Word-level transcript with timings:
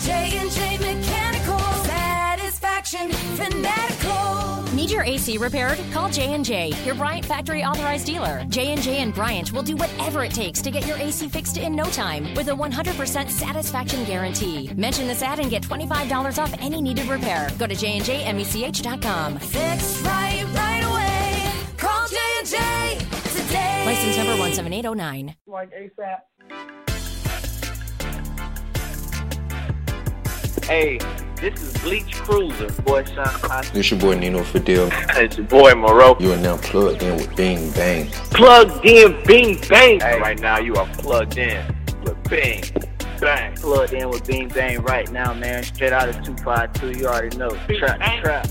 despair. 0.00 0.30
Call 0.30 0.30
J 0.30 0.38
and 0.38 0.50
J 0.50 0.78
Mechanical 0.78 1.58
Satisfaction 1.84 3.10
Fanatical. 3.10 4.74
Need 4.74 4.90
your 4.90 5.02
AC 5.02 5.36
repaired? 5.36 5.78
Call 5.92 6.08
J&J, 6.08 6.72
your 6.84 6.94
Bryant 6.94 7.26
factory 7.26 7.62
authorized 7.64 8.06
dealer. 8.06 8.44
J&J 8.48 8.98
and 8.98 9.12
Bryant 9.14 9.52
will 9.52 9.62
do 9.62 9.76
whatever 9.76 10.22
it 10.24 10.32
takes 10.32 10.62
to 10.62 10.70
get 10.70 10.86
your 10.86 10.96
AC 10.96 11.28
fixed 11.28 11.58
in 11.58 11.74
no 11.74 11.84
time 11.84 12.32
with 12.34 12.48
a 12.48 12.52
100% 12.52 13.28
satisfaction 13.30 14.04
guarantee. 14.04 14.70
Mention 14.74 15.06
this 15.06 15.22
ad 15.22 15.38
and 15.40 15.50
get 15.50 15.62
$25 15.62 16.38
off 16.38 16.54
any 16.60 16.80
needed 16.80 17.06
repair. 17.08 17.50
Go 17.58 17.66
to 17.66 17.74
jnjmech.com. 17.74 19.38
Fix 19.38 20.00
right 20.02 20.44
right 20.54 20.84
away. 20.84 21.76
Call 21.76 22.08
J 22.08 22.16
and 22.38 22.46
J 22.48 22.98
today. 23.38 23.84
License 23.86 24.16
number 24.16 24.36
17809. 24.36 25.34
like 25.46 25.70
ASAP. 25.72 26.89
Hey, 30.70 30.98
this 31.34 31.60
is 31.60 31.82
Beach 31.82 32.14
Cruiser, 32.14 32.70
boy 32.82 33.02
Sean 33.02 33.24
Costa. 33.24 33.72
This 33.74 33.90
your 33.90 33.98
boy 33.98 34.16
Nino 34.16 34.44
Fadil. 34.44 34.88
It's 35.20 35.36
your 35.36 35.46
boy 35.48 35.74
Moreau. 35.74 36.16
You 36.20 36.30
are 36.30 36.36
now 36.36 36.58
plugged 36.58 37.02
in 37.02 37.16
with 37.16 37.34
Bing 37.34 37.72
Bang. 37.72 38.06
Plugged 38.30 38.86
in, 38.86 39.20
bing 39.24 39.58
bang. 39.68 39.98
Hey, 39.98 40.20
right 40.20 40.38
now 40.38 40.60
you 40.60 40.76
are 40.76 40.86
plugged 40.98 41.38
in 41.38 41.60
with 42.04 42.22
Bing 42.30 42.62
Bang. 43.20 43.56
Plugged 43.56 43.94
in 43.94 44.10
with 44.10 44.24
Bing 44.28 44.46
Bang 44.46 44.80
right 44.82 45.10
now, 45.10 45.34
man. 45.34 45.64
Straight 45.64 45.92
out 45.92 46.08
of 46.08 46.22
252, 46.22 47.00
you 47.00 47.08
already 47.08 47.36
know. 47.36 47.50
Trap, 47.50 47.98
Bang. 47.98 48.22
trap. 48.22 48.46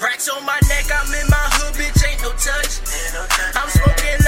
Racks 0.00 0.28
on 0.28 0.44
my 0.46 0.58
neck, 0.68 0.86
I'm 0.94 1.12
in 1.12 1.26
my 1.26 1.46
hood, 1.58 1.74
bitch, 1.74 2.06
ain't 2.06 2.22
no 2.22 2.30
touch. 2.38 2.78
I'm 3.56 3.68
smoking 3.68 4.27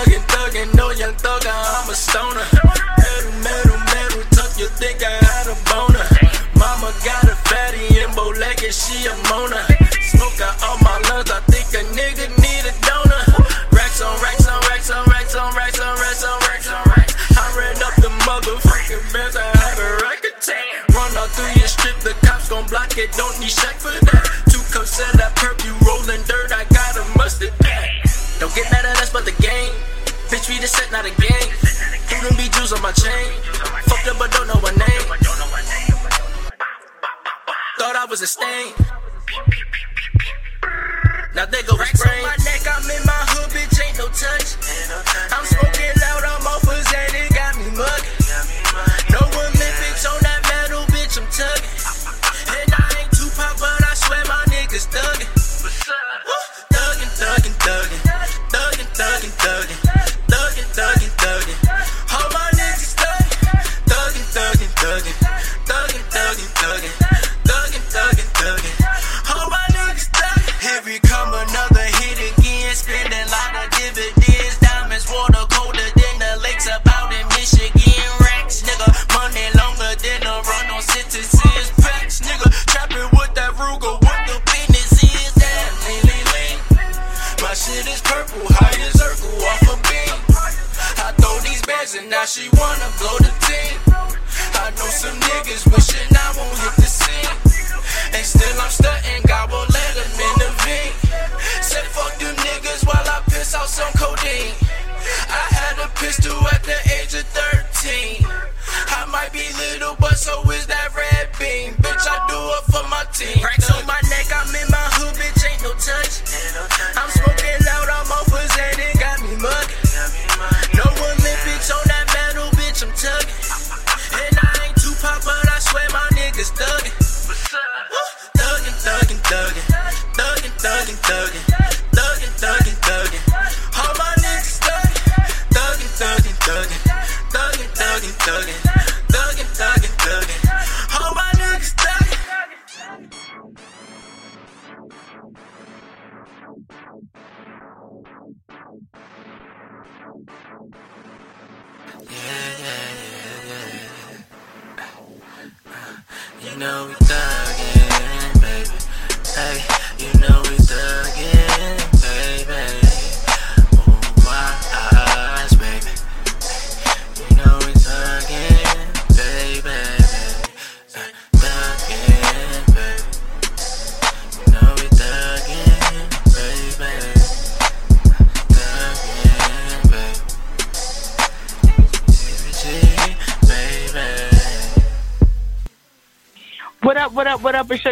Thugging, 0.00 0.24
thugging. 0.32 0.74
No 0.80 0.88
young 0.96 1.12
thugger, 1.20 1.52
I'm 1.52 1.90
a 1.90 1.94
stoner. 1.94 2.40
Metal, 2.96 3.32
metal, 3.44 3.76
metal. 3.92 4.24
Tough, 4.32 4.56
you 4.56 4.64
think 4.80 5.04
I 5.04 5.12
had 5.12 5.44
a 5.44 5.56
boner. 5.68 6.00
Mama 6.56 6.88
got 7.04 7.28
a 7.28 7.36
fatty 7.44 8.00
and 8.00 8.08
bow 8.16 8.32
legged, 8.40 8.72
she 8.72 9.04
a 9.04 9.12
moaner. 9.28 9.60
Smoke 10.00 10.40
out 10.40 10.56
all 10.64 10.80
my 10.80 10.96
lungs, 11.12 11.28
I 11.28 11.44
think 11.52 11.68
a 11.76 11.84
nigga 11.92 12.32
need 12.40 12.64
a 12.64 12.72
donor. 12.80 13.44
Racks 13.76 14.00
on 14.00 14.16
racks 14.24 14.48
on 14.48 14.56
racks 14.72 14.88
on 14.88 15.04
racks 15.04 15.36
on 15.36 15.52
racks 15.52 15.76
on 15.76 15.92
racks 16.00 16.24
on 16.24 16.38
racks 16.48 16.68
on 16.72 16.84
racks. 16.96 17.12
I 17.36 17.44
ran 17.52 17.76
up 17.84 17.92
the 18.00 18.08
motherfucking 18.24 19.04
bands, 19.12 19.36
I 19.36 19.52
had 19.52 19.76
a 19.76 20.00
record 20.00 20.40
tan. 20.40 20.96
Run 20.96 21.12
all 21.20 21.28
through 21.28 21.60
your 21.60 21.68
strip, 21.68 22.00
the 22.00 22.16
cops 22.24 22.48
gon' 22.48 22.64
block 22.72 22.96
it, 22.96 23.12
don't 23.20 23.36
need 23.36 23.52
check 23.52 23.76
for 23.76 23.92
that. 23.92 24.24
Two 24.48 24.64
cups 24.72 24.96
of 24.96 25.12
that 25.20 25.36
perp, 25.36 25.60
you 25.60 25.76
rolling 25.84 26.24
dirt, 26.24 26.56
I 26.56 26.64
the. 31.18 31.50
Who 32.10 32.28
them 32.28 32.36
be 32.36 32.48
Jews 32.50 32.72
on 32.72 32.82
my 32.82 32.92
chain? 32.92 33.32
Fucked 33.88 34.08
up, 34.08 34.18
but 34.18 34.30
don't 34.32 34.46
know 34.46 34.60
my 34.60 34.70
name. 34.70 35.02
Thought 37.78 37.96
I 37.96 38.04
was 38.08 38.20
a 38.22 38.26
stain. 38.26 38.89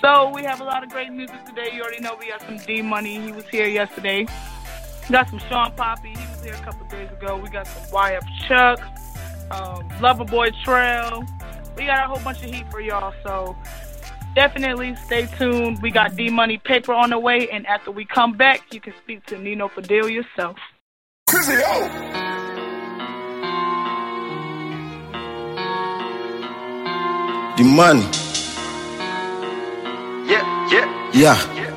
So 0.00 0.32
we 0.34 0.42
have 0.44 0.62
a 0.62 0.64
lot 0.64 0.82
of 0.82 0.88
great 0.88 1.12
music 1.12 1.44
today. 1.44 1.68
You 1.74 1.82
already 1.82 2.00
know 2.00 2.16
we 2.18 2.28
got 2.28 2.40
some 2.40 2.56
D 2.56 2.80
Money. 2.80 3.20
He 3.20 3.30
was 3.32 3.46
here 3.48 3.68
yesterday. 3.68 4.20
We 4.20 5.12
got 5.12 5.28
some 5.28 5.38
Shawn 5.40 5.72
Papi. 5.76 6.16
He 6.16 6.26
was 6.30 6.42
here 6.42 6.54
a 6.54 6.64
couple 6.64 6.86
days 6.86 7.10
ago. 7.12 7.36
We 7.36 7.50
got 7.50 7.66
some 7.66 7.82
YF 7.92 8.22
Chuck, 8.48 8.80
um, 9.50 9.86
Loverboy 10.00 10.52
Trell. 10.64 11.28
We 11.76 11.84
got 11.84 12.04
a 12.04 12.08
whole 12.08 12.24
bunch 12.24 12.42
of 12.42 12.50
heat 12.54 12.70
for 12.70 12.80
y'all. 12.80 13.12
So 13.22 13.54
definitely 14.34 14.96
stay 15.04 15.26
tuned. 15.36 15.82
We 15.82 15.90
got 15.90 16.16
D 16.16 16.30
Money 16.30 16.56
paper 16.56 16.94
on 16.94 17.10
the 17.10 17.18
way, 17.18 17.50
and 17.50 17.66
after 17.66 17.90
we 17.90 18.06
come 18.06 18.32
back, 18.32 18.72
you 18.72 18.80
can 18.80 18.94
speak 19.02 19.26
to 19.26 19.36
Nino 19.36 19.68
Fadil 19.68 20.10
yourself. 20.10 20.56
The 27.56 27.64
money. 27.64 28.02
Yeah, 30.26 30.42
yeah. 30.72 31.54
Yeah. 31.54 31.69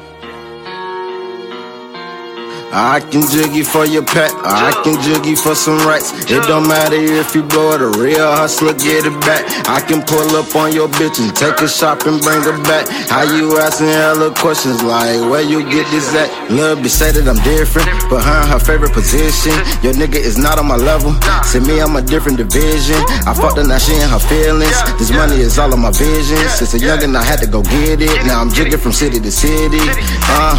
I 2.73 3.01
can 3.05 3.21
jiggy 3.29 3.61
for 3.61 3.85
your 3.85 4.01
pet, 4.01 4.33
I 4.41 4.73
can 4.83 4.97
jiggy 5.05 5.35
for 5.35 5.53
some 5.53 5.77
rights. 5.85 6.09
It 6.25 6.41
don't 6.49 6.67
matter 6.67 6.97
if 6.97 7.35
you 7.35 7.43
blow 7.43 7.77
it, 7.77 7.81
a 7.85 7.93
real 8.01 8.33
hustler 8.33 8.73
get 8.73 9.05
it 9.05 9.13
back. 9.21 9.45
I 9.69 9.77
can 9.79 10.01
pull 10.01 10.25
up 10.33 10.49
on 10.55 10.73
your 10.73 10.89
bitch 10.89 11.21
and 11.21 11.29
take 11.37 11.61
a 11.61 11.69
shop 11.69 12.09
and 12.09 12.17
bring 12.19 12.41
her 12.41 12.57
back. 12.65 12.89
How 13.13 13.29
you 13.29 13.59
asking 13.61 13.93
hella 13.93 14.33
questions 14.33 14.81
like 14.81 15.21
where 15.29 15.45
you 15.45 15.61
get 15.69 15.85
this 15.93 16.09
at? 16.17 16.33
Lil' 16.49 16.77
bitch 16.77 16.97
say 16.97 17.11
that 17.13 17.29
I'm 17.29 17.37
different, 17.45 17.93
but 18.09 18.25
her 18.25 18.41
her 18.57 18.59
favorite 18.59 18.93
position. 18.93 19.53
Your 19.85 19.93
nigga 19.93 20.17
is 20.17 20.41
not 20.41 20.57
on 20.57 20.65
my 20.65 20.77
level. 20.77 21.13
See 21.45 21.61
me, 21.61 21.77
I'm 21.77 21.95
a 21.95 22.01
different 22.01 22.41
division. 22.41 22.97
I 23.29 23.37
fucked 23.37 23.61
her, 23.61 23.67
now 23.69 23.77
she 23.77 23.93
in 24.01 24.09
her 24.09 24.17
feelings. 24.17 24.73
This 24.97 25.13
money 25.13 25.37
is 25.45 25.59
all 25.61 25.69
of 25.71 25.77
my 25.77 25.91
vision. 25.91 26.41
Since 26.49 26.73
a 26.73 26.79
youngin', 26.81 27.13
I 27.13 27.21
had 27.21 27.37
to 27.45 27.47
go 27.47 27.61
get 27.61 28.01
it. 28.01 28.25
Now 28.25 28.41
I'm 28.41 28.49
jigging 28.49 28.81
from 28.81 28.93
city 28.93 29.19
to 29.19 29.31
city. 29.31 29.85
Uh, 30.25 30.57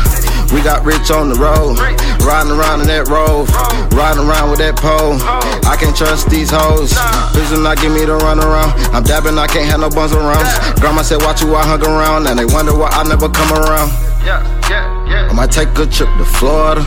we 0.54 0.62
got 0.62 0.86
rich 0.86 1.10
on 1.10 1.28
the 1.28 1.34
road. 1.34 1.74
Riding 2.24 2.52
around 2.52 2.80
in 2.80 2.88
that 2.88 3.08
road, 3.08 3.48
riding 3.92 4.24
around 4.24 4.50
with 4.50 4.58
that 4.58 4.76
pole. 4.76 5.20
I 5.68 5.76
can't 5.76 5.96
trust 5.96 6.30
these 6.30 6.50
hoes. 6.50 6.92
Bitch 7.36 7.50
do 7.52 7.62
not 7.62 7.80
give 7.80 7.92
me 7.92 8.04
the 8.04 8.16
run 8.16 8.40
around. 8.40 8.72
I'm 8.94 9.02
dabbing, 9.02 9.36
I 9.38 9.46
can't 9.46 9.68
have 9.70 9.80
no 9.80 9.90
buns 9.90 10.12
around. 10.12 10.44
Grandma 10.80 11.02
said, 11.02 11.20
watch 11.20 11.42
you, 11.42 11.54
I 11.54 11.64
hung 11.64 11.82
around. 11.84 12.26
And 12.26 12.38
they 12.38 12.44
wonder 12.46 12.72
why 12.76 12.88
I 12.92 13.04
never 13.04 13.28
come 13.28 13.52
around. 13.52 13.92
Yeah, 14.24 14.40
yeah, 14.70 14.88
yeah. 15.08 15.28
I 15.28 15.32
might 15.32 15.52
take 15.52 15.68
a 15.76 15.86
trip 15.86 16.08
to 16.16 16.24
Florida. 16.24 16.80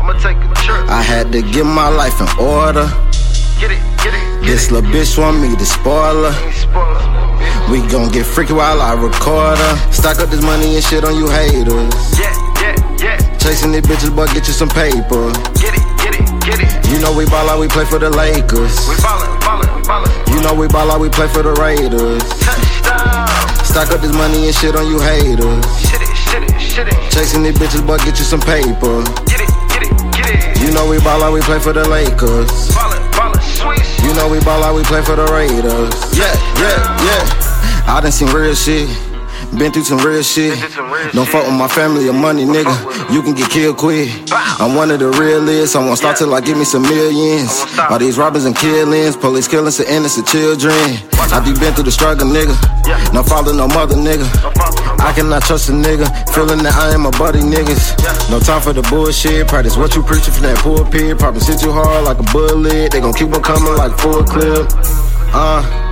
I'ma 0.00 0.18
take 0.18 0.36
a 0.36 0.54
trip. 0.60 0.84
I 0.90 1.00
had 1.00 1.30
to 1.32 1.40
get 1.40 1.64
my 1.64 1.88
life 1.88 2.20
in 2.20 2.28
order. 2.36 2.90
Get 3.60 3.70
it, 3.70 3.80
get 4.02 4.12
it, 4.12 4.42
get 4.42 4.50
This 4.50 4.70
little 4.70 4.90
bitch 4.90 5.16
want 5.16 5.40
me 5.40 5.54
to 5.54 5.64
spoil 5.64 6.30
her. 6.30 6.34
We 7.70 7.80
gon' 7.88 8.10
get 8.12 8.26
freaky 8.26 8.52
while 8.52 8.82
I 8.82 8.92
record 8.92 9.56
her. 9.56 9.92
Stock 9.92 10.18
up 10.18 10.28
this 10.28 10.42
money 10.42 10.74
and 10.74 10.84
shit 10.84 11.04
on 11.04 11.16
you 11.16 11.28
haters. 11.30 12.18
Yeah, 12.18 12.34
yeah. 13.04 13.20
Chasing 13.36 13.72
these 13.72 13.84
bitches, 13.84 14.08
but 14.16 14.32
get 14.32 14.48
you 14.48 14.56
some 14.56 14.72
paper. 14.72 15.28
Get 15.60 15.76
it, 15.76 15.84
get 16.00 16.16
it, 16.16 16.24
get 16.40 16.58
it. 16.64 16.72
You 16.88 16.98
know 17.04 17.12
we 17.12 17.28
ball 17.28 17.48
out, 17.52 17.60
we 17.60 17.68
play 17.68 17.84
for 17.84 18.00
the 18.00 18.08
Lakers. 18.08 18.72
We 18.88 18.96
ballin', 19.04 19.28
ballin', 19.44 19.68
ballin'. 19.84 20.10
You 20.32 20.40
know 20.40 20.54
we 20.56 20.66
ball 20.68 20.90
out, 20.90 21.00
we 21.00 21.12
play 21.12 21.28
for 21.28 21.44
the 21.44 21.52
Raiders. 21.60 22.24
Touchdown. 22.40 23.28
Stock 23.60 23.92
up 23.92 24.00
this 24.00 24.14
money 24.16 24.48
and 24.48 24.54
shit 24.56 24.74
on 24.74 24.88
you 24.88 24.98
haters. 24.98 25.64
Shit 25.84 26.00
it, 26.00 26.08
shit 26.16 26.42
it, 26.48 26.56
shit 26.58 26.88
it. 26.88 26.96
Chasing 27.12 27.42
these 27.44 27.56
bitches, 27.60 27.84
but 27.86 28.00
get 28.08 28.16
you 28.16 28.24
some 28.24 28.40
paper. 28.40 29.04
Get 29.28 29.44
it, 29.44 29.52
get 29.68 29.84
it, 29.84 29.92
get 30.16 30.26
it. 30.32 30.60
You 30.64 30.72
know 30.72 30.88
we 30.88 30.96
ball 31.04 31.22
out, 31.22 31.32
we 31.36 31.44
play 31.44 31.60
for 31.60 31.72
the 31.76 31.84
Lakers. 31.84 32.72
Ballin', 32.72 33.04
ballin', 33.12 33.44
sweet. 33.44 33.84
You 34.00 34.16
know 34.16 34.32
we 34.32 34.40
ball 34.40 34.64
out, 34.64 34.74
we 34.74 34.82
play 34.84 35.02
for 35.04 35.16
the 35.16 35.28
Raiders. 35.28 35.92
Yeah, 36.16 36.32
yeah, 36.56 36.80
yeah. 37.04 37.84
I 37.84 38.00
done 38.00 38.12
seen 38.12 38.32
real 38.32 38.54
shit. 38.54 38.88
Been 39.58 39.70
through 39.72 39.84
some 39.84 39.98
real 39.98 40.22
shit. 40.22 40.58
some 40.72 40.90
real 40.90 41.10
Don't 41.12 41.24
shit. 41.24 41.32
fuck 41.32 41.46
with 41.46 41.54
my 41.54 41.68
family 41.68 42.08
or 42.08 42.12
money, 42.12 42.44
nigga. 42.44 42.74
You 43.12 43.22
can 43.22 43.34
get 43.34 43.50
killed 43.50 43.76
quick. 43.76 44.10
I'm 44.58 44.74
one 44.74 44.90
of 44.90 44.98
the 44.98 45.10
realest. 45.10 45.76
I 45.76 45.78
won't 45.78 45.98
stop 45.98 46.16
till 46.16 46.34
I 46.34 46.40
give 46.40 46.58
me 46.58 46.64
some 46.64 46.82
millions. 46.82 47.64
All 47.90 47.98
these 47.98 48.18
robbers 48.18 48.44
and 48.46 48.56
killings, 48.56 49.16
police 49.16 49.46
killing 49.46 49.70
some 49.70 49.86
innocent 49.86 50.26
children. 50.26 50.74
I 51.32 51.40
be 51.44 51.52
been 51.58 51.72
through 51.74 51.84
the 51.84 51.92
struggle, 51.92 52.26
nigga. 52.26 52.54
No 53.14 53.22
father, 53.22 53.54
no 53.54 53.68
mother, 53.68 53.94
nigga. 53.94 54.26
I 55.00 55.12
cannot 55.12 55.42
trust 55.44 55.68
a 55.68 55.72
nigga. 55.72 56.06
Feeling 56.34 56.62
that 56.64 56.74
I 56.74 56.92
am 56.92 57.06
a 57.06 57.10
buddy, 57.12 57.40
niggas. 57.40 57.94
No 58.30 58.40
time 58.40 58.60
for 58.60 58.72
the 58.72 58.82
bullshit. 58.82 59.46
Practice 59.46 59.76
what 59.76 59.94
you 59.94 60.02
preaching 60.02 60.34
from 60.34 60.42
that 60.44 60.58
poor 60.58 60.78
pulpit. 60.84 61.18
Probably 61.18 61.40
hit 61.44 61.62
you 61.62 61.72
hard 61.72 62.04
like 62.04 62.18
a 62.18 62.32
bullet. 62.32 62.92
They 62.92 63.00
gon' 63.00 63.14
keep 63.14 63.32
on 63.32 63.42
coming 63.42 63.74
like 63.74 63.96
full 63.98 64.24
clip. 64.24 64.66
Uh. 65.32 65.83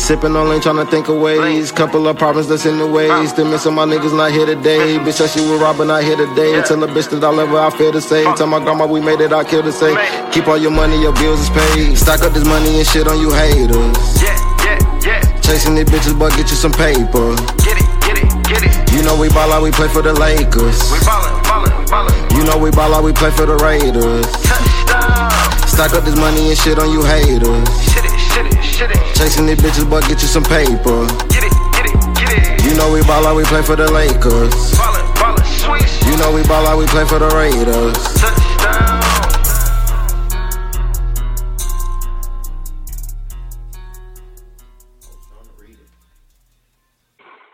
Sipping 0.00 0.34
on 0.34 0.48
lean, 0.48 0.60
tryna 0.60 0.90
think 0.90 1.08
of 1.08 1.20
ways. 1.20 1.70
Couple 1.70 2.08
of 2.08 2.16
problems 2.18 2.48
that's 2.48 2.64
in 2.66 2.78
the 2.78 2.86
way. 2.86 3.06
Still 3.26 3.44
missing 3.48 3.74
my 3.74 3.84
niggas 3.84 4.16
not 4.16 4.32
here 4.32 4.46
today. 4.46 4.98
Bitch, 4.98 5.18
that 5.18 5.30
she 5.30 5.40
was 5.40 5.60
robbing, 5.60 5.88
not 5.88 6.02
here 6.02 6.16
today. 6.16 6.60
Tell 6.62 6.82
a 6.82 6.88
bitch 6.88 7.10
that 7.10 7.22
I 7.22 7.30
love 7.30 7.50
her, 7.50 7.60
I 7.60 7.70
feel 7.70 7.92
the 7.92 8.00
same. 8.00 8.34
Tell 8.34 8.48
my 8.48 8.58
grandma 8.58 8.86
we 8.86 9.00
made 9.00 9.20
it, 9.20 9.32
I 9.32 9.44
kill 9.44 9.62
the 9.62 9.70
same. 9.70 9.94
Keep 10.32 10.48
all 10.48 10.56
your 10.58 10.72
money, 10.72 11.00
your 11.00 11.12
bills 11.12 11.40
is 11.40 11.50
paid. 11.50 11.96
Stock 11.96 12.22
up 12.22 12.32
this 12.32 12.44
money 12.44 12.78
and 12.80 12.86
shit 12.88 13.06
on 13.06 13.20
you 13.20 13.30
haters. 13.30 13.78
Yeah, 14.18 14.34
yeah, 14.64 14.80
yeah. 15.06 15.40
Chasing 15.44 15.76
these 15.76 15.86
bitches, 15.86 16.18
but 16.18 16.34
get 16.34 16.50
you 16.50 16.56
some 16.56 16.72
paper. 16.72 17.36
Get 17.62 17.78
it, 17.78 17.86
get 18.02 18.16
it, 18.18 18.30
get 18.48 18.62
it. 18.66 18.74
You 18.90 19.04
know 19.04 19.14
we 19.14 19.28
ball 19.28 19.52
out, 19.52 19.62
we 19.62 19.70
play 19.70 19.86
for 19.88 20.02
the 20.02 20.12
Lakers. 20.16 20.80
We 20.90 20.98
ballin', 21.06 21.38
ballin', 21.44 21.86
ballin'. 21.86 22.16
You 22.34 22.42
know 22.48 22.58
we 22.58 22.72
ball 22.72 22.94
out, 22.96 23.04
we 23.04 23.12
play 23.12 23.30
for 23.30 23.46
the 23.46 23.54
Raiders. 23.62 24.26
Touchdown. 24.42 25.30
Stock 25.70 25.94
up 25.94 26.02
this 26.02 26.16
money 26.16 26.48
and 26.50 26.58
shit 26.58 26.80
on 26.80 26.90
you 26.90 27.04
haters. 27.04 27.68
Shit 27.86 28.04
it, 28.08 28.16
shit 28.32 28.46
it, 28.46 28.62
shit 28.62 28.90
it. 28.90 29.14
Chasing 29.14 29.46
these 29.46 29.58
bitches, 29.58 29.88
but 29.88 30.06
get 30.08 30.22
you 30.22 30.28
some 30.28 30.44
paper. 30.44 31.06
Get 31.28 31.44
it, 31.44 31.52
get 31.74 31.86
it, 31.86 31.98
get 32.16 32.30
it. 32.32 32.64
You 32.64 32.76
know 32.76 32.92
we 32.92 33.02
ball 33.02 33.26
out, 33.26 33.36
we 33.36 33.44
play 33.44 33.62
for 33.62 33.76
the 33.76 33.90
Lakers. 33.90 34.54
Ballin', 34.78 35.14
ballin', 35.14 35.44
sweet. 35.44 35.88
You 36.06 36.16
know 36.18 36.32
we 36.32 36.42
ball 36.44 36.66
out, 36.66 36.78
we 36.78 36.86
play 36.86 37.04
for 37.04 37.18
the 37.18 37.28
Raiders. 37.28 37.96
Touchdown. 38.20 39.00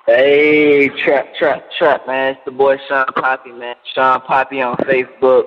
Hey, 0.07 0.89
trap, 1.03 1.35
trap, 1.35 1.69
trap, 1.77 2.07
man. 2.07 2.35
It's 2.35 2.41
the 2.45 2.53
boy 2.53 2.77
Shawn 2.89 3.07
Papi, 3.17 3.59
man. 3.59 3.75
Shawn 3.93 4.21
Papi 4.21 4.65
on 4.65 4.77
Facebook. 4.87 5.47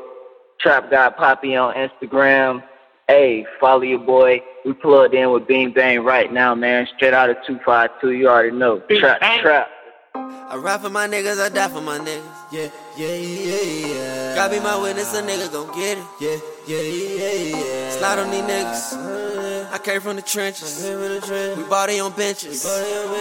Trap 0.60 0.92
God 0.92 1.16
Papi 1.16 1.56
on 1.56 1.74
Instagram. 1.76 2.62
Hey, 3.10 3.44
follow 3.60 3.82
your 3.82 3.98
boy. 3.98 4.40
We 4.64 4.74
plugged 4.74 5.16
in 5.16 5.32
with 5.32 5.48
Bing 5.48 5.74
Bang 5.74 6.04
right 6.04 6.32
now, 6.32 6.54
man. 6.54 6.88
Straight 6.96 7.16
out 7.16 7.32
of 7.32 7.38
252. 7.48 8.12
You 8.12 8.30
already 8.30 8.52
know. 8.52 8.82
Trap, 8.82 9.20
trap. 9.42 9.68
I 10.14 10.56
ride 10.58 10.82
for 10.82 10.92
my 10.92 11.08
niggas, 11.08 11.40
I 11.42 11.50
die 11.50 11.70
for 11.70 11.82
my 11.82 11.98
niggas. 11.98 12.22
Yeah, 12.52 12.70
yeah, 12.98 13.16
yeah, 13.16 13.94
yeah. 13.94 14.36
God 14.36 14.52
be 14.52 14.60
my 14.60 14.80
witness, 14.80 15.16
a 15.16 15.24
nigga 15.24 15.52
gon' 15.52 15.76
get 15.76 15.98
it. 15.98 16.04
Yeah, 16.22 16.38
yeah, 16.68 16.82
yeah, 16.82 17.58
yeah. 17.58 17.90
Slide 17.98 18.20
on 18.20 18.30
these 18.30 18.44
niggas. 18.44 19.74
I 19.74 19.78
came 19.80 20.02
from 20.02 20.16
the 20.16 20.22
trenches. 20.22 20.84
We 21.58 21.64
body 21.64 22.00
on 22.00 22.12
benches. 22.14 22.64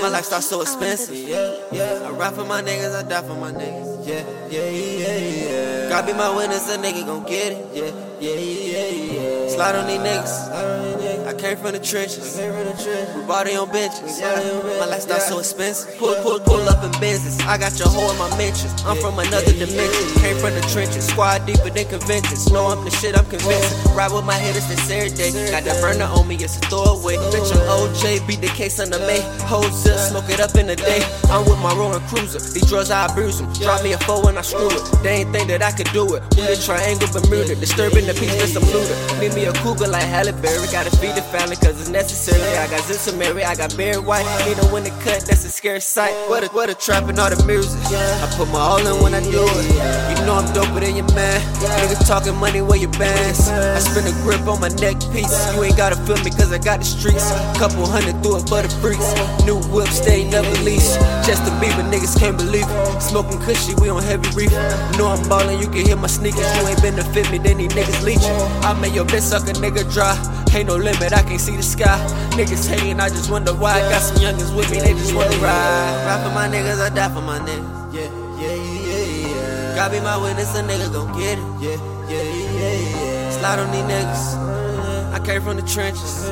My 0.02 0.08
lifestyle 0.08 0.42
so 0.42 0.60
expensive. 0.60 1.14
Yeah, 1.14 1.56
yeah. 1.72 2.06
I 2.06 2.10
ride 2.10 2.34
for 2.34 2.44
my 2.44 2.60
niggas, 2.60 2.94
I 2.94 3.08
die 3.08 3.22
for 3.22 3.34
my 3.34 3.52
niggas. 3.52 4.06
Yeah, 4.06 4.24
yeah, 4.50 4.68
yeah, 4.68 5.16
yeah. 5.16 5.88
God 5.88 6.06
be 6.06 6.12
my 6.12 6.34
witness, 6.36 6.68
a 6.74 6.76
nigga 6.76 7.06
gon' 7.06 7.24
get 7.24 7.52
it. 7.52 7.66
Yeah, 7.74 7.90
yeah, 8.20 8.34
yeah, 8.34 9.12
yeah. 9.12 9.47
Slide 9.58 9.74
on 9.74 9.86
these 9.88 9.98
niggas. 9.98 11.26
I 11.26 11.34
came 11.34 11.56
from 11.56 11.72
the 11.72 11.80
trenches. 11.80 12.38
We 12.38 13.26
body 13.26 13.56
on 13.56 13.68
benches. 13.70 14.22
My 14.22 14.86
lifestyle 14.86 15.18
so 15.18 15.38
expensive. 15.40 15.98
Pull, 15.98 16.14
pull, 16.22 16.38
pull 16.40 16.62
up 16.68 16.84
in 16.84 16.92
business. 17.00 17.40
I 17.42 17.58
got 17.58 17.76
your 17.78 17.88
hoe 17.88 18.06
in 18.12 18.18
my 18.22 18.30
mentions. 18.38 18.70
I'm 18.86 18.96
from 18.96 19.18
another 19.18 19.52
dimension. 19.52 20.04
Came 20.22 20.38
from 20.38 20.54
the 20.54 20.62
trenches. 20.72 21.08
Squad 21.08 21.44
deeper 21.44 21.70
than 21.70 21.90
conventions. 21.90 22.50
Know 22.52 22.66
I'm 22.70 22.84
the 22.84 22.90
shit, 23.02 23.18
I'm 23.18 23.26
convinced. 23.26 23.74
Ride 23.98 24.12
with 24.12 24.24
my 24.24 24.38
hitters 24.38 24.68
this 24.68 24.90
every 24.94 25.10
day. 25.10 25.34
Got 25.50 25.64
that 25.64 25.82
burner 25.82 26.06
on 26.06 26.28
me, 26.28 26.36
it's 26.36 26.56
a 26.56 26.60
throwaway. 26.70 27.16
Bitch, 27.34 27.50
I'm 27.50 27.66
OJ. 27.66 28.26
Beat 28.28 28.40
the 28.40 28.54
case 28.54 28.78
on 28.78 28.90
the 28.90 29.00
May. 29.10 29.20
Hold 29.50 29.74
zip, 29.74 29.98
smoke 29.98 30.30
it 30.30 30.38
up 30.38 30.54
in 30.54 30.68
the 30.68 30.76
day. 30.76 31.02
I'm 31.34 31.44
with 31.44 31.58
my 31.58 31.74
rolling 31.74 32.00
cruiser. 32.06 32.38
These 32.38 32.70
drugs, 32.70 32.92
I 32.92 33.10
abuse 33.10 33.40
them. 33.40 33.52
Drop 33.54 33.82
me 33.82 33.92
a 33.92 33.98
CFO 33.98 34.24
when 34.24 34.38
I 34.38 34.42
screw 34.42 34.70
it. 34.70 35.02
They 35.02 35.26
ain't 35.26 35.32
think 35.32 35.48
that 35.48 35.62
I 35.62 35.72
could 35.72 35.90
do 35.92 36.14
it. 36.14 36.22
We 36.38 36.46
the 36.46 36.54
triangle 36.56 37.10
Bermuda, 37.10 37.56
disturbing 37.56 38.06
the 38.06 38.14
peace, 38.14 38.32
miss 38.38 38.54
some 38.54 38.62
looter. 38.70 38.96
Need 39.20 39.34
me 39.34 39.44
a 39.44 39.47
cougar 39.54 39.88
like 39.88 40.04
Halle 40.04 40.32
Berry. 40.32 40.66
Gotta 40.72 40.90
feed 40.96 41.14
the 41.14 41.22
family 41.22 41.56
cause 41.56 41.80
it's 41.80 41.88
necessary. 41.88 42.42
I 42.58 42.66
got 42.68 42.80
Zissa 42.82 43.16
Mary, 43.16 43.44
I 43.44 43.54
got 43.54 43.76
Barry 43.76 43.98
White. 43.98 44.26
Need 44.46 44.58
a 44.58 44.66
when 44.72 44.86
it 44.86 44.92
cut, 45.00 45.24
that's 45.26 45.44
a 45.44 45.50
scary 45.50 45.80
sight. 45.80 46.12
What 46.28 46.44
a, 46.44 46.48
what 46.48 46.70
a 46.70 46.74
trap 46.74 47.08
and 47.08 47.18
all 47.18 47.30
the 47.30 47.42
music. 47.44 47.80
I 47.92 48.26
put 48.36 48.48
my 48.48 48.60
all 48.60 48.84
in 48.84 49.02
when 49.02 49.14
I 49.14 49.20
do 49.20 49.44
it. 49.44 50.18
You 50.18 50.26
know 50.26 50.34
I'm 50.34 50.46
doper 50.52 50.80
than 50.80 50.96
your 50.96 51.08
man. 51.14 51.40
Niggas 51.80 52.06
talking 52.06 52.36
money 52.36 52.62
where 52.62 52.78
your 52.78 52.92
bands. 52.92 53.48
I 53.48 53.78
spin 53.78 54.06
a 54.06 54.12
grip 54.22 54.46
on 54.46 54.60
my 54.60 54.68
neck 54.80 55.00
piece. 55.12 55.34
You 55.54 55.64
ain't 55.64 55.76
gotta 55.76 55.96
feel 56.06 56.18
me 56.24 56.30
cause 56.30 56.52
I 56.52 56.58
got 56.58 56.80
the 56.80 56.84
streets. 56.84 57.30
Couple 57.58 57.86
hundred 57.86 58.22
through 58.22 58.38
it 58.38 58.48
for 58.48 58.62
the 58.62 58.68
freaks. 58.80 59.08
New 59.44 59.58
whip, 59.72 59.88
stay 59.88 60.28
never 60.28 60.50
lease. 60.62 60.96
Justin 61.26 61.54
Bieber, 61.60 61.84
niggas 61.90 62.18
can't 62.18 62.36
believe 62.36 62.66
it. 62.68 63.00
Smoking 63.00 63.38
cushy, 63.40 63.74
we 63.80 63.88
on 63.88 64.02
heavy 64.02 64.28
reef. 64.36 64.52
Know 64.98 65.08
I'm 65.08 65.22
ballin', 65.28 65.60
you 65.60 65.68
can 65.68 65.84
hear 65.86 65.96
my 65.96 66.08
sneakers. 66.08 66.48
You 66.56 66.66
ain't 66.68 66.82
been 66.82 66.96
to 66.96 67.04
fit 67.12 67.30
me, 67.30 67.38
then 67.38 67.58
these 67.58 67.72
niggas 67.72 68.04
leechin'. 68.04 68.34
I 68.64 68.78
made 68.80 68.94
your 68.94 69.04
bitch 69.04 69.22
suck 69.38 69.56
a 69.56 69.58
nigga 69.58 69.90
dry. 69.92 70.16
Ain't 70.54 70.68
no 70.68 70.76
limit, 70.76 71.12
I 71.12 71.22
can't 71.22 71.40
see 71.40 71.56
the 71.56 71.62
sky. 71.62 71.98
Niggas 72.32 72.68
hating, 72.68 73.00
I 73.00 73.08
just 73.08 73.30
wonder 73.30 73.54
why. 73.54 73.78
Got 73.90 74.02
some 74.02 74.16
youngins 74.16 74.54
with 74.56 74.70
me, 74.70 74.80
they 74.80 74.92
just 74.94 75.14
wanna 75.14 75.36
ride. 75.36 76.06
Ride 76.06 76.22
for 76.24 76.34
my 76.34 76.48
niggas, 76.48 76.80
I 76.80 76.88
die 76.88 77.08
for 77.12 77.20
my 77.20 77.38
niggas. 77.38 77.94
Yeah, 77.94 78.10
yeah, 78.40 78.54
yeah, 78.88 79.28
yeah. 79.28 79.76
God 79.76 79.92
be 79.92 80.00
my 80.00 80.16
witness, 80.16 80.54
a 80.56 80.62
nigga 80.62 80.92
gon' 80.92 81.12
get 81.18 81.38
it. 81.38 81.44
Yeah, 81.60 81.76
yeah, 82.08 82.22
yeah, 82.22 82.72
yeah. 83.02 83.30
Slide 83.30 83.58
on 83.58 83.70
these 83.70 83.84
niggas. 83.84 84.34
Uh-huh. 84.34 85.16
I 85.16 85.18
came 85.24 85.42
from 85.42 85.56
the 85.56 85.62
trenches. 85.62 86.28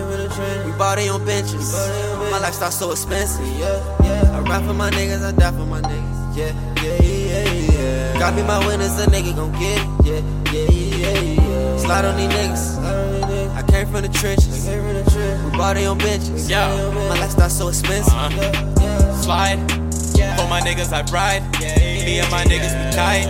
We 0.65 0.73
bought 0.73 0.99
it 0.99 1.11
on 1.11 1.25
benches. 1.25 1.73
My 2.31 2.39
lifestyle 2.39 2.71
so 2.71 2.91
expensive. 2.91 3.47
Yeah, 3.59 3.79
yeah. 4.03 4.37
I 4.37 4.41
ride 4.41 4.65
for 4.65 4.75
my 4.75 4.91
niggas, 4.91 5.23
I 5.23 5.33
die 5.33 5.53
for 5.53 5.67
my 5.67 5.81
niggas. 5.81 6.37
Yeah, 6.37 6.53
yeah, 6.83 7.03
yeah, 7.03 7.16
yeah. 7.45 8.19
God 8.19 8.37
be 8.37 8.43
my 8.43 8.65
witness, 8.67 8.99
a 9.05 9.07
nigga 9.07 9.35
gon' 9.35 9.53
get 9.53 9.81
it. 10.07 10.25
Yeah, 10.53 10.71
yeah, 10.71 11.13
yeah, 11.13 11.43
yeah. 11.43 11.79
Slide 11.79 12.05
on 12.05 12.17
these 12.17 12.29
niggas. 12.29 12.67
I 13.55 13.63
came 13.63 13.87
from 13.87 14.03
the 14.03 14.09
trenches. 14.09 14.67
We 14.67 15.51
bought 15.57 15.77
it 15.77 15.87
on 15.87 15.99
benches. 15.99 16.49
Yeah. 16.49 16.69
My 17.09 17.19
lifestyle 17.21 17.49
so 17.51 17.69
expensive. 17.69 18.13
Uh-huh. 18.13 19.23
Slide. 19.23 19.59
For 20.37 20.47
my 20.49 20.61
niggas, 20.61 20.93
I 20.93 21.03
ride. 21.13 21.43
Me 21.61 22.19
and 22.21 22.31
my 22.31 22.45
niggas 22.45 22.75
be 22.75 22.97
tight. 22.97 23.29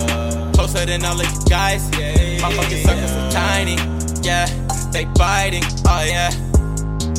Closer 0.55 0.87
than 0.87 1.05
all 1.05 1.21
of 1.21 1.27
you 1.27 1.45
guys. 1.49 1.89
My 2.41 2.53
fucking 2.53 2.85
circles 2.85 3.13
are 3.13 3.31
tiny. 3.31 3.77
Yeah, 4.23 4.47
they 4.91 5.05
biting. 5.17 5.65
Oh 5.87 6.05
yeah. 6.05 6.31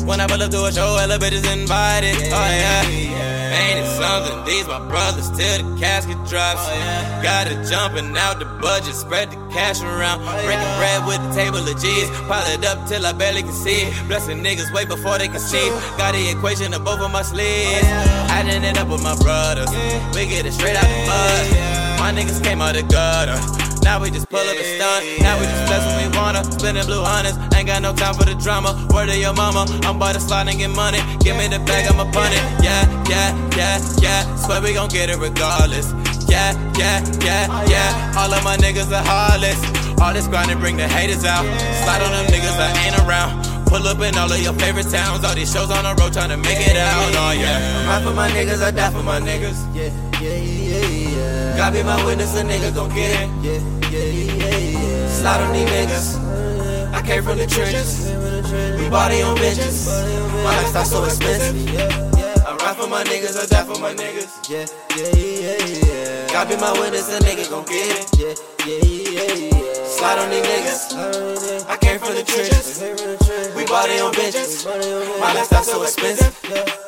When 0.04 0.20
I 0.20 0.26
pull 0.26 0.42
up 0.42 0.50
to 0.50 0.64
a 0.64 0.72
show, 0.72 0.96
elevators 0.96 1.46
invited. 1.50 2.16
Oh 2.16 2.30
yeah. 2.30 3.27
Ain't 3.52 3.78
it 3.80 3.88
something? 3.96 4.44
These 4.44 4.66
my 4.66 4.78
brothers 4.88 5.30
till 5.30 5.58
the 5.62 5.80
casket 5.80 6.18
drops. 6.26 6.62
Oh, 6.64 7.20
Got 7.22 7.46
it 7.48 7.66
jumping 7.68 8.16
out 8.16 8.38
the 8.38 8.44
budget, 8.44 8.94
spread 8.94 9.30
the 9.30 9.36
cash 9.52 9.82
around. 9.82 10.22
Oh, 10.22 10.44
Breaking 10.44 10.74
bread 10.78 11.06
with 11.06 11.20
the 11.26 11.32
table 11.34 11.58
of 11.58 11.80
G's. 11.80 12.10
Pile 12.28 12.46
it 12.52 12.64
up 12.64 12.86
till 12.88 13.04
I 13.04 13.12
barely 13.12 13.42
can 13.42 13.52
see. 13.52 13.90
Blessing 14.06 14.42
niggas 14.42 14.72
way 14.72 14.84
before 14.84 15.18
they 15.18 15.28
can 15.28 15.40
see. 15.40 15.68
Got 15.96 16.12
the 16.12 16.30
equation 16.30 16.74
of 16.74 16.84
both 16.84 17.00
of 17.00 17.10
my 17.10 17.22
sleeves. 17.22 17.84
I 18.30 18.42
didn't 18.44 18.64
end 18.64 18.78
up 18.78 18.88
with 18.88 19.02
my 19.02 19.16
brothers. 19.16 19.70
We 20.14 20.26
get 20.26 20.46
it 20.46 20.52
straight 20.52 20.76
out 20.76 20.84
the 20.84 21.06
mud. 21.06 21.98
My 22.00 22.12
niggas 22.12 22.42
came 22.42 22.60
out 22.60 22.74
the 22.74 22.82
gutter. 22.82 23.67
Now 23.82 24.00
we 24.00 24.10
just 24.10 24.28
pull 24.28 24.40
up 24.40 24.56
and 24.56 24.70
stunt. 24.76 25.04
Now 25.20 25.38
we 25.38 25.46
just 25.46 25.64
bless 25.66 25.82
when 25.86 26.10
we 26.10 26.16
wanna. 26.16 26.44
Spinning 26.44 26.86
blue 26.86 27.02
hundreds. 27.02 27.38
Ain't 27.54 27.66
got 27.66 27.82
no 27.82 27.92
time 27.92 28.14
for 28.14 28.24
the 28.24 28.34
drama. 28.34 28.74
Word 28.92 29.08
to 29.08 29.16
your 29.18 29.34
mama. 29.34 29.66
I'm 29.84 29.96
about 29.96 30.14
to 30.14 30.20
slide 30.20 30.48
and 30.48 30.58
get 30.58 30.70
money. 30.70 30.98
Give 31.20 31.36
me 31.36 31.48
the 31.48 31.58
bag, 31.60 31.90
I'ma 31.90 32.10
punt 32.10 32.34
it. 32.34 32.42
Yeah, 32.62 32.84
yeah, 33.08 33.30
yeah, 33.56 33.78
yeah. 34.00 34.36
Swear 34.36 34.60
we 34.62 34.74
gon' 34.74 34.88
get 34.88 35.10
it 35.10 35.18
regardless. 35.18 35.92
Yeah, 36.28 36.52
yeah, 36.76 37.00
yeah, 37.24 37.48
yeah. 37.66 38.18
All 38.18 38.32
of 38.32 38.44
my 38.44 38.56
niggas 38.56 38.92
are 38.92 39.04
heartless. 39.04 39.58
All 40.00 40.12
this 40.12 40.28
grinding 40.28 40.58
bring 40.58 40.76
the 40.76 40.86
haters 40.86 41.24
out. 41.24 41.44
Slide 41.84 42.02
on 42.02 42.12
them 42.12 42.26
niggas 42.26 42.56
that 42.58 42.76
ain't 42.84 42.98
around. 43.06 43.44
Pull 43.66 43.86
up 43.86 44.00
in 44.00 44.16
all 44.16 44.30
of 44.32 44.40
your 44.40 44.54
favorite 44.54 44.88
towns. 44.88 45.24
All 45.24 45.34
these 45.34 45.52
shows 45.52 45.70
on 45.70 45.84
the 45.84 45.94
road 46.00 46.12
trying 46.12 46.30
to 46.30 46.36
make 46.36 46.60
it 46.60 46.76
out. 46.76 47.12
Oh 47.14 47.32
yeah. 47.32 47.86
Ride 47.88 48.02
for 48.04 48.14
my 48.14 48.30
niggas, 48.30 48.62
I 48.62 48.70
die 48.70 48.90
for 48.90 49.02
my 49.02 49.20
niggas. 49.20 49.58
Yeah, 49.74 49.90
yeah, 50.20 50.34
yeah, 50.34 50.86
yeah. 50.86 51.56
God 51.56 51.72
be 51.72 51.82
my 51.82 52.04
witness, 52.04 52.34
a 52.36 52.42
nigga 52.42 52.74
gon' 52.74 52.88
get 52.94 53.10
it. 53.10 53.28
Yeah, 53.42 53.60
yeah, 53.90 54.04
yeah, 54.04 54.56
yeah. 54.56 55.08
Slide 55.08 55.40
on 55.40 55.52
these 55.52 55.68
niggas. 55.68 56.92
I 56.92 57.02
came 57.02 57.22
from 57.22 57.38
the 57.38 57.46
trenches. 57.46 58.10
We 58.80 58.88
body 58.88 59.22
on 59.22 59.36
benches. 59.36 59.86
My 60.44 60.56
lifestyle 60.56 60.84
so 60.84 61.04
expensive. 61.04 61.56
I 62.46 62.56
ride 62.56 62.76
for 62.76 62.88
my 62.88 63.04
niggas, 63.04 63.36
I 63.36 63.46
die 63.46 63.64
for 63.64 63.80
my 63.80 63.94
niggas. 63.94 64.48
Yeah, 64.48 64.66
yeah, 64.96 65.12
yeah, 65.14 66.26
yeah. 66.26 66.32
God 66.32 66.48
be 66.48 66.56
my 66.56 66.72
witness, 66.72 67.08
a 67.14 67.20
nigga 67.20 67.48
gon' 67.50 67.64
get 67.64 67.88
it. 67.98 68.08
Yeah, 68.18 68.34
yeah, 68.66 68.84
yeah, 68.84 69.34
yeah. 69.34 69.84
Slide 69.84 70.18
on 70.18 70.30
these 70.30 70.44
niggas. 70.44 71.68
I 71.68 71.76
came 71.76 71.98
from 71.98 72.14
the 72.14 72.24
trenches. 72.24 72.82
We 73.54 73.66
body 73.66 73.98
on 74.00 74.12
benches. 74.12 74.64
My 74.64 75.34
lifestyle 75.34 75.64
so 75.64 75.82
expensive. 75.82 76.87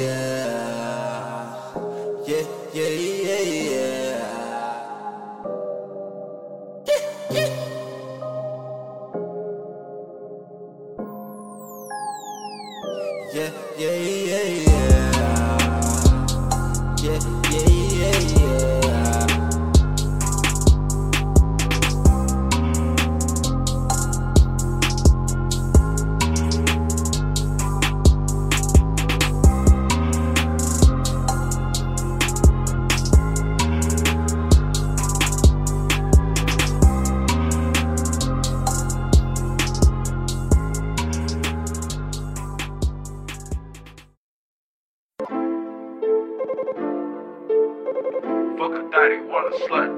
Slut. 49.67 49.89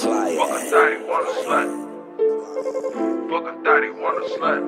Fuck 0.00 0.50
a 0.50 0.70
daddy, 0.70 0.96
want 1.04 1.28
a 1.28 1.32
slut. 1.42 1.68
Fuck 3.30 3.46
a 3.46 3.64
daddy, 3.64 3.90
want 3.90 4.16
a 4.18 4.28
slut. 4.34 4.62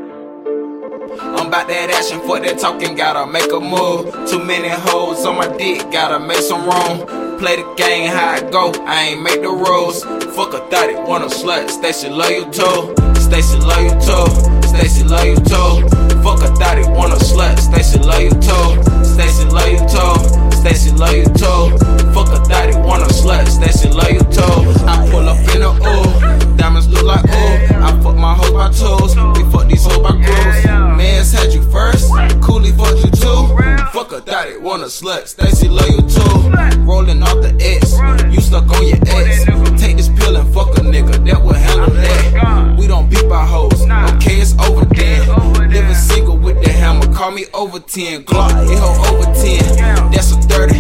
I'm 1.39 1.47
about 1.49 1.69
that 1.69 1.91
action, 1.91 2.21
fuck 2.21 2.43
that 2.43 2.59
talking, 2.59 2.95
gotta 2.95 3.31
make 3.31 3.51
a 3.53 3.61
move. 3.61 4.13
Too 4.29 4.43
many 4.45 4.69
hoes 4.69 5.25
on 5.25 5.37
my 5.37 5.49
dick, 5.57 5.91
gotta 5.91 6.19
make 6.19 6.39
some 6.39 6.65
room. 6.65 7.07
Play 7.39 7.57
the 7.57 7.75
game 7.77 8.11
how 8.11 8.37
it 8.37 8.53
go, 8.53 8.73
I 8.85 9.11
ain't 9.11 9.23
make 9.23 9.43
the 9.43 9.51
rules. 9.51 10.05
Fuck 10.35 10.53
a 10.55 10.61
thotty, 10.71 10.95
want 10.95 11.25
a 11.25 11.29
slut, 11.29 11.71
Stacy 11.71 12.09
love 12.11 12.31
you 12.31 12.45
too. 12.51 12.95
Stacy 13.21 13.59
love 13.59 13.83
you 13.83 13.95
too. 14.01 14.27
Stacy 14.69 15.05
love 15.05 15.25
you 15.25 15.37
too. 15.37 15.89
Fuck 16.23 16.43
a 16.43 16.55
thotty, 16.57 16.83
want 16.91 17.13
a 17.13 17.17
slut, 17.17 17.59
Stacy 17.59 17.99
love 17.99 18.21
you 18.21 18.31
too. 18.31 19.05
Stacy 19.05 19.45
love 19.47 19.69
you 19.69 19.79
too. 19.89 20.44
Stacy 20.65 20.93
love 20.93 21.15
you 21.15 21.25
too. 21.25 21.77
Fuck 22.15 22.33
a 22.33 22.41
thotty, 22.49 22.75
want 22.79 23.03
a 23.03 23.13
slut, 23.13 23.47
Stacy 23.49 23.91
love 23.91 24.11
you 24.11 24.21
too. 24.33 24.41
I 24.89 25.07
pull 25.11 25.29
up 25.29 25.37
in 25.53 25.61
the 25.61 25.69
ooh, 25.69 26.57
diamonds 26.57 26.89
look 26.89 27.03
like 27.05 27.23
ooh. 27.23 27.85
I 27.85 27.93
fuck 28.03 28.17
my 28.17 28.33
hoes 28.33 28.51
by 28.51 28.71
twos, 28.73 29.15
we 29.37 29.45
fuck 29.53 29.69
these 29.69 29.85
hoes 29.85 29.99
by 29.99 30.13
grooves. 30.13 30.65
Mans 30.97 31.33
had 31.33 31.53
you 31.53 31.61
first, 31.71 32.11
Cooley 32.41 32.73
fucked 32.73 33.05
you 33.05 33.11
too. 33.11 33.45
Fuck 33.93 34.13
a 34.13 34.23
thotty, 34.23 34.57
want 34.57 34.83
a 34.83 34.87
slut, 34.87 35.27
Stacy 35.27 35.69
love 35.69 35.87
you 35.91 36.01
too. 36.01 36.81
Rolling 36.81 37.23
off 37.23 37.43
the 37.43 37.53
X, 37.61 37.93
you 38.33 38.41
stuck 38.41 38.65
on 38.71 38.87
your 38.87 38.97
ex. 39.05 39.45
Take 39.79 39.99
this 39.99 40.09
and 40.33 40.55
fuck 40.55 40.77
a 40.79 40.81
nigga, 40.81 41.25
that 41.27 41.43
will 41.43 41.55
handle 41.55 41.91
that. 41.91 42.77
We 42.79 42.87
don't 42.87 43.09
beat 43.11 43.29
by 43.29 43.45
hoes, 43.45 43.83
okay, 43.83 44.41
it's 44.41 44.55
over 44.59 44.85
then. 44.85 45.29
Living 45.71 45.95
single 45.95 46.37
with 46.39 46.63
the 46.63 46.71
hammer, 46.71 47.13
call 47.13 47.33
me 47.33 47.47
over 47.53 47.81
10. 47.81 48.25
Glock, 48.25 48.51
it 48.71 48.79
her 48.79 48.95
over 49.11 49.27
10, 49.35 50.11
that's 50.13 50.33
a 50.33 50.37
30. 50.37 50.79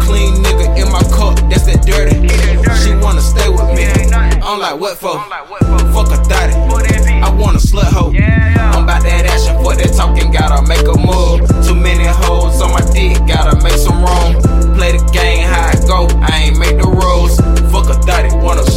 Clean 0.00 0.34
nigga 0.42 0.76
in 0.76 0.92
my 0.92 1.02
cup, 1.14 1.38
that's 1.48 1.66
that 1.66 1.82
dirty. 1.86 2.16
She 2.82 2.94
wanna 3.02 3.20
stay 3.20 3.48
with 3.48 3.70
me, 3.74 3.86
I'm 4.42 4.58
like, 4.58 4.78
what 4.80 4.98
for? 4.98 5.18
Fuck 5.92 6.10
a 6.12 6.16
thotty, 6.24 6.54
I 6.54 7.30
want 7.30 7.56
a 7.56 7.60
slut 7.60 7.90
hoe. 7.90 8.12
I'm 8.12 8.84
about 8.84 9.02
that 9.02 9.26
action, 9.26 9.56
for 9.62 9.74
that 9.74 9.92
talking, 9.94 10.30
gotta 10.30 10.62
make 10.66 10.86
a 10.86 10.96
move. 10.96 11.46
Too 11.66 11.74
many 11.74 12.04
hoes 12.04 12.60
on 12.60 12.72
my 12.72 12.80
dick, 12.92 13.18
gotta 13.26 13.56
make 13.62 13.76
some 13.76 13.98
room. 13.98 14.42
Play 14.76 14.96
the 14.96 15.04
game 15.12 15.46
how 15.46 15.70
it 15.70 15.86
go, 15.86 16.06
I 16.20 16.48
ain't 16.48 16.58
make 16.58 16.78
the 16.78 16.88
rules 16.88 17.39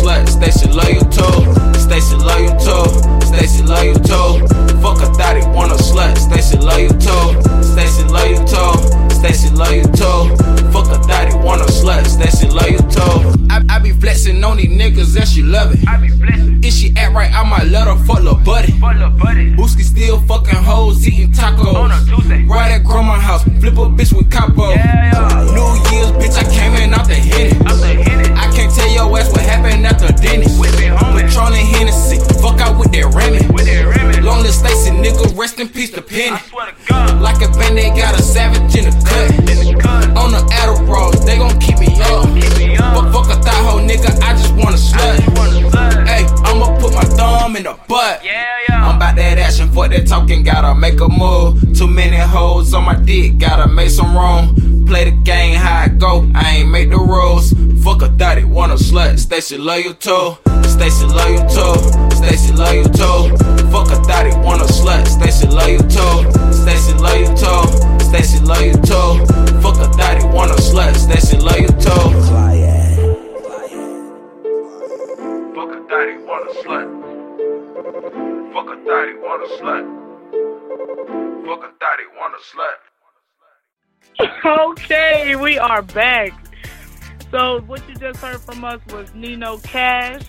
slut, 0.04 1.12
too. 1.12 1.80
Stacy 1.80 2.16
love 2.16 2.40
you 2.40 2.50
too. 2.58 3.26
Stacy 3.26 3.64
love 3.64 3.84
you 3.84 3.94
too. 3.94 4.48
Fuck 4.82 5.02
a 5.02 5.08
thought 5.14 5.38
it 5.38 5.48
wanna 5.56 5.76
slut, 5.76 6.18
Stacy 6.18 6.58
love 6.58 6.80
you 6.80 6.90
too. 6.90 7.64
Stacy 7.64 8.04
love 8.06 8.30
you 8.30 8.38
too. 8.50 9.14
Stacy 9.14 9.50
love 9.54 9.74
you 9.74 9.84
too. 9.84 10.36
Fuck 10.72 10.88
a 10.88 10.98
thought 11.04 11.28
it 11.28 11.36
wanna 11.46 11.66
slut, 11.66 12.06
Station 12.06 12.50
loyal 12.50 12.80
toe. 12.90 13.34
I, 13.50 13.64
I 13.70 13.80
be 13.80 13.92
flexing 13.92 14.44
on 14.44 14.58
these 14.58 14.70
niggas 14.70 15.14
that 15.14 15.28
she 15.28 15.44
love 15.44 15.74
it. 15.74 15.88
I 15.88 15.98
be 15.98 16.10
flexing. 16.10 16.64
If 16.64 16.74
she 16.74 16.94
act 16.96 17.14
right, 17.14 17.32
I 17.32 17.48
might 17.48 17.66
let 17.66 17.88
her 17.88 17.96
fuck 18.06 18.24
lil' 18.24 18.36
buddy. 18.36 18.72
Fuck 18.74 18.96
lil' 18.96 19.12
buddy. 19.12 19.54
Booski 19.54 19.84
still 19.84 20.20
fucking 20.22 20.56
hoes, 20.56 21.08
eating 21.08 21.32
tacos. 21.32 21.76
On 21.76 21.92
a 21.92 22.06
Tuesday. 22.06 22.44
Right 22.46 22.72
at 22.72 22.84
grandma 22.84 23.20
house, 23.20 23.44
flip 23.44 23.78
a 23.78 23.86
bitch 23.88 24.14
with 24.14 24.32
capo. 24.32 24.70
Yeah, 24.70 25.12
yeah. 25.14 25.44
New 25.54 25.70
Year's, 25.92 26.12
bitch, 26.20 26.38
I 26.38 26.50
came 26.52 26.74
in 26.82 26.94
out 26.94 27.08
the 27.08 27.16
hit 27.16 27.54
it. 27.54 27.66
Out 27.68 27.78
the 27.80 27.94
hit 27.94 28.13
tell 28.76 28.90
your 28.90 29.08
ass 29.18 29.32
what 29.32 29.42
happened 29.42 29.86
after 29.86 30.12
Dennis. 30.14 30.60
With 30.60 30.74
me, 30.80 30.88
homie. 30.88 31.22
Patron 31.22 31.54
and 31.54 31.68
Hennessy, 31.76 32.18
fuck 32.42 32.60
out 32.60 32.78
with 32.80 32.92
that 32.92 33.06
Remy. 33.14 33.48
With 33.54 33.66
that 33.66 33.86
Remy. 33.86 34.22
Long 34.22 34.44
live 34.44 34.54
Stacy, 34.54 34.92
nigga, 34.92 35.38
rest 35.38 35.60
in 35.60 35.70
peace 35.70 35.92
to 35.92 36.02
Penny. 36.02 36.36
I 36.36 36.40
swear 36.40 36.68
to 36.68 36.76
God. 36.88 37.22
Like 37.22 37.42
a 37.42 37.50
band, 37.58 37.78
they 37.78 37.90
got 37.90 38.18
a 38.18 38.22
savage 38.22 38.76
in 38.76 38.86
the 38.86 38.94
cut. 39.06 39.30
In 39.50 39.58
the 39.62 39.80
cut. 39.80 40.18
On 40.18 40.32
the 40.32 40.42
Adderall, 40.62 41.14
they 41.26 41.38
gon' 41.38 41.60
keep 41.60 41.80
me 41.80 41.88
up. 42.02 42.26
Keep 42.34 42.58
me 42.58 42.78
up. 42.78 42.94
But 42.96 43.12
fuck 43.12 43.30
a 43.32 43.42
thigh 43.42 43.64
hoe, 43.64 43.80
nigga, 43.80 44.12
I 44.22 44.34
just 44.34 44.54
wanna 44.54 44.78
I 44.78 44.90
slut. 44.90 45.18
just 45.18 45.38
wanna 45.38 45.70
slut. 45.70 46.08
Hey, 46.08 46.26
I'ma 46.46 46.78
put 46.80 46.94
my 46.94 47.04
thumb 47.04 47.56
in 47.56 47.64
the 47.64 47.78
butt. 47.88 48.24
Yeah, 48.24 48.46
yeah. 48.70 48.88
I'm 48.88 48.98
about 48.98 49.16
that 49.16 49.38
action, 49.38 49.70
fuck 49.72 49.90
that 49.92 50.08
talking, 50.08 50.44
gotta 50.44 50.76
make 50.76 51.00
a 51.00 51.08
move. 51.10 51.78
Too 51.78 51.88
many 51.88 52.18
hoes 52.18 52.74
on 52.74 52.86
my 52.86 52.96
dick, 52.96 53.38
gotta 53.38 53.68
make 53.68 53.90
some 53.90 54.16
room. 54.16 54.86
Play 54.86 55.06
the 55.06 55.12
game 55.12 55.56
how 55.56 55.86
it 55.86 55.98
go, 55.98 56.30
I 56.36 56.58
ain't 56.58 56.70
make 56.70 56.90
the 56.90 56.98
rules. 56.98 57.54
Fuck 57.84 58.02
a 58.02 58.08
thotty, 58.08 58.46
want 58.46 58.72
a 58.72 58.76
slut, 58.76 59.20
Stacy 59.20 59.58
love 59.58 59.80
you 59.80 59.94
too. 59.94 60.38
Stacy 60.64 61.06
love 61.06 61.30
you 61.30 61.42
too, 61.52 61.76
Stacy 62.16 62.54
love 62.54 62.74
you 62.74 62.86
too. 62.86 63.36
Fuck 63.72 63.92
a 63.92 63.96
thotty, 64.08 64.32
want 64.38 64.62
a 64.62 64.66
slut, 64.66 65.06
Stacy 65.06 65.48
love 65.48 65.68
you 65.68 65.80
too. 65.80 66.32
Stacy 66.54 66.94
love 66.94 67.20
you 67.20 67.28
too, 67.36 67.66
Stacy 68.00 68.40
love 68.40 68.62
you 68.64 68.74
too. 68.74 69.26
Fuck 69.62 69.76
a 69.78 69.92
thotty, 69.98 70.26
want 70.28 70.52
a 70.52 70.56
slut, 70.56 70.96
Stacy 70.96 71.36
you 71.36 71.68
too. 71.68 72.24
Fuck 75.54 75.72
a 75.72 75.80
daddy, 75.90 76.16
want 76.24 76.48
a 76.48 76.54
slut. 76.64 76.88
Fuck 78.54 78.68
a 78.68 78.76
daddy, 78.88 79.14
want 79.20 79.44
a 79.44 79.48
slut. 79.60 79.84
Fuck 81.46 81.64
a 81.64 81.72
daddy, 81.82 82.06
want 82.16 82.34
a 82.34 82.42
slut. 82.50 82.80
okay, 84.72 85.36
we 85.36 85.58
are 85.58 85.82
back. 85.82 86.43
So 87.34 87.62
what 87.62 87.82
you 87.90 87.96
just 87.96 88.20
heard 88.20 88.42
from 88.42 88.64
us 88.64 88.80
was 88.92 89.12
Nino 89.16 89.58
Cash, 89.58 90.22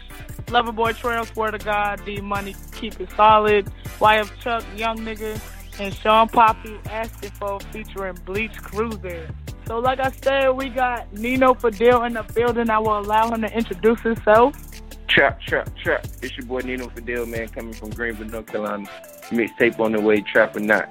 Loverboy 0.46 0.94
Trell, 0.94 1.26
Swear 1.26 1.50
to 1.50 1.58
God, 1.58 2.02
D 2.06 2.23
Money, 2.23 2.56
Keep 2.73 2.99
It 2.99 3.11
Solid, 3.11 3.70
YF 3.99 4.30
Chuck, 4.40 4.64
Young 4.75 4.96
Nigga, 4.96 5.38
and 5.78 5.92
Shawn 5.92 6.30
Papi 6.30 6.80
asking 6.87 7.32
for 7.32 7.61
featuring 7.61 8.16
Beach 8.25 8.56
Cruiser. 8.56 9.28
So 9.66 9.80
like 9.80 10.00
I 10.00 10.12
said, 10.12 10.49
we 10.52 10.70
got 10.70 11.12
Nino 11.12 11.52
Fadil 11.52 12.06
in 12.06 12.14
the 12.14 12.23
building. 12.23 12.70
I 12.70 12.78
will 12.78 13.00
allow 13.00 13.30
him 13.30 13.42
to 13.42 13.54
introduce 13.54 14.00
himself. 14.00 14.56
Trap, 15.06 15.42
trap, 15.42 15.76
trap. 15.76 16.06
It's 16.23 16.34
your 16.38 16.46
boy 16.46 16.61
Nino 16.61 16.87
Fadil, 16.87 17.28
man, 17.28 17.49
coming 17.49 17.75
from 17.75 17.90
Greenville, 17.90 18.28
North 18.28 18.46
Carolina. 18.46 18.88
Mixtape 19.25 19.78
on 19.78 19.92
the 19.92 20.00
way, 20.00 20.23
trap 20.23 20.56
or 20.56 20.61
not. 20.61 20.90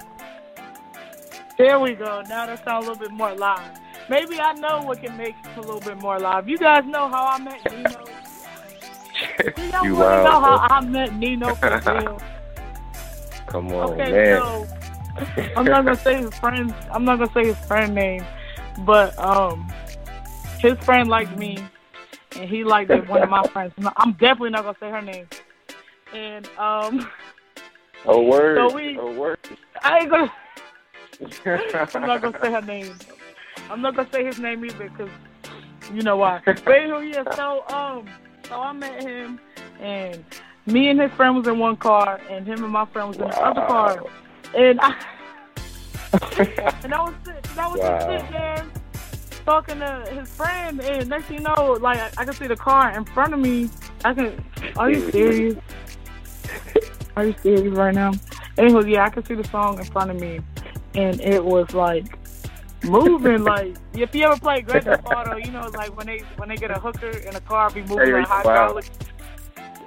There 1.58 1.80
we 1.80 1.94
go. 1.94 2.22
Now 2.30 2.46
that 2.46 2.64
sounds 2.64 2.86
a 2.86 2.92
little 2.92 3.04
bit 3.04 3.12
more 3.12 3.34
live. 3.34 3.80
Maybe 4.10 4.40
I 4.40 4.54
know 4.54 4.82
what 4.84 5.02
can 5.02 5.16
make 5.18 5.36
it 5.44 5.58
a 5.58 5.62
little 5.62 5.80
bit 5.80 5.98
more 5.98 6.20
live. 6.20 6.48
You 6.50 6.58
guys 6.58 6.84
know 6.86 7.08
how 7.10 7.28
I 7.28 7.38
met 7.40 7.72
Nino. 7.72 8.06
You 9.58 9.72
know, 9.72 9.84
You 9.84 9.96
really 9.96 10.24
know 10.24 10.42
how. 10.42 10.68
I 10.70 10.82
met 10.82 11.16
Nino 11.16 11.56
Fadil. 11.56 12.22
Come 13.48 13.72
on, 13.74 13.92
Okay, 13.94 14.12
man. 14.12 14.42
so 14.42 14.68
I'm 15.56 15.66
not 15.66 15.86
gonna 15.86 16.00
say 16.04 16.18
his 16.22 16.34
friend. 16.40 16.74
I'm 16.92 17.06
not 17.06 17.20
gonna 17.20 17.32
say 17.34 17.46
his 17.48 17.58
friend 17.68 17.94
name, 17.94 18.26
but 18.86 19.18
um, 19.20 19.72
his 20.60 20.78
friend 20.80 21.08
liked 21.10 21.38
me, 21.38 21.58
and 22.36 22.50
he 22.50 22.64
liked 22.64 22.90
one 23.08 23.22
of 23.22 23.30
my 23.30 23.44
friends. 23.54 23.74
I'm 23.98 24.14
definitely 24.14 24.50
not 24.52 24.64
gonna 24.64 24.78
say 24.80 24.90
her 24.90 25.02
name. 25.02 25.28
And 26.14 26.48
um, 26.58 27.10
Oh, 28.06 28.22
word. 28.24 28.58
So 28.58 28.76
we- 28.76 28.98
oh, 29.00 29.12
word. 29.14 29.38
I 29.84 30.00
ain't 30.00 30.10
gonna. 30.10 30.32
I'm 31.94 32.02
not 32.08 32.22
gonna 32.22 32.40
say 32.42 32.52
her 32.52 32.62
name. 32.62 32.96
I'm 33.70 33.82
not 33.82 33.96
gonna 33.96 34.10
say 34.12 34.26
his 34.26 34.40
name 34.40 34.64
either, 34.66 34.90
cause 34.90 35.10
you 35.94 36.02
know 36.02 36.18
why. 36.18 36.42
But 36.46 36.68
anyway, 36.68 37.12
yeah. 37.14 37.24
So 37.36 37.64
um, 37.70 38.08
so 38.48 38.56
I 38.60 38.72
met 38.74 39.02
him, 39.04 39.40
and 39.80 40.24
me 40.66 40.90
and 40.90 41.00
his 41.00 41.12
friend 41.12 41.36
was 41.36 41.48
in 41.48 41.60
one 41.60 41.76
car, 41.78 42.20
and 42.30 42.46
him 42.46 42.64
and 42.64 42.72
my 42.74 42.86
friend 42.86 43.10
was 43.10 43.18
in 43.18 43.28
the 43.28 43.42
other 43.42 43.62
car, 43.62 44.04
and 44.56 44.80
I 44.82 44.96
and 46.84 46.94
I 46.94 47.02
was 47.02 47.14
and 47.26 47.60
I 47.60 47.68
was 47.68 47.80
just 47.80 48.08
Wow. 48.08 48.18
sitting 48.18 48.32
there 48.32 48.66
talking 49.46 49.80
to 49.80 50.06
his 50.18 50.30
friend, 50.36 50.80
and 50.82 51.10
next 51.10 51.26
thing 51.26 51.40
you 51.40 51.44
know, 51.44 51.78
like 51.82 51.98
I, 52.00 52.10
I 52.20 52.26
can 52.26 52.34
see 52.34 52.48
the 52.48 52.56
car 52.56 52.92
in 52.92 53.04
front 53.06 53.34
of 53.34 53.40
me. 53.40 53.70
I 54.06 54.14
can. 54.14 54.44
Are 54.78 54.90
you 54.92 55.12
serious? 55.12 55.56
Are 57.16 57.26
you 57.26 57.36
serious 57.44 57.76
right 57.76 57.94
now? 57.94 58.12
Anyway, 58.58 58.92
yeah, 58.92 59.06
I 59.06 59.10
can 59.10 59.24
see 59.26 59.36
the 59.36 59.44
song 59.46 59.80
in 59.80 59.86
front 59.86 60.12
of 60.12 60.20
me, 60.20 60.40
and 60.96 61.20
it 61.22 61.44
was 61.44 61.74
like 61.74 62.18
moving. 62.84 63.44
like 63.44 63.76
if 63.94 64.14
you 64.16 64.26
ever 64.26 64.38
play 64.40 64.62
Grand 64.62 64.86
Theft 64.86 65.06
Auto, 65.16 65.38
you 65.38 65.52
know, 65.52 65.70
like 65.74 65.96
when 65.98 66.08
they 66.08 66.20
when 66.38 66.50
they 66.50 66.56
get 66.56 66.72
a 66.72 66.80
hooker 66.80 67.10
in 67.10 67.36
a 67.36 67.42
car, 67.42 67.70
be 67.70 67.82
moving 67.82 68.08
Hey, 68.08 68.14
like 68.14 68.44
wow. 68.46 68.80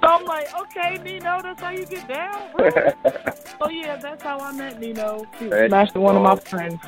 So 0.01 0.07
I'm 0.07 0.25
like, 0.25 0.47
okay, 0.61 0.97
Nino, 1.03 1.41
that's 1.41 1.59
how 1.59 1.69
you 1.71 1.85
get 1.85 2.07
down. 2.07 2.49
Really? 2.57 2.91
so 3.59 3.69
yeah, 3.69 3.95
that's 3.97 4.21
how 4.21 4.39
I 4.39 4.51
met 4.51 4.79
Nino. 4.79 5.25
He 5.39 5.47
That's 5.47 5.69
smashed 5.69 5.95
one 5.95 6.15
of 6.15 6.21
my 6.21 6.35
friends. 6.35 6.79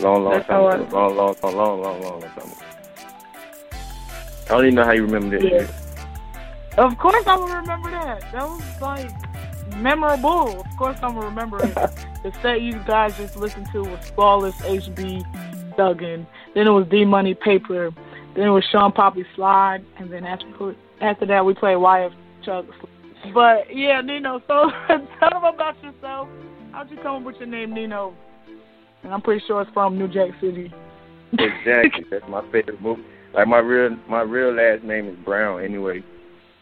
long, 0.00 0.22
long 0.24 0.32
That's 0.34 0.46
time 0.46 0.62
I- 0.64 0.74
ago. 0.76 0.86
Long, 0.96 1.16
long, 1.16 1.34
long, 1.42 1.54
long, 1.56 1.82
long, 1.82 1.82
long, 1.82 2.02
long 2.02 2.20
time 2.22 2.30
ago. 2.38 2.54
I 3.72 4.48
don't 4.48 4.64
even 4.64 4.74
know 4.76 4.84
how 4.84 4.92
you 4.92 5.02
remember 5.04 5.38
this 5.38 5.50
Yeah. 5.52 6.84
Of 6.84 6.96
course, 6.96 7.26
I 7.26 7.34
will 7.36 7.48
remember 7.48 7.90
that. 7.90 8.20
That 8.32 8.42
was 8.48 8.62
like 8.80 9.10
memorable. 9.76 10.60
Of 10.60 10.76
course, 10.76 10.96
I'm 11.02 11.14
gonna 11.14 11.26
remember 11.26 11.58
it. 11.64 11.76
the 12.22 12.32
set 12.42 12.62
you 12.62 12.74
guys 12.86 13.16
just 13.16 13.36
listened 13.36 13.68
to 13.72 13.82
was 13.82 14.10
Flawless 14.14 14.54
HB 14.56 15.76
Duggan. 15.76 16.26
Then 16.54 16.66
it 16.66 16.70
was 16.70 16.86
D 16.90 17.04
Money 17.04 17.34
Paper. 17.34 17.90
Then 18.34 18.46
it 18.46 18.50
was 18.50 18.64
Shawn 18.70 18.92
Papi 18.92 19.24
Slide. 19.34 19.84
And 19.98 20.12
then 20.12 20.24
after 20.24 20.74
after 21.00 21.26
that, 21.26 21.44
we 21.44 21.54
played 21.54 21.76
YF 21.76 22.12
Chuck. 22.44 22.64
But 23.34 23.74
yeah, 23.74 24.00
Nino. 24.00 24.40
So 24.46 24.70
tell 24.88 25.30
them 25.30 25.44
about 25.44 25.82
yourself. 25.82 26.28
How'd 26.72 26.90
you 26.90 26.96
come 27.02 27.16
up 27.16 27.22
with 27.22 27.36
your 27.36 27.46
name, 27.46 27.74
Nino? 27.74 28.14
And 29.02 29.12
I'm 29.14 29.20
pretty 29.22 29.42
sure 29.46 29.62
it's 29.62 29.70
from 29.72 29.98
New 29.98 30.08
Jack 30.08 30.30
City. 30.40 30.72
Exactly. 31.32 32.04
That's 32.10 32.24
my 32.28 32.42
favorite 32.50 32.80
movie. 32.80 33.02
Like 33.34 33.46
my 33.46 33.58
real, 33.58 33.96
my 34.08 34.22
real 34.22 34.52
last 34.54 34.82
name 34.84 35.08
is 35.08 35.16
Brown 35.24 35.62
anyway, 35.62 36.02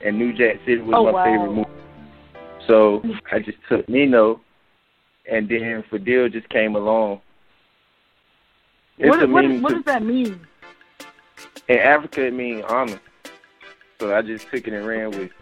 and 0.05 0.19
New 0.19 0.33
Jack 0.33 0.57
City 0.67 0.79
was 0.83 0.95
Oh, 0.97 1.05
my 1.05 1.13
wow. 1.13 1.25
favorite 1.25 1.53
movie. 1.53 1.71
So 2.67 3.03
I 3.33 3.39
just 3.39 3.59
took 3.69 3.89
Nino, 3.89 4.41
and 5.31 5.49
then 5.49 5.85
Fadil 5.91 6.33
just 6.33 6.49
came 6.49 6.77
along. 6.77 7.21
What, 8.99 9.29
what, 9.29 9.45
what 9.61 9.75
does 9.75 9.85
that 9.85 10.03
mean? 10.03 10.47
in 11.69 11.79
Africa 11.79 12.27
it 12.27 12.35
means 12.35 12.65
honor. 12.69 13.01
So 14.01 14.15
I 14.15 14.23
just 14.23 14.49
took 14.51 14.67
it 14.67 14.75
and 14.75 14.87
ran 14.87 15.11
with. 15.11 15.21
it. 15.21 15.33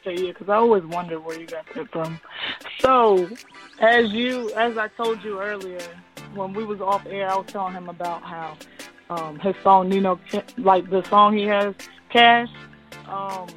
Okay, 0.00 0.22
yeah, 0.22 0.32
because 0.32 0.48
I 0.48 0.56
always 0.56 0.84
wondered 0.84 1.20
where 1.20 1.38
you 1.38 1.46
got 1.46 1.64
that 1.74 1.90
from. 1.90 2.20
So, 2.80 3.28
as 3.80 4.12
you, 4.12 4.50
as 4.52 4.78
I 4.78 4.88
told 4.88 5.22
you 5.24 5.40
earlier, 5.40 5.80
when 6.34 6.52
we 6.52 6.64
was 6.64 6.80
off 6.80 7.04
air, 7.06 7.28
I 7.28 7.36
was 7.36 7.46
telling 7.48 7.74
him 7.74 7.88
about 7.88 8.22
how 8.22 8.56
um, 9.10 9.38
his 9.38 9.54
song 9.62 9.88
Nino, 9.88 10.20
like 10.56 10.88
the 10.90 11.02
song 11.04 11.36
he 11.36 11.44
has, 11.44 11.74
Cash. 12.10 12.48
Um, 13.06 13.48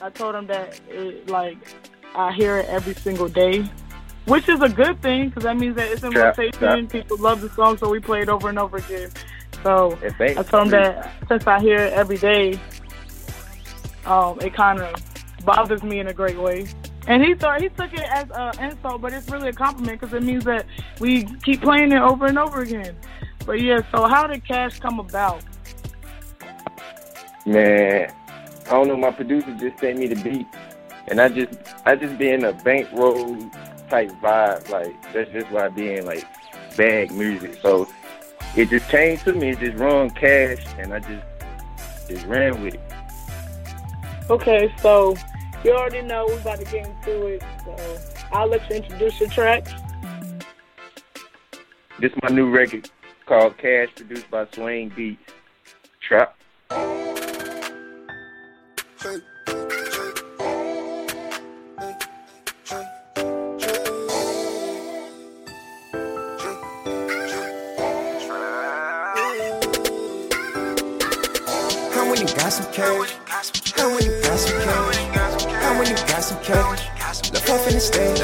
I 0.00 0.10
told 0.10 0.34
him 0.34 0.46
that 0.48 0.80
it, 0.88 1.28
like 1.28 1.58
I 2.14 2.32
hear 2.32 2.58
it 2.58 2.66
every 2.68 2.94
single 2.94 3.28
day, 3.28 3.68
which 4.26 4.48
is 4.48 4.60
a 4.62 4.68
good 4.68 5.00
thing 5.02 5.28
because 5.28 5.42
that 5.44 5.56
means 5.56 5.76
that 5.76 5.88
it's 5.90 6.02
in 6.02 6.12
Yeah, 6.12 6.28
rotation. 6.28 6.62
yeah. 6.62 6.86
People 6.88 7.18
love 7.18 7.40
the 7.40 7.50
song, 7.50 7.76
so 7.78 7.88
we 7.90 8.00
play 8.00 8.22
it 8.22 8.28
over 8.28 8.48
and 8.48 8.58
over 8.58 8.78
again. 8.78 9.10
So 9.62 9.98
It 10.02 10.14
ain't 10.20 10.38
I 10.38 10.42
told 10.42 10.64
him 10.64 10.70
that 10.72 11.12
since 11.28 11.46
I 11.46 11.60
hear 11.60 11.78
it 11.78 11.92
every 11.92 12.18
day, 12.18 12.58
um, 14.06 14.38
it 14.40 14.54
kind 14.54 14.80
of 14.80 14.94
bothers 15.44 15.82
me 15.82 15.98
in 16.00 16.08
a 16.08 16.12
great 16.12 16.38
way. 16.38 16.66
And 17.06 17.22
he 17.22 17.34
thought 17.34 17.60
he 17.60 17.68
took 17.68 17.92
it 17.92 18.00
as 18.00 18.26
an 18.34 18.70
insult, 18.70 19.02
but 19.02 19.12
it's 19.12 19.28
really 19.30 19.50
a 19.50 19.52
compliment 19.52 20.00
because 20.00 20.14
it 20.14 20.22
means 20.22 20.44
that 20.44 20.64
we 21.00 21.24
keep 21.42 21.60
playing 21.60 21.92
it 21.92 22.00
over 22.00 22.26
and 22.26 22.38
over 22.38 22.60
again. 22.62 22.96
But 23.44 23.60
yeah, 23.60 23.82
so 23.92 24.06
how 24.06 24.26
did 24.26 24.46
Cash 24.46 24.80
come 24.80 24.98
about? 24.98 25.42
Man, 27.44 28.10
I 28.66 28.70
don't 28.70 28.88
know. 28.88 28.96
My 28.96 29.10
producer 29.10 29.54
just 29.60 29.78
sent 29.78 29.98
me 29.98 30.06
the 30.06 30.16
beat, 30.22 30.46
and 31.08 31.20
I 31.20 31.28
just, 31.28 31.52
I 31.84 31.94
just 31.94 32.16
be 32.16 32.30
in 32.30 32.44
a 32.44 32.52
bankroll 32.54 33.36
type 33.88 34.10
vibe. 34.22 34.68
Like 34.70 35.12
that's 35.12 35.30
just 35.30 35.50
why 35.50 35.68
being 35.68 36.04
like 36.06 36.26
bag 36.76 37.12
music. 37.12 37.58
So 37.62 37.88
it 38.56 38.70
just 38.70 38.88
came 38.88 39.18
to 39.18 39.32
me. 39.32 39.50
It 39.50 39.58
just 39.58 39.76
run 39.76 40.10
cash, 40.10 40.64
and 40.78 40.94
I 40.94 41.00
just, 41.00 41.24
just 42.08 42.26
ran 42.26 42.62
with 42.62 42.74
it. 42.74 42.80
Okay, 44.30 44.72
so 44.80 45.16
you 45.64 45.72
already 45.72 46.02
know 46.02 46.26
we're 46.26 46.40
about 46.40 46.58
to 46.58 46.64
get 46.64 46.86
into 46.86 47.26
it. 47.26 47.42
So 47.64 47.76
I'll 48.32 48.48
let 48.48 48.68
you 48.70 48.76
introduce 48.76 49.20
your 49.20 49.28
track. 49.28 49.66
This 52.00 52.12
is 52.12 52.18
my 52.22 52.28
new 52.28 52.50
record 52.50 52.90
called 53.26 53.56
Cash, 53.58 53.88
produced 53.94 54.30
by 54.30 54.46
Swain 54.52 54.90
Beats. 54.90 55.20
Trap. 56.00 56.36
How 56.70 57.04
when 72.14 72.28
you 72.28 72.34
got 72.34 72.52
some 72.52 72.72
cash? 72.72 73.72
How 73.74 73.90
when 73.90 74.04
you 74.04 74.22
got 74.22 74.38
some 74.38 74.62
cash? 74.62 75.44
How 75.46 75.78
when 75.78 75.88
you 75.88 75.96
got 75.96 76.22
some 76.22 76.40
cash? 76.44 77.32
Left 77.32 77.50
off 77.50 77.66
in 77.66 77.74
the 77.74 77.80
stage. 77.80 78.20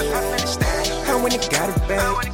How 1.07 1.21
when 1.21 1.33
you 1.33 1.41
got 1.51 1.75
a 1.75 1.79
bag? 1.91 2.31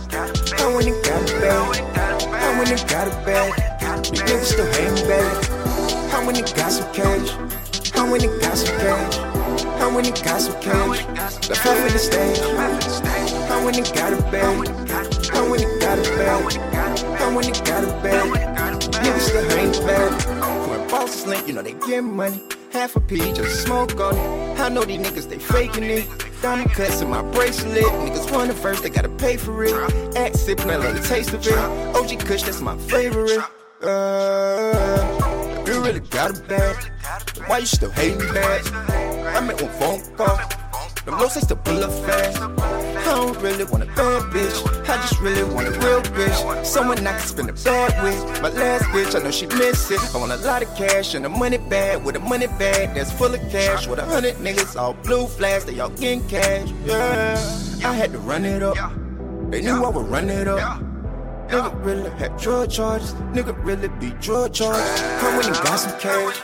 How 0.58 0.74
when 0.76 0.86
you 0.86 1.00
got 1.02 1.22
a 1.24 1.40
bag? 1.40 1.80
How 2.28 2.58
when 2.58 2.68
you 2.68 2.76
got 2.84 3.08
a 3.08 3.16
bag? 3.24 3.48
You 4.12 4.20
niggas 4.20 4.52
still 4.52 4.70
hating 4.72 5.08
back. 5.08 5.44
How 6.10 6.26
when 6.26 6.36
you 6.36 6.44
got 6.44 6.72
some 6.72 6.92
cash? 6.92 7.30
How 7.94 8.10
when 8.10 8.20
you 8.20 8.38
got 8.38 8.58
some 8.58 8.76
cash? 8.76 9.16
How 9.80 9.94
when 9.94 10.04
you 10.04 10.12
got 10.12 10.40
some 10.42 10.60
cash? 10.60 11.48
Left 11.48 11.66
off 11.66 11.78
in 11.78 11.92
the 11.92 11.98
stage. 11.98 12.38
How 13.48 13.64
when 13.64 13.72
you 13.72 13.84
got 13.96 14.12
a 14.12 14.20
bag? 14.30 14.68
How 15.32 15.48
when 15.48 15.60
you 15.62 15.80
got 15.80 15.98
a 15.98 16.02
bag? 16.02 16.52
How 17.16 17.34
when 17.34 17.46
you 17.48 17.54
got 17.64 17.82
a 17.82 17.92
bag? 18.04 18.28
Niggas 18.92 19.20
still 19.20 19.48
hating 19.48 19.86
back. 19.86 20.15
When 20.86 21.00
bosses 21.00 21.26
link, 21.26 21.48
you 21.48 21.52
know 21.52 21.62
they 21.62 21.72
get 21.72 22.04
money. 22.04 22.40
Half 22.70 22.94
a 22.94 23.00
P, 23.00 23.32
just 23.32 23.64
smoke 23.64 23.98
on 23.98 24.14
it. 24.14 24.60
I 24.60 24.68
know 24.68 24.84
these 24.84 25.00
niggas, 25.00 25.28
they 25.28 25.38
faking 25.38 25.82
it. 25.82 26.06
Diamond 26.40 26.70
cuts 26.70 27.00
in 27.00 27.10
my 27.10 27.22
bracelet. 27.22 27.82
Niggas 27.82 28.30
want 28.30 28.50
it 28.50 28.54
first, 28.54 28.84
they 28.84 28.90
gotta 28.90 29.08
pay 29.08 29.36
for 29.36 29.64
it. 29.64 29.72
Act 30.16 30.36
sippin', 30.36 30.70
I 30.70 30.76
love 30.76 30.94
the 30.94 31.02
taste 31.02 31.34
of 31.34 31.44
it. 31.44 31.52
OG 31.96 32.20
Kush, 32.20 32.44
that's 32.44 32.60
my 32.60 32.78
favorite. 32.78 33.42
Uh, 33.82 35.64
you 35.66 35.82
really 35.82 35.98
got 35.98 36.38
a 36.38 36.42
bad. 36.44 36.76
why 37.48 37.58
you 37.58 37.66
still 37.66 37.90
hating 37.90 38.18
back? 38.32 38.72
I 38.72 39.40
made 39.40 39.60
one 39.60 39.72
phone 39.72 40.16
call. 40.16 40.65
Them 41.06 41.18
lows, 41.18 41.34
they 41.34 41.40
still 41.40 41.56
pull 41.58 41.84
up 41.84 41.92
fast. 42.04 42.42
I 42.42 43.04
don't 43.04 43.40
really 43.40 43.62
want 43.62 43.84
a 43.84 43.86
bad 43.86 44.22
bitch. 44.32 44.88
I 44.88 44.96
just 44.96 45.20
really 45.20 45.44
want 45.54 45.68
a 45.68 45.70
real 45.70 46.02
bitch. 46.02 46.64
Someone 46.66 46.98
I 47.06 47.12
can 47.12 47.20
spend 47.20 47.48
a 47.48 47.52
bad 47.52 48.02
with. 48.02 48.42
My 48.42 48.48
last 48.48 48.86
bitch, 48.86 49.14
I 49.14 49.22
know 49.22 49.30
she 49.30 49.46
miss 49.46 49.88
it. 49.92 50.00
I 50.12 50.18
want 50.18 50.32
a 50.32 50.36
lot 50.38 50.64
of 50.64 50.74
cash 50.76 51.14
and 51.14 51.24
a 51.24 51.28
money 51.28 51.58
bag 51.58 52.02
with 52.02 52.16
a 52.16 52.18
money 52.18 52.48
bag 52.48 52.94
that's 52.96 53.12
full 53.12 53.32
of 53.32 53.40
cash. 53.52 53.86
With 53.86 54.00
a 54.00 54.04
hundred 54.04 54.34
niggas, 54.36 54.74
all 54.74 54.94
blue 54.94 55.28
flags, 55.28 55.64
they 55.64 55.78
all 55.78 55.90
getting 55.90 56.26
cash. 56.28 56.68
Yeah, 56.84 57.38
I 57.84 57.92
had 57.94 58.10
to 58.10 58.18
run 58.18 58.44
it 58.44 58.64
up. 58.64 58.76
They 59.50 59.62
knew 59.62 59.84
I 59.84 59.88
would 59.88 60.08
run 60.08 60.28
it 60.28 60.48
up. 60.48 60.82
Nigga 61.48 61.84
really 61.84 62.10
had 62.10 62.36
drug 62.36 62.70
charges. 62.70 63.14
Nigga 63.32 63.54
really 63.64 63.88
be 64.00 64.10
drug 64.20 64.52
charges. 64.52 65.00
How 65.20 65.36
when 65.36 65.46
you 65.46 65.54
got 65.54 65.76
some 65.76 65.98
cash? 66.00 66.38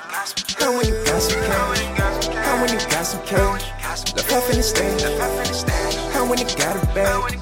How 0.59 0.77
when 0.77 0.87
you 0.87 0.95
got 1.05 1.21
some 1.21 1.41
cash? 1.43 2.27
How 2.27 2.63
when 2.63 2.73
you 2.73 2.79
got 2.79 3.03
some 3.05 3.23
cash? 3.27 4.15
Left 4.15 4.33
off 4.33 4.51
in 4.51 4.57
the 4.57 4.63
stage. 4.63 5.03
How 6.13 6.29
when 6.29 6.39
you 6.39 6.47
got 6.57 6.77
a 6.77 6.87
bag? 6.95 7.35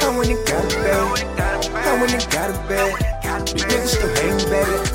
How 0.00 0.16
when 0.16 0.30
you 0.30 0.42
got 0.46 0.64
a 0.64 0.76
bag? 0.80 1.64
How 1.84 2.00
when 2.00 2.10
you 2.10 2.18
got 2.30 2.50
a 2.50 2.68
bag? 2.68 2.90
You 3.48 3.64
niggas 3.64 3.88
still 3.88 4.14
hating 4.16 4.50
back. 4.50 4.88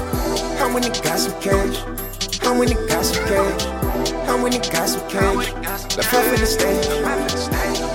How 0.57 0.73
when 0.73 0.83
you 0.83 0.89
got 0.89 1.19
some 1.19 1.39
cash? 1.39 2.39
How 2.41 2.57
when 2.57 2.69
you 2.69 2.87
got 2.87 3.05
some 3.05 3.23
cash? 3.25 3.63
How 4.25 4.41
when 4.41 4.51
you 4.51 4.59
got 4.59 4.89
some 4.89 5.07
cash? 5.09 5.53
Left 5.95 6.13
off 6.13 6.33
in 6.33 6.39
the 6.39 6.47
stage. 6.47 6.87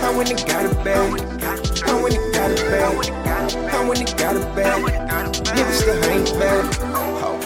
How 0.00 0.16
when 0.16 0.28
you 0.28 0.36
got 0.36 0.66
a 0.66 0.74
bag? 0.84 1.63
How 1.84 2.02
when 2.02 2.12
you 2.12 2.32
got 2.32 2.50
a 2.50 2.54
bag? 2.54 3.68
How 3.70 3.88
when 3.88 3.98
you 3.98 4.06
got 4.16 4.36
a 4.36 4.40
bag? 4.54 4.82
Niggas 5.54 5.80
still 5.80 6.02
hating 6.02 6.38
back. 6.38 6.93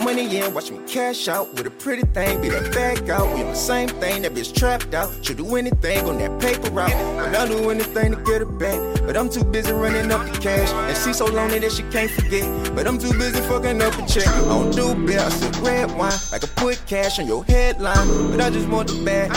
Money 0.09 0.39
in, 0.39 0.55
watch 0.55 0.71
me 0.71 0.79
cash 0.87 1.29
out 1.29 1.53
with 1.53 1.67
a 1.67 1.71
pretty 1.71 2.01
thing, 2.01 2.41
be 2.41 2.49
the 2.49 2.63
bag 2.71 3.11
out. 3.11 3.27
We 3.35 3.43
on 3.43 3.51
the 3.51 3.55
same 3.55 3.91
thing, 4.01 4.23
that 4.23 4.33
bitch 4.33 4.55
trapped 4.55 4.95
out. 4.95 5.11
Should 5.23 5.37
do 5.37 5.57
anything 5.57 6.09
on 6.09 6.17
that 6.17 6.41
paper 6.41 6.71
route. 6.71 6.91
And 6.91 7.37
I'll 7.37 7.47
do 7.47 7.69
anything 7.69 8.13
to 8.13 8.17
get 8.23 8.41
it 8.41 8.59
back. 8.59 8.81
But 9.05 9.19
I'm 9.19 9.29
too 9.29 9.45
busy 9.45 9.71
running 9.71 10.11
up 10.11 10.25
the 10.33 10.39
cash. 10.39 10.71
And 10.71 10.97
she 10.97 11.13
so 11.13 11.27
lonely 11.27 11.59
that 11.59 11.73
she 11.73 11.83
can't 11.93 12.11
forget. 12.11 12.75
But 12.75 12.87
I'm 12.87 12.99
too 12.99 13.13
busy 13.19 13.39
fucking 13.43 13.83
up 13.83 13.99
a 13.99 14.07
check. 14.07 14.27
I 14.27 14.41
don't 14.45 14.75
do 14.75 14.95
bill, 14.95 15.21
I 15.21 15.61
red 15.61 15.91
wine. 15.91 16.19
Like 16.33 16.43
I 16.43 16.49
put 16.57 16.83
cash 16.87 17.19
on 17.19 17.27
your 17.27 17.45
headline. 17.45 18.31
But 18.31 18.41
I 18.41 18.49
just 18.49 18.67
want 18.71 18.89
the 18.89 19.05
bag. 19.05 19.31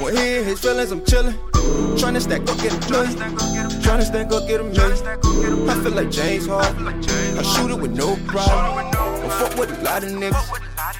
When 0.00 0.16
he 0.16 0.44
his 0.44 0.60
feelings, 0.60 0.92
I'm 0.92 1.00
chillin'. 1.00 1.34
Tryna 1.98 2.20
stack 2.20 2.48
up, 2.48 2.56
get 2.58 2.72
a 2.72 2.90
million. 2.90 3.14
Tryna 3.82 4.04
stack 4.04 4.32
up, 4.32 4.46
get 4.46 4.60
a 4.60 4.64
million. 4.64 5.68
I 5.68 5.74
feel 5.82 5.92
like 5.92 6.10
James 6.10 6.46
Harden. 6.46 6.86
I 6.86 7.42
shoot 7.42 7.72
it 7.72 7.80
with 7.80 7.96
no 7.96 8.14
problem. 8.28 8.92
Don't 8.92 9.32
fuck 9.32 9.58
with 9.58 9.70
a 9.70 9.82
lot 9.88 10.04
of 10.04 10.10
niggas. 10.10 10.48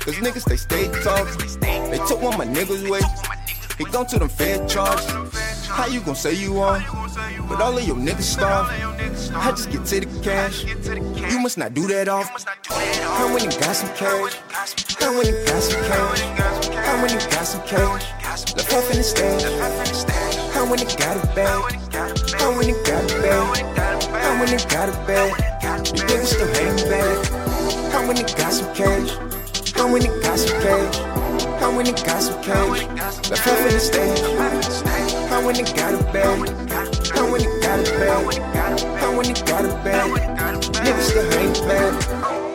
Cause 0.00 0.14
niggas, 0.16 0.44
they 0.44 0.56
stay 0.56 0.88
talking. 1.02 1.60
They 1.90 1.98
took 2.08 2.22
one 2.22 2.38
my 2.38 2.46
niggas 2.46 2.88
away. 2.88 3.00
He 3.76 3.84
gone 3.84 4.06
to 4.06 4.18
them 4.18 4.28
fed 4.28 4.68
charges. 4.68 5.66
How 5.68 5.86
you 5.86 6.00
gon' 6.00 6.16
say 6.16 6.34
you 6.34 6.58
on? 6.60 6.82
But 7.48 7.60
all 7.60 7.76
of 7.76 7.86
your 7.86 7.96
niggas 7.96 8.22
starve. 8.22 8.68
I 9.34 9.50
just 9.50 9.70
get 9.70 9.84
to 9.84 10.00
the 10.00 10.20
cash. 10.22 10.64
You 10.64 11.38
must 11.38 11.58
not 11.58 11.74
do 11.74 11.86
that 11.88 12.08
off. 12.08 12.28
How 12.68 13.32
when 13.32 13.44
you 13.44 13.50
got 13.60 13.76
some 13.76 13.92
cash? 13.94 14.34
How 14.98 15.16
when 15.16 15.26
you 15.26 15.36
got 15.44 15.62
some 15.62 15.82
cash? 15.84 16.20
How 16.86 17.02
when 17.02 17.10
you 17.12 17.20
got 17.20 17.44
some 17.44 17.62
cash? 17.66 18.56
Left 18.56 18.72
off 18.72 18.90
in 18.90 18.96
the 18.96 19.04
stage. 19.04 19.44
How 20.54 20.64
when 20.68 20.78
you 20.80 20.86
got 20.96 21.16
a 21.22 21.26
bag? 21.36 21.60
How 22.40 22.56
when 22.56 22.68
you 22.68 22.76
got 22.84 23.04
a 23.04 23.20
bag? 23.20 24.08
How 24.22 24.40
when 24.40 24.48
you 24.48 24.58
got 24.70 24.88
a 24.88 24.96
bag? 25.06 25.30
You 25.94 26.02
niggas 26.08 26.32
still 26.34 26.48
hating 26.54 26.90
back. 26.90 27.37
How 27.90 28.06
when 28.06 28.16
you 28.16 28.22
got 28.24 28.52
some 28.52 28.74
cash? 28.74 29.10
How 29.74 29.90
when 29.90 30.02
you 30.02 30.20
got 30.22 30.38
some 30.38 30.60
cash? 30.60 30.96
How 31.60 31.76
when 31.76 31.86
you 31.86 31.92
got 31.92 32.22
some 32.22 32.42
cash? 32.42 32.82
Left 33.30 33.48
off 33.48 33.60
in 33.60 33.72
the 33.72 33.80
stage. 33.80 34.20
How 35.28 35.44
when 35.44 35.56
you 35.56 35.64
got 35.64 35.94
a 35.94 36.02
bag? 36.12 36.48
How 37.10 37.30
when 37.30 37.42
you 37.42 37.60
got 37.60 37.80
a 37.80 37.82
bag? 37.82 38.80
How 39.00 39.16
when 39.16 39.26
you 39.28 39.34
got 39.34 39.64
a 39.64 39.68
bag? 39.84 40.10
Niggas 40.84 41.02
still 41.02 41.30
hating 41.30 41.68
back. 41.68 42.47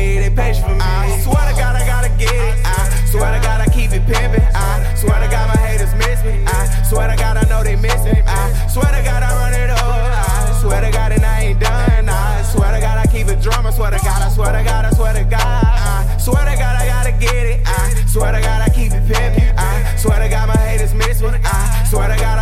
Me. 0.00 0.18
They 0.18 0.30
patient 0.30 0.66
for 0.66 0.74
me. 0.74 0.80
I 0.80 1.20
swear 1.20 1.44
to 1.44 1.54
God, 1.60 1.76
I 1.76 1.84
gotta 1.84 2.10
get 2.16 2.32
it. 2.32 2.54
I 2.64 2.76
swear 3.12 3.30
to 3.36 3.40
God, 3.44 3.60
I 3.60 3.68
keep 3.68 3.92
it 3.92 4.04
pimping. 4.08 4.48
I 4.54 4.94
swear 4.96 5.18
to 5.20 5.28
God, 5.28 5.46
my 5.52 5.60
haters 5.60 5.94
miss 5.94 6.24
me. 6.24 6.44
I 6.46 6.60
swear 6.88 7.08
to 7.08 7.16
God, 7.16 7.36
I 7.36 7.44
know 7.48 7.62
they 7.62 7.76
miss 7.76 8.00
me. 8.04 8.16
I 8.26 8.68
swear 8.68 8.90
to 8.96 9.02
God, 9.04 9.22
I 9.22 9.30
run 9.40 9.54
it 9.54 9.70
up. 9.70 9.80
I 9.80 10.58
swear 10.60 10.80
to 10.80 10.90
God, 10.90 11.12
and 11.12 11.24
I 11.24 11.36
ain't 11.52 11.60
done. 11.60 12.08
I 12.08 12.42
swear 12.42 12.72
to 12.72 12.80
God, 12.80 12.96
I 12.98 13.06
keep 13.06 13.28
it 13.28 13.40
drum. 13.40 13.66
I. 13.66 13.70
Swear 13.70 13.90
to 13.92 13.98
God, 14.04 14.20
I 14.22 14.28
swear 14.28 14.52
to 14.52 14.62
God, 14.62 14.84
I 14.84 14.90
swear 14.90 15.14
to 15.14 15.24
God. 15.24 15.40
I 15.40 16.16
swear 16.18 16.44
to 16.44 16.56
God, 16.56 16.74
I 16.76 16.84
gotta 16.86 17.12
get 17.12 17.44
it. 17.52 17.60
I 17.64 18.04
swear 18.06 18.32
to 18.32 18.40
God, 18.40 18.60
I 18.60 18.68
keep 18.68 18.92
it 18.92 19.04
pimpin'. 19.08 19.54
I 19.56 19.96
swear 19.96 20.18
to 20.20 20.28
God, 20.28 20.48
my 20.48 20.56
haters 20.56 20.92
miss 20.92 21.22
me. 21.22 21.28
I 21.44 21.86
swear 21.88 22.08
to 22.08 22.16
God, 22.20 22.39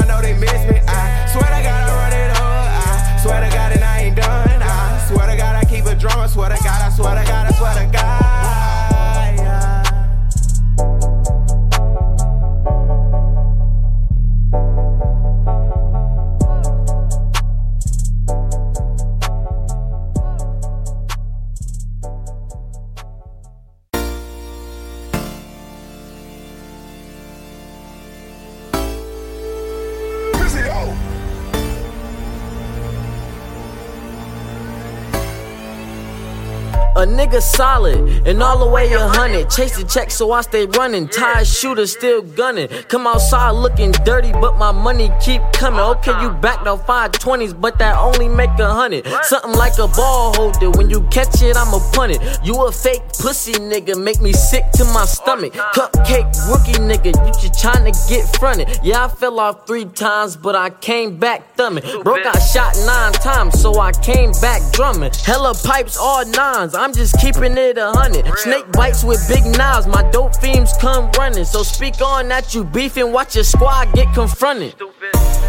and 38.28 38.42
all 38.42 38.58
the 38.58 38.68
way 38.68 38.92
a 38.92 39.08
hundred. 39.08 39.48
Chase 39.50 39.76
the 39.76 39.84
check 39.84 40.10
so 40.10 40.32
I 40.32 40.42
stay 40.42 40.66
running. 40.66 41.08
Tired 41.08 41.46
shooter 41.46 41.86
still 41.86 42.20
gunning. 42.22 42.68
Come 42.88 43.06
outside 43.06 43.52
looking 43.52 43.92
dirty, 44.04 44.32
but 44.32 44.58
my 44.58 44.70
money 44.70 45.10
keep 45.20 45.40
coming. 45.52 45.80
Okay, 45.80 46.12
you 46.20 46.30
backed 46.30 46.66
off 46.66 46.86
five 46.86 47.12
twenties, 47.12 47.54
but 47.54 47.78
that 47.78 47.96
only 47.96 48.28
make 48.28 48.50
a 48.58 48.72
hundred. 48.72 49.06
Something 49.22 49.52
like 49.52 49.78
a 49.78 49.88
ball 49.88 50.34
holder. 50.34 50.70
When 50.70 50.90
you 50.90 51.00
catch 51.08 51.42
it, 51.42 51.56
I'ma 51.56 51.78
punt 51.92 52.12
it. 52.12 52.20
You 52.44 52.54
a 52.66 52.70
fake 52.70 53.02
pussy 53.18 53.54
nigga, 53.54 53.96
make 53.96 54.20
me 54.20 54.32
sick 54.32 54.64
to 54.74 54.84
my 54.84 55.06
stomach. 55.06 55.54
Cupcake 55.54 56.28
rookie 56.50 56.78
nigga, 56.78 57.16
you 57.26 57.32
just 57.40 57.58
trying 57.60 57.90
to 57.90 57.98
get 58.08 58.28
fronted. 58.38 58.68
Yeah, 58.82 59.06
I 59.06 59.08
fell 59.08 59.40
off 59.40 59.66
three 59.66 59.86
times, 59.86 60.36
but 60.36 60.54
I 60.54 60.68
came 60.70 61.16
back 61.18 61.56
thumbing. 61.56 61.84
Broke 62.02 62.24
got 62.24 62.38
shot 62.38 62.76
nine 62.84 63.12
times, 63.12 63.58
so 63.58 63.80
I 63.80 63.92
came 63.92 64.32
back 64.42 64.60
drumming. 64.72 65.12
Hella 65.24 65.54
pipes, 65.64 65.96
all 65.96 66.26
nines. 66.26 66.74
I'm 66.74 66.92
just 66.92 67.18
keeping 67.18 67.56
it 67.56 67.78
a 67.78 67.90
hundred. 67.92 68.17
Snake 68.36 68.70
bites 68.72 69.04
with 69.04 69.26
big 69.28 69.44
knives. 69.56 69.86
My 69.86 70.02
dope 70.10 70.36
fiends 70.36 70.72
come 70.80 71.10
running. 71.18 71.44
So 71.44 71.62
speak 71.62 72.00
on 72.00 72.28
that 72.28 72.54
you 72.54 72.64
beefing. 72.64 73.12
Watch 73.12 73.34
your 73.34 73.44
squad 73.44 73.92
get 73.94 74.12
confronted. 74.14 74.74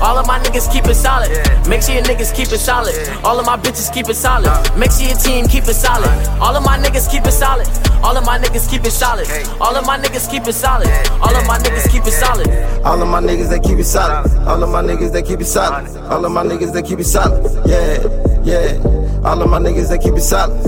All 0.01 0.17
of 0.17 0.25
my 0.27 0.39
niggas 0.39 0.71
keep 0.71 0.85
it 0.85 0.95
solid. 0.95 1.29
Make 1.67 1.81
sure 1.81 1.95
your 1.95 2.03
niggas 2.03 2.33
keep 2.33 2.51
it 2.51 2.59
solid. 2.59 2.95
All 3.23 3.39
of 3.39 3.45
my 3.45 3.57
bitches 3.57 3.93
keep 3.93 4.07
it 4.09 4.15
solid. 4.15 4.49
Make 4.77 4.91
sure 4.91 5.07
your 5.07 5.17
team 5.17 5.47
keep 5.47 5.63
it 5.67 5.73
solid. 5.73 6.09
All 6.39 6.55
of 6.55 6.63
my 6.63 6.77
niggas 6.77 7.09
keep 7.11 7.25
it 7.25 7.31
solid. 7.31 7.67
All 8.01 8.15
of 8.15 8.25
my 8.25 8.39
niggas 8.39 8.69
keep 8.69 8.85
it 8.85 8.91
solid. 8.91 9.27
All 9.59 9.75
of 9.75 9.85
my 9.85 9.97
niggas 9.97 10.29
keep 10.31 10.47
it 10.47 10.53
solid. 10.53 10.87
All 11.21 11.35
of 11.35 11.45
my 11.45 11.59
niggas 11.59 11.91
keep 11.91 12.05
it 12.05 12.11
solid. 12.11 12.47
All 12.85 13.01
of 13.01 13.09
my 13.09 13.21
niggas 13.21 13.49
they 13.49 13.59
keep 13.59 13.79
it 13.79 13.83
solid. 13.83 14.31
All 14.47 14.63
of 14.63 14.69
my 14.69 14.81
niggas 14.81 15.11
they 15.11 15.21
keep 15.21 15.41
it 15.41 15.45
solid. 15.45 15.97
All 16.07 16.23
of 16.23 16.31
my 16.31 16.43
niggas 16.43 16.73
they 16.73 16.81
keep 16.81 16.99
it 16.99 17.03
solid. 17.05 17.43
Yeah, 17.67 17.99
yeah. 18.43 19.25
All 19.25 19.41
of 19.41 19.49
my 19.49 19.59
niggas 19.59 19.89
they 19.89 19.97
keep 19.97 20.13
it 20.13 20.21
solid. 20.21 20.63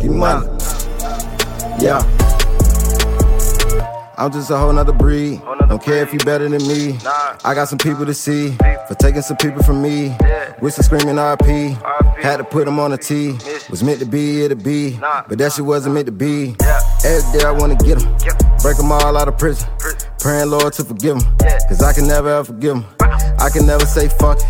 Keep 0.00 0.12
money. 0.12 0.46
Yeah. 1.80 2.00
I'm 4.16 4.30
just 4.30 4.48
a 4.50 4.56
whole 4.56 4.72
nother 4.72 4.92
breed. 4.92 5.42
Don't 5.68 5.82
care 5.82 6.02
if 6.02 6.12
you 6.12 6.20
better 6.20 6.48
than 6.48 6.66
me. 6.68 6.96
I 7.44 7.52
got 7.54 7.68
some 7.68 7.78
people 7.78 8.06
to 8.06 8.14
see 8.14 8.52
for 8.86 8.94
taking 8.94 9.22
some 9.22 9.36
people 9.36 9.62
from 9.64 9.82
me. 9.82 10.10
Whistle 10.60 10.84
screaming 10.84 11.16
RP. 11.16 11.76
Had 12.22 12.36
to 12.36 12.44
put 12.44 12.64
them 12.64 12.78
on 12.78 12.92
a 12.92 12.96
T. 12.96 13.32
Was 13.70 13.82
meant 13.82 13.98
to 13.98 14.06
be, 14.06 14.42
it'll 14.42 14.56
be. 14.56 14.96
But 15.00 15.38
that 15.38 15.52
shit 15.52 15.64
wasn't 15.64 15.94
meant 15.94 16.06
to 16.06 16.12
be. 16.12 16.54
Every 17.04 17.38
day 17.38 17.44
I 17.44 17.50
wanna 17.50 17.76
get 17.76 17.98
them. 17.98 18.16
Break 18.62 18.76
them 18.76 18.92
all 18.92 19.16
out 19.16 19.26
of 19.26 19.36
prison. 19.36 19.68
Praying 20.20 20.48
Lord 20.50 20.72
to 20.74 20.84
forgive 20.84 21.18
them. 21.18 21.36
Cause 21.68 21.82
I 21.82 21.92
can 21.92 22.06
never 22.06 22.28
ever 22.28 22.44
forgive 22.44 22.76
them. 22.76 22.86
I 23.00 23.50
can 23.52 23.66
never 23.66 23.84
say 23.84 24.08
fuck 24.08 24.38
it. 24.38 24.46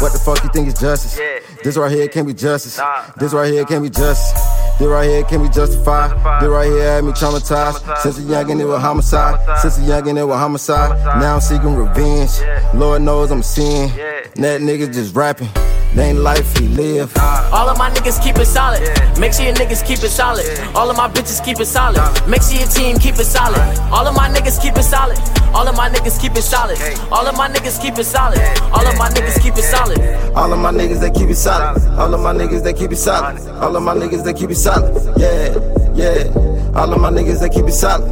What 0.00 0.12
the 0.12 0.18
fuck 0.18 0.42
you 0.42 0.50
think 0.50 0.68
is 0.68 0.74
justice? 0.80 1.18
This 1.62 1.76
right 1.76 1.90
here 1.90 2.08
can't 2.08 2.26
be 2.26 2.32
justice. 2.32 2.80
This 3.18 3.34
right 3.34 3.52
here 3.52 3.64
can't 3.64 3.82
be 3.82 3.90
justice. 3.90 4.49
This 4.80 4.88
right 4.88 5.06
here 5.06 5.22
can't 5.24 5.42
be 5.42 5.50
justified. 5.50 6.10
This 6.40 6.48
right 6.48 6.66
here 6.66 6.94
had 6.94 7.04
me 7.04 7.12
traumatized. 7.12 7.98
Since 7.98 8.16
a 8.18 8.22
youngin' 8.22 8.62
it 8.62 8.64
was 8.64 8.80
homicide. 8.80 9.38
Since 9.60 9.76
a 9.76 9.82
youngin' 9.82 10.16
it 10.16 10.24
was 10.24 10.38
homicide. 10.38 10.98
Now 11.20 11.34
I'm 11.34 11.40
seeking 11.42 11.76
revenge. 11.76 12.30
Lord 12.72 13.02
knows 13.02 13.30
I'm 13.30 13.42
sin. 13.42 13.90
That 14.36 14.62
nigga 14.62 14.90
just 14.90 15.14
rapping. 15.14 15.50
They 15.94 16.10
ain't 16.10 16.20
life 16.20 16.56
he 16.56 16.68
live. 16.68 17.12
All 17.52 17.68
of 17.68 17.76
my 17.76 17.90
niggas 17.90 18.22
keep 18.22 18.36
it 18.38 18.46
solid. 18.46 18.80
Make 19.18 19.32
sure 19.32 19.44
your 19.44 19.54
niggas 19.54 19.84
keep 19.84 19.98
it 19.98 20.10
solid. 20.10 20.46
All 20.74 20.88
of 20.88 20.96
my 20.96 21.08
bitches 21.08 21.44
keep 21.44 21.58
it 21.58 21.66
solid. 21.66 21.98
Make 22.28 22.42
sure 22.42 22.58
your 22.58 22.68
team 22.68 22.96
keep 22.98 23.16
it 23.16 23.24
solid. 23.24 23.58
All 23.90 24.06
of 24.06 24.14
my 24.14 24.28
niggas 24.28 24.62
keep 24.62 24.76
it 24.76 24.84
solid. 24.84 25.18
All 25.52 25.66
of 25.66 25.76
my 25.76 25.90
niggas 25.90 26.20
keep 26.20 26.36
it 26.36 26.42
solid. 26.42 26.78
All 27.10 27.26
of 27.26 27.36
my 27.36 27.48
niggas 27.48 27.82
keep 27.82 27.98
it 27.98 28.04
solid. 28.04 28.38
All 28.72 28.86
of 28.86 28.96
my 28.98 29.10
niggas 29.10 29.42
keep 29.42 29.56
it 29.56 29.64
solid. 29.64 29.98
All 30.36 30.52
of 30.52 30.60
my 30.60 30.70
niggas 30.72 31.00
they 31.00 31.10
keep 31.10 31.28
it 31.28 31.36
solid. 31.36 31.82
All 31.98 32.14
of 32.14 32.20
my 32.20 32.32
niggas 32.32 32.62
they 32.62 32.72
keep 32.72 32.92
it 32.92 32.96
solid. 32.96 33.40
All 33.60 33.74
of 33.74 33.82
my 33.82 33.94
niggas 33.94 34.24
they 34.24 34.32
keep 34.32 34.50
it 34.50 34.54
solid. 34.54 34.94
Yeah, 35.18 35.58
yeah. 35.94 36.76
All 36.76 36.92
of 36.92 37.00
my 37.00 37.10
niggas 37.10 37.40
they 37.40 37.48
keep 37.48 37.66
it 37.66 37.72
solid. 37.72 38.08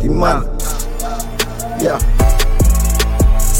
Keep 0.00 0.12
money. 0.12 0.46
Yeah. 1.82 2.33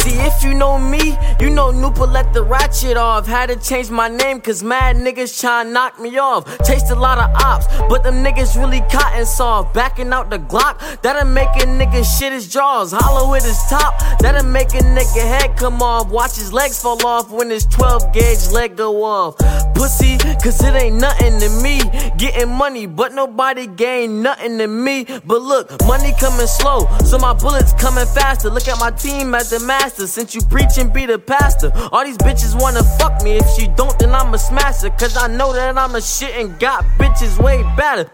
See, 0.05 0.19
if 0.21 0.45
you 0.45 0.53
know 0.53 0.79
me, 0.79 1.17
you 1.41 1.49
know 1.49 1.73
Noopa 1.73 2.07
let 2.13 2.35
the 2.35 2.43
ratchet 2.43 2.99
off. 2.99 3.27
Had 3.27 3.49
to 3.49 3.57
change 3.57 3.89
my 3.89 4.07
name, 4.07 4.39
cause 4.43 4.63
mad 4.63 4.97
niggas 4.97 5.33
tryna 5.41 5.73
knock 5.73 5.99
me 5.99 6.19
off. 6.19 6.45
Chased 6.67 6.91
a 6.91 6.95
lot 6.95 7.17
of 7.17 7.35
ops, 7.43 7.67
but 7.89 8.03
them 8.03 8.23
niggas 8.23 8.55
really 8.55 8.83
cotton 8.93 9.25
soft. 9.25 9.73
Backing 9.73 10.13
out 10.13 10.29
the 10.29 10.39
Glock, 10.39 11.01
that'll 11.01 11.27
make 11.27 11.49
a 11.57 11.65
nigga 11.65 12.05
shit 12.05 12.35
his 12.35 12.53
jaws. 12.53 12.93
Hollow 12.93 13.31
with 13.31 13.45
his 13.45 13.59
top, 13.71 13.99
that'll 14.21 14.45
make 14.45 14.75
a 14.75 14.85
nigga 14.97 15.23
head 15.23 15.57
come 15.57 15.81
off. 15.81 16.11
Watch 16.11 16.37
his 16.37 16.53
legs 16.53 16.79
fall 16.83 17.01
off 17.07 17.31
when 17.31 17.49
his 17.49 17.65
12 17.65 18.13
gauge 18.13 18.49
leg 18.53 18.77
go 18.77 19.05
off. 19.05 19.39
Pussy, 19.75 20.19
cause 20.19 20.63
it 20.63 20.75
ain't 20.75 20.97
nothing 20.97 21.41
to 21.41 21.49
me. 21.63 21.81
Getting 22.19 22.51
money, 22.51 22.85
but 22.85 23.15
nobody 23.15 23.67
gain 23.67 24.21
nothing 24.21 24.59
to 24.59 24.67
me. 24.67 25.05
But 25.25 25.41
look, 25.41 25.71
money 25.87 26.13
coming 26.21 26.47
slow, 26.47 26.87
so 27.07 27.17
my 27.17 27.33
bullets 27.33 27.73
coming 27.73 28.05
faster. 28.05 28.51
Look 28.51 28.69
at 28.69 28.79
my 28.79 28.91
team 28.91 29.35
as 29.35 29.49
the 29.49 29.61
master. 29.61 29.94
Since 29.97 30.35
you 30.35 30.41
preach 30.43 30.77
and 30.79 30.93
be 30.93 31.07
the 31.07 31.21
pastor, 31.21 31.71
all 31.93 32.05
these 32.05 32.19
bitches 32.19 32.61
wanna 32.61 32.83
fuck 32.99 33.23
me. 33.23 33.37
If 33.37 33.49
she 33.57 33.69
don't, 33.77 33.97
then 33.99 34.13
I'ma 34.13 34.37
smash 34.37 34.83
her. 34.83 34.91
Cause 34.91 35.17
I 35.17 35.29
know 35.29 35.53
that 35.53 35.79
I'm 35.79 35.95
a 35.95 36.03
shit 36.03 36.35
and 36.35 36.59
got 36.59 36.85
bitches 36.99 37.41
way 37.43 37.63
better. 37.77 38.11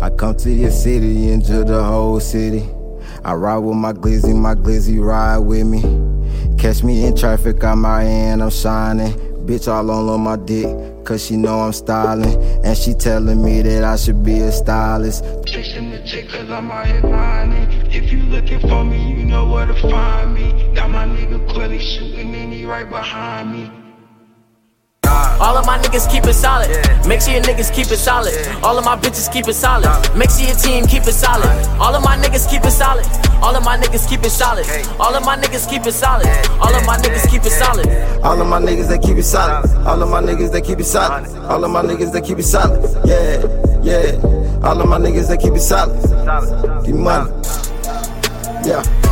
I 0.00 0.10
come 0.10 0.36
to 0.36 0.50
your 0.50 0.70
city, 0.70 1.32
into 1.32 1.64
the 1.64 1.82
whole 1.82 2.20
city. 2.20 2.68
I 3.24 3.34
ride 3.34 3.58
with 3.58 3.76
my 3.76 3.92
glizzy, 3.92 4.34
my 4.34 4.54
glizzy 4.54 5.02
ride 5.04 5.38
with 5.38 5.66
me. 5.66 5.82
Catch 6.56 6.84
me 6.84 7.04
in 7.04 7.16
traffic, 7.16 7.62
I'm 7.64 7.84
out 7.84 8.02
here 8.02 8.10
and 8.32 8.42
I'm 8.42 8.50
shining. 8.50 9.12
Bitch 9.46 9.66
all 9.66 9.90
on 9.90 10.08
on 10.08 10.20
my 10.20 10.36
dick, 10.36 10.68
cause 11.04 11.26
she 11.26 11.36
know 11.36 11.60
I'm 11.60 11.72
styling. 11.72 12.36
And 12.64 12.76
she 12.76 12.94
telling 12.94 13.42
me 13.42 13.62
that 13.62 13.82
I 13.82 13.96
should 13.96 14.22
be 14.22 14.38
a 14.40 14.52
stylist. 14.52 15.24
Chasing 15.46 15.90
the 15.90 16.02
chick 16.04 16.28
cause 16.28 16.48
I'm 16.50 16.70
out 16.70 16.86
here 16.86 17.00
grinding. 17.00 17.90
If 17.90 18.12
you 18.12 18.22
looking 18.24 18.60
for 18.60 18.84
me, 18.84 19.14
you 19.14 19.17
know 19.28 19.46
where 19.46 19.66
to 19.66 19.74
find 19.74 20.34
me. 20.34 20.72
Got 20.74 20.90
my 20.90 21.04
nigga 21.04 21.46
clearly 21.48 21.78
shooting 21.78 22.34
and 22.34 22.52
he 22.52 22.64
right 22.64 22.88
behind 22.88 23.52
me. 23.52 23.70
All 25.40 25.56
of 25.56 25.66
my 25.66 25.78
niggas 25.78 26.10
keep 26.10 26.24
it 26.24 26.34
solid. 26.34 26.68
Make 27.06 27.20
sure 27.20 27.34
your 27.34 27.42
niggas 27.42 27.72
keep 27.72 27.86
it 27.92 27.98
solid. 27.98 28.34
All 28.64 28.76
of 28.76 28.84
my 28.84 28.96
bitches 28.96 29.32
keep 29.32 29.46
it 29.46 29.54
solid. 29.54 29.86
Make 30.16 30.30
sure 30.30 30.46
your 30.46 30.56
team 30.56 30.86
keep 30.86 31.02
it 31.06 31.12
solid. 31.12 31.46
All 31.78 31.94
of 31.94 32.02
my 32.02 32.16
niggas 32.16 32.50
keep 32.50 32.64
it 32.64 32.70
solid. 32.72 33.06
All 33.42 33.54
of 33.54 33.64
my 33.64 33.76
niggas 33.78 34.08
keep 34.08 34.24
it 34.24 34.30
solid. 34.30 34.66
All 34.98 35.14
of 35.14 35.24
my 35.24 35.36
niggas 35.36 35.68
keep 35.70 35.86
it 35.86 35.92
solid. 35.92 36.26
All 36.60 36.74
of 36.74 36.84
my 36.86 36.96
niggas 36.98 37.30
keep 37.30 37.44
it 37.44 37.50
solid. 37.50 37.86
All 38.24 38.40
of 38.40 38.48
my 38.48 38.60
niggas 38.60 38.88
they 38.88 38.98
keep 38.98 39.18
it 39.18 39.22
solid. 39.24 39.86
All 39.86 40.02
of 40.02 40.08
my 40.08 40.20
niggas 40.20 40.50
they 40.52 40.60
keep 40.60 40.80
it 40.80 40.84
solid. 40.84 41.28
All 41.44 41.64
of 41.64 41.70
my 41.70 41.82
niggas 41.82 42.12
they 42.12 42.20
keep 42.20 42.38
it 42.38 42.44
solid. 42.44 42.82
Yeah, 43.06 43.44
yeah. 43.82 44.66
All 44.66 44.80
of 44.80 44.88
my 44.88 44.98
niggas 44.98 45.28
they 45.28 45.36
keep 45.36 45.54
it 45.54 45.60
solid. 45.60 46.00
Keep 46.84 46.96
money. 46.96 47.30
Yeah. 48.66 49.07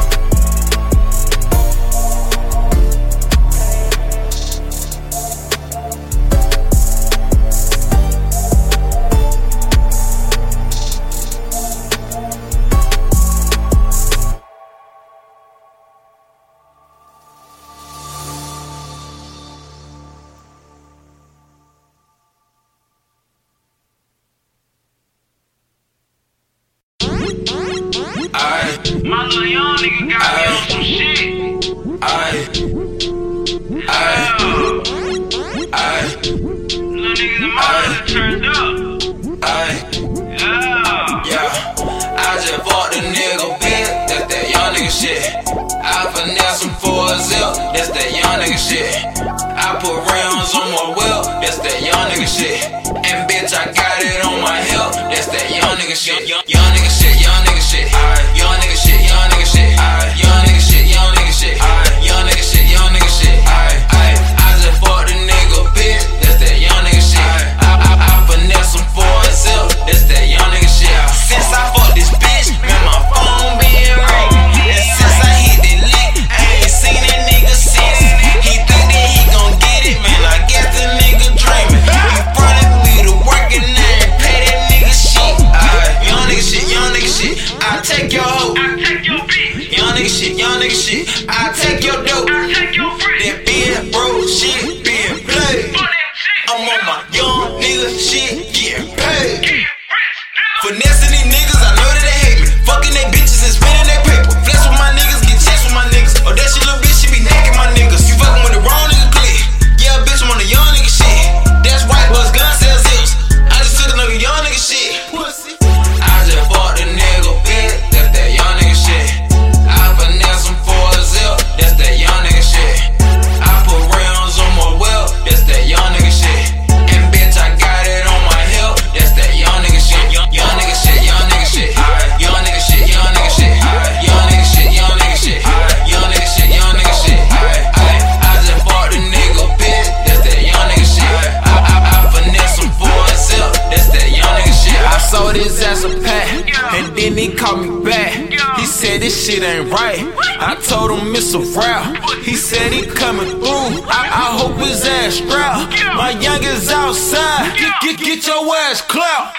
Shit 149.27 149.43
ain't 149.43 149.71
right. 149.71 149.99
I 150.39 150.55
told 150.55 150.91
him 150.93 151.15
it's 151.15 151.35
a 151.35 151.41
rap. 151.59 151.97
He 152.23 152.35
said 152.35 152.73
he 152.73 152.87
coming 152.87 153.29
through. 153.29 153.83
I, 153.91 154.03
I 154.23 154.39
hope 154.39 154.57
his 154.59 154.85
ass 154.85 155.15
strap. 155.15 155.69
My 155.97 156.11
youngest 156.11 156.71
outside. 156.71 157.59
Get, 157.59 157.73
get, 157.83 157.99
get 157.99 158.27
your 158.27 158.55
ass 158.55 158.83
clap. 158.83 159.35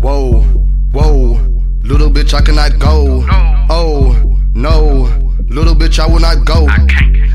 Whoa, 0.00 0.40
whoa, 0.92 1.34
little 1.82 2.10
bitch, 2.10 2.32
I 2.32 2.40
cannot 2.40 2.78
go. 2.78 3.26
Oh, 3.68 4.40
no, 4.54 5.10
little 5.48 5.74
bitch, 5.74 5.98
I 5.98 6.06
will 6.06 6.20
not 6.20 6.46
go. 6.46 6.66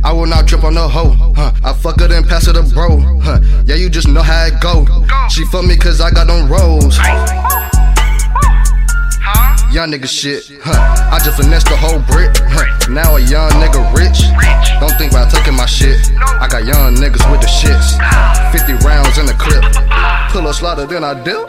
I 0.03 0.13
will 0.13 0.25
not 0.25 0.47
trip 0.47 0.63
on 0.63 0.73
the 0.73 0.87
hoe. 0.87 1.11
Huh. 1.35 1.51
I 1.63 1.73
fuck 1.73 1.99
her 1.99 2.07
then 2.07 2.23
pass 2.23 2.47
her 2.47 2.53
to 2.53 2.63
bro. 2.73 2.97
Huh. 3.19 3.39
Yeah, 3.65 3.75
you 3.75 3.89
just 3.89 4.07
know 4.07 4.23
how 4.23 4.45
it 4.45 4.59
go. 4.61 4.85
She 5.29 5.45
fuck 5.45 5.65
me 5.65 5.77
cause 5.77 6.01
I 6.01 6.09
got 6.09 6.25
them 6.25 6.51
rolls. 6.51 6.97
Young 9.71 9.89
nigga 9.89 10.05
shit, 10.05 10.51
huh? 10.61 10.75
I 11.15 11.17
just 11.23 11.39
finessed 11.39 11.67
the 11.67 11.77
whole 11.77 11.99
brick? 12.03 12.35
Now 12.89 13.15
a 13.15 13.21
young 13.21 13.49
nigga 13.51 13.79
rich. 13.95 14.19
Don't 14.83 14.91
think 14.99 15.13
about 15.13 15.31
taking 15.31 15.55
my 15.55 15.65
shit. 15.65 15.95
I 16.19 16.47
got 16.51 16.65
young 16.65 16.95
niggas 16.95 17.23
with 17.31 17.39
the 17.39 17.47
shits. 17.47 17.95
50 18.51 18.85
rounds 18.85 19.17
in 19.17 19.25
the 19.25 19.33
clip. 19.39 19.63
Pull 20.31 20.45
a 20.47 20.53
slaughter, 20.53 20.85
then 20.85 21.05
I 21.05 21.15
dip. 21.23 21.47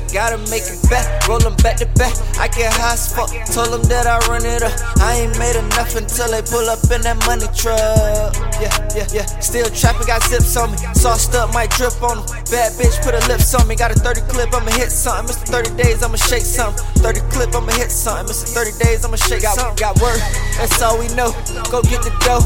I 0.00 0.12
gotta 0.12 0.38
make 0.48 0.64
it 0.64 0.80
back. 0.88 1.04
rollin' 1.28 1.54
back 1.60 1.76
to 1.76 1.86
back. 2.00 2.16
I 2.40 2.48
get 2.48 2.72
high 2.72 2.96
as 2.96 3.12
fuck. 3.12 3.28
Told 3.52 3.68
them 3.68 3.84
that 3.92 4.08
I 4.08 4.16
run 4.26 4.44
it 4.48 4.62
up. 4.62 4.72
I 5.00 5.20
ain't 5.22 5.36
made 5.38 5.56
enough 5.56 5.94
until 5.94 6.32
they 6.32 6.40
pull 6.40 6.64
up 6.72 6.80
in 6.88 7.04
that 7.04 7.20
money 7.28 7.46
truck. 7.52 8.32
Yeah, 8.56 8.72
yeah, 8.96 9.06
yeah. 9.12 9.26
Still 9.44 9.68
trapping, 9.68 10.06
got 10.08 10.24
zips 10.24 10.56
on 10.56 10.72
me. 10.72 10.78
Sauced 10.96 11.34
up, 11.36 11.52
might 11.52 11.70
drip 11.76 11.94
on 12.02 12.24
them. 12.24 12.26
Bad 12.48 12.72
bitch, 12.80 12.96
put 13.04 13.12
her 13.12 13.24
lips 13.28 13.52
on 13.54 13.68
me. 13.68 13.76
Got 13.76 13.92
a 13.92 13.98
30 14.00 14.24
clip, 14.32 14.48
I'ma 14.56 14.72
hit 14.72 14.90
something. 14.90 15.28
Mr. 15.28 15.68
30 15.68 15.76
days, 15.76 16.02
I'ma 16.02 16.16
shake 16.16 16.48
something. 16.48 16.80
30 17.04 17.20
clip, 17.28 17.54
I'ma 17.54 17.72
hit 17.76 17.92
something. 17.92 18.32
Mr. 18.32 18.56
30 18.56 18.84
days, 18.84 19.04
I'ma 19.04 19.16
shake 19.20 19.42
got, 19.42 19.54
something. 19.54 19.76
Got 19.76 20.00
word, 20.00 20.20
that's 20.56 20.80
all 20.80 20.98
we 20.98 21.08
know. 21.12 21.30
Go 21.68 21.84
get 21.84 22.00
the 22.02 22.12
dough. 22.24 22.42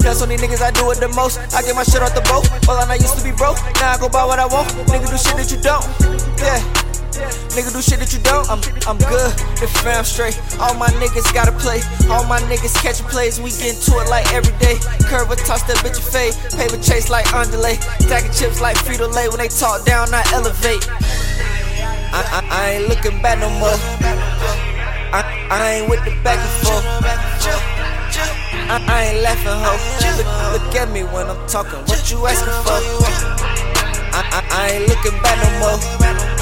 That's 0.00 0.20
on 0.20 0.28
these 0.28 0.40
niggas, 0.40 0.60
I 0.60 0.72
do 0.72 0.90
it 0.90 1.00
the 1.00 1.08
most. 1.12 1.38
I 1.54 1.62
get 1.62 1.76
my 1.76 1.84
shit 1.84 2.02
off 2.02 2.14
the 2.14 2.24
boat. 2.28 2.48
All 2.68 2.76
I 2.76 2.88
know 2.88 2.94
used 2.96 3.16
to 3.16 3.24
be 3.24 3.32
broke. 3.32 3.56
Now 3.76 3.92
I 3.92 3.98
go 3.98 4.08
buy 4.08 4.24
what 4.24 4.38
I 4.38 4.46
want. 4.46 4.68
Nigga 4.88 5.08
do 5.08 5.16
shit 5.16 5.36
that 5.36 5.48
you 5.52 5.60
don't. 5.60 5.84
Yeah. 6.40 6.93
Nigga 7.54 7.70
do 7.72 7.80
shit 7.80 7.98
that 8.02 8.12
you 8.12 8.18
don't. 8.20 8.48
I'm 8.50 8.58
I'm 8.90 8.98
good. 8.98 9.30
The 9.62 9.70
fam 9.82 10.04
straight. 10.04 10.34
All 10.58 10.74
my 10.74 10.88
niggas 10.98 11.30
gotta 11.32 11.52
play. 11.52 11.78
All 12.10 12.24
my 12.26 12.40
niggas 12.50 12.74
catching 12.82 13.06
plays. 13.06 13.40
We 13.40 13.50
get 13.50 13.78
into 13.78 13.94
it 14.02 14.08
like 14.10 14.26
every 14.34 14.56
day. 14.58 14.76
Curve 15.06 15.30
a 15.30 15.36
toss 15.36 15.62
that 15.70 15.78
bitch 15.86 15.98
a 15.98 16.02
fade. 16.02 16.34
Paper 16.58 16.80
chase 16.82 17.10
like 17.10 17.30
underlay. 17.32 17.76
Stacking 18.02 18.32
chips 18.32 18.60
like 18.60 18.76
Frito 18.82 19.06
Lay. 19.12 19.28
When 19.28 19.38
they 19.38 19.48
talk 19.48 19.84
down, 19.84 20.12
I 20.12 20.22
elevate. 20.32 20.82
I, 22.10 22.20
I, 22.20 22.40
I 22.50 22.70
ain't 22.78 22.88
looking 22.88 23.20
back 23.22 23.38
no 23.38 23.50
more. 23.58 23.78
I, 25.14 25.22
I 25.50 25.70
ain't 25.78 25.90
with 25.90 26.02
the 26.04 26.10
back 26.22 26.38
and 26.38 26.54
forth. 26.66 26.84
I, 28.66 28.82
I 28.90 29.04
ain't 29.12 29.22
laughing, 29.22 29.54
ho. 29.54 29.72
Look, 30.18 30.62
look 30.62 30.74
at 30.74 30.90
me 30.90 31.04
when 31.04 31.26
I'm 31.30 31.46
talking. 31.46 31.78
What 31.86 32.10
you 32.10 32.26
asking 32.26 32.54
for? 32.66 32.82
I, 34.10 34.22
I, 34.30 34.40
I 34.50 34.70
ain't 34.72 34.88
looking 34.88 35.20
back 35.22 35.38
no 35.42 35.50
more. 35.58 36.33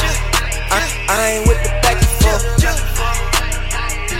I, 0.72 0.80
I 1.08 1.28
ain't 1.36 1.48
with 1.48 1.62
the 1.62 1.68
back 1.84 1.96
and 2.00 2.12
forth. 2.24 2.44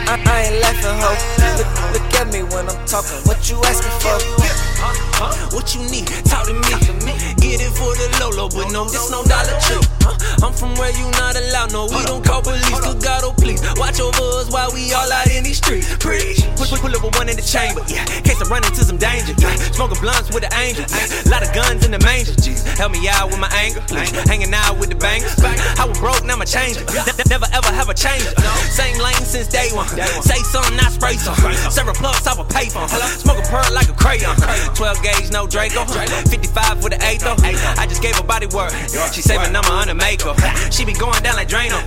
I, 0.05 0.21
I 0.21 0.43
ain't 0.45 0.61
laughing. 0.61 0.99
hoe. 1.01 1.17
Look, 1.57 1.71
look 1.95 2.15
at 2.21 2.33
me 2.33 2.43
when 2.43 2.69
I'm 2.69 2.85
talking. 2.87 3.17
What 3.25 3.49
you 3.49 3.57
asking 3.65 3.91
for? 4.05 5.12
What 5.55 5.75
you 5.75 5.83
need? 5.91 6.07
Talk 6.27 6.47
to 6.47 6.55
me. 6.55 7.13
Get 7.43 7.61
it 7.61 7.75
for 7.75 7.93
the 7.95 8.07
Lolo, 8.23 8.49
but 8.49 8.73
no, 8.73 8.87
this 8.87 9.11
no 9.11 9.23
Dollar. 9.27 9.59
Huh? 10.03 10.47
I'm 10.47 10.53
from 10.55 10.75
where 10.75 10.91
you 10.95 11.07
not 11.19 11.37
allowed. 11.37 11.73
No, 11.73 11.87
we 11.87 12.03
don't 12.07 12.25
call 12.25 12.43
police. 12.43 12.65
Good 12.81 13.03
God, 13.03 13.23
oh 13.23 13.35
please, 13.35 13.61
watch 13.77 14.01
over 14.01 14.41
us 14.41 14.51
while 14.51 14.73
we 14.73 14.91
all 14.95 15.11
out 15.11 15.29
in 15.31 15.45
these 15.45 15.59
streets. 15.59 15.91
Preach. 15.99 16.43
Pull, 16.57 16.67
pull, 16.67 16.79
pull 16.79 16.95
up 16.97 17.03
with 17.05 17.15
one 17.15 17.29
in 17.29 17.37
the 17.37 17.43
chamber. 17.45 17.83
Yeah, 17.87 18.07
case 18.23 18.41
I 18.41 18.47
run 18.49 18.65
into 18.65 18.83
some 18.83 18.97
danger. 18.97 19.35
Yeah, 19.39 19.55
smoking 19.75 20.01
blunts 20.01 20.33
with 20.33 20.47
the 20.47 20.53
angel. 20.57 20.87
Yeah, 20.89 21.31
lot 21.31 21.43
of 21.45 21.53
guns 21.53 21.85
in 21.85 21.93
the 21.93 22.01
manger. 22.01 22.33
Jeez, 22.39 22.65
help 22.79 22.93
me 22.93 23.05
out 23.11 23.29
with 23.29 23.39
my 23.39 23.51
anger. 23.53 23.83
Yeah, 23.93 24.07
hanging 24.25 24.55
out 24.55 24.79
with 24.79 24.89
the 24.89 24.99
bangers. 24.99 25.37
I 25.43 25.85
was 25.85 25.99
broke, 25.99 26.25
now 26.25 26.37
my 26.39 26.47
change. 26.47 26.79
Ne- 26.95 27.27
never 27.29 27.47
ever 27.53 27.71
have 27.75 27.91
a 27.91 27.95
change. 27.95 28.25
Same 28.73 28.97
lane 28.97 29.23
since 29.27 29.47
day 29.47 29.69
one. 29.77 29.87
Say 30.25 30.41
something, 30.49 30.79
I 30.81 30.89
spray 30.89 31.19
some. 31.21 31.37
Several 31.71 31.95
plugs 31.95 32.27
off 32.27 32.39
a 32.39 32.47
payphone. 32.49 32.89
Smoke 33.21 33.43
a 33.43 33.47
pearl 33.51 33.69
like 33.75 33.91
a 33.91 33.97
crayon. 33.99 34.35
12 34.75 35.03
gauge, 35.03 35.12
no 35.33 35.47
Draco. 35.47 35.85
55 35.85 36.83
with 36.83 36.93
the 36.93 37.01
eight 37.07 37.21
though. 37.21 37.37
I 37.81 37.87
just 37.87 38.03
gave 38.03 38.15
her 38.17 38.23
body 38.23 38.47
work. 38.47 38.73
She 39.13 39.23
saving 39.23 39.53
number 39.53 39.73
on 39.73 39.89
the 39.89 39.95
makeup. 39.95 40.37
She 40.71 40.85
be 40.85 40.93
going 40.93 41.23
down 41.23 41.37
like 41.37 41.49
Drano. 41.49 41.81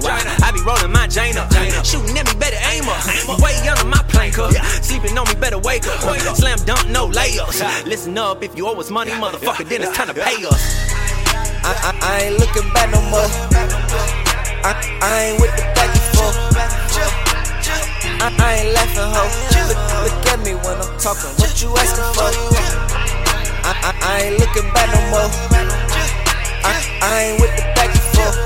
I 0.44 0.52
be 0.52 0.62
rolling 0.62 0.92
my 0.92 1.08
Jane 1.08 1.38
up. 1.38 1.54
Shooting 1.86 2.18
at 2.18 2.26
me, 2.26 2.40
better 2.40 2.58
aim 2.74 2.90
up. 2.90 3.40
Way 3.40 3.56
under 3.68 3.86
my 3.86 4.02
plank 4.10 4.38
up. 4.40 4.52
Sleeping 4.84 5.18
on 5.18 5.28
me, 5.28 5.36
better 5.36 5.60
wake 5.60 5.88
up. 5.88 6.02
Slam 6.36 6.58
dunk, 6.66 6.90
no 6.90 7.08
layups. 7.10 7.86
Listen 7.86 8.18
up, 8.18 8.44
if 8.44 8.58
you 8.58 8.68
owe 8.68 8.76
us 8.80 8.90
money, 8.90 9.12
motherfucker, 9.12 9.68
then 9.68 9.82
it's 9.82 9.96
time 9.96 10.08
to 10.08 10.14
pay 10.14 10.44
us. 10.46 10.62
I, 11.64 11.74
I, 11.82 11.92
I 12.02 12.22
ain't 12.26 12.40
looking 12.40 12.70
back 12.74 12.90
no 12.92 13.02
more. 13.10 13.26
I, 14.66 14.74
I 15.02 15.24
ain't 15.24 15.42
with 15.42 15.56
the 15.56 15.64
back 15.74 15.90
and 15.90 16.18
forth. 16.18 16.38
I, 18.22 18.34
I 18.40 18.54
ain't 18.56 18.74
laughing, 18.74 19.10
ho. 19.14 19.24
Look, 19.70 19.78
look 20.06 20.26
at 20.34 20.40
me 20.46 20.54
when 20.56 20.78
I'm 20.78 20.98
talking. 21.00 21.30
What 21.38 21.62
you 21.62 21.76
asking 21.78 22.10
for? 22.14 23.05
I, 23.68 23.95
I, 23.99 24.22
ain't 24.22 24.39
looking 24.39 24.72
back 24.74 24.93
no 24.93 25.01
more. 25.09 25.30
I, 26.63 26.78
I 27.01 27.24
ain't 27.24 27.41
with 27.41 27.49
the 27.55 27.63
back 27.74 27.89
and 27.89 28.05
forth. 28.13 28.38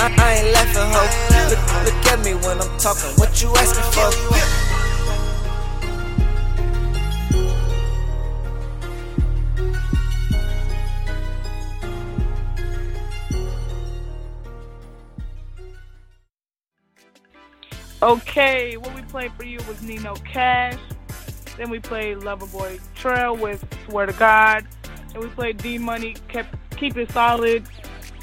I, 0.00 0.08
I 0.16 0.32
ain't 0.36 0.48
laughing, 0.54 0.88
ho. 0.88 1.04
Look, 1.50 1.60
look 1.84 2.06
at 2.06 2.24
me 2.24 2.32
when 2.32 2.58
I'm 2.58 2.78
talking. 2.78 3.10
What 3.18 3.42
you 3.42 3.52
asking 3.54 3.84
for? 3.92 4.08
Okay, 18.02 18.78
what 18.78 18.94
we 18.94 19.02
played 19.02 19.32
for 19.32 19.44
you 19.44 19.58
was 19.68 19.82
Nino 19.82 20.14
Cash. 20.16 20.78
Then 21.56 21.70
we 21.70 21.78
played 21.78 22.18
Loverboy 22.18 22.80
Trell 22.96 23.38
with 23.38 23.64
Swear 23.88 24.06
to 24.06 24.12
God. 24.12 24.66
And 25.14 25.22
we 25.22 25.28
played 25.28 25.58
D 25.58 25.78
Money, 25.78 26.16
kept 26.28 26.56
Keep 26.76 26.96
It 26.96 27.12
Solid, 27.12 27.64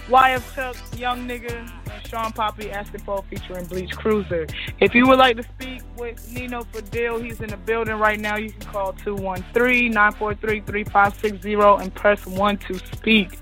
YF 0.08 0.56
Chuck, 0.56 0.76
Young 0.98 1.28
Nigga, 1.28 1.52
and 1.52 1.72
Shawn 2.08 2.32
Papi 2.34 2.72
asking 2.72 3.02
for 3.02 3.24
featuring 3.30 3.66
Beach 3.66 3.96
Cruiser. 3.96 4.48
If 4.80 4.94
you 4.94 5.08
would 5.08 5.20
like 5.20 5.38
to 5.38 5.44
speak 5.44 5.84
with 5.98 6.30
Nino 6.34 6.64
Fadil, 6.64 7.24
he's 7.24 7.40
in 7.40 7.48
the 7.50 7.58
building 7.58 7.96
right 7.96 8.20
now. 8.20 8.36
You 8.36 8.52
can 8.52 8.70
call 8.70 8.92
213-943-3560 8.94 11.82
and 11.82 11.96
press 11.96 12.26
1 12.26 12.58
to 12.58 12.78
speak. 12.94 13.40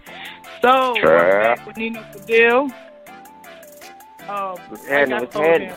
So, 0.61 0.93
we're 1.01 1.41
back 1.41 1.65
with 1.65 1.77
Nino 1.77 2.01
Fadil. 2.01 2.71
Um, 4.29 4.57
like? 4.87 5.11
I 5.11 5.25
told 5.25 5.61
him, 5.61 5.75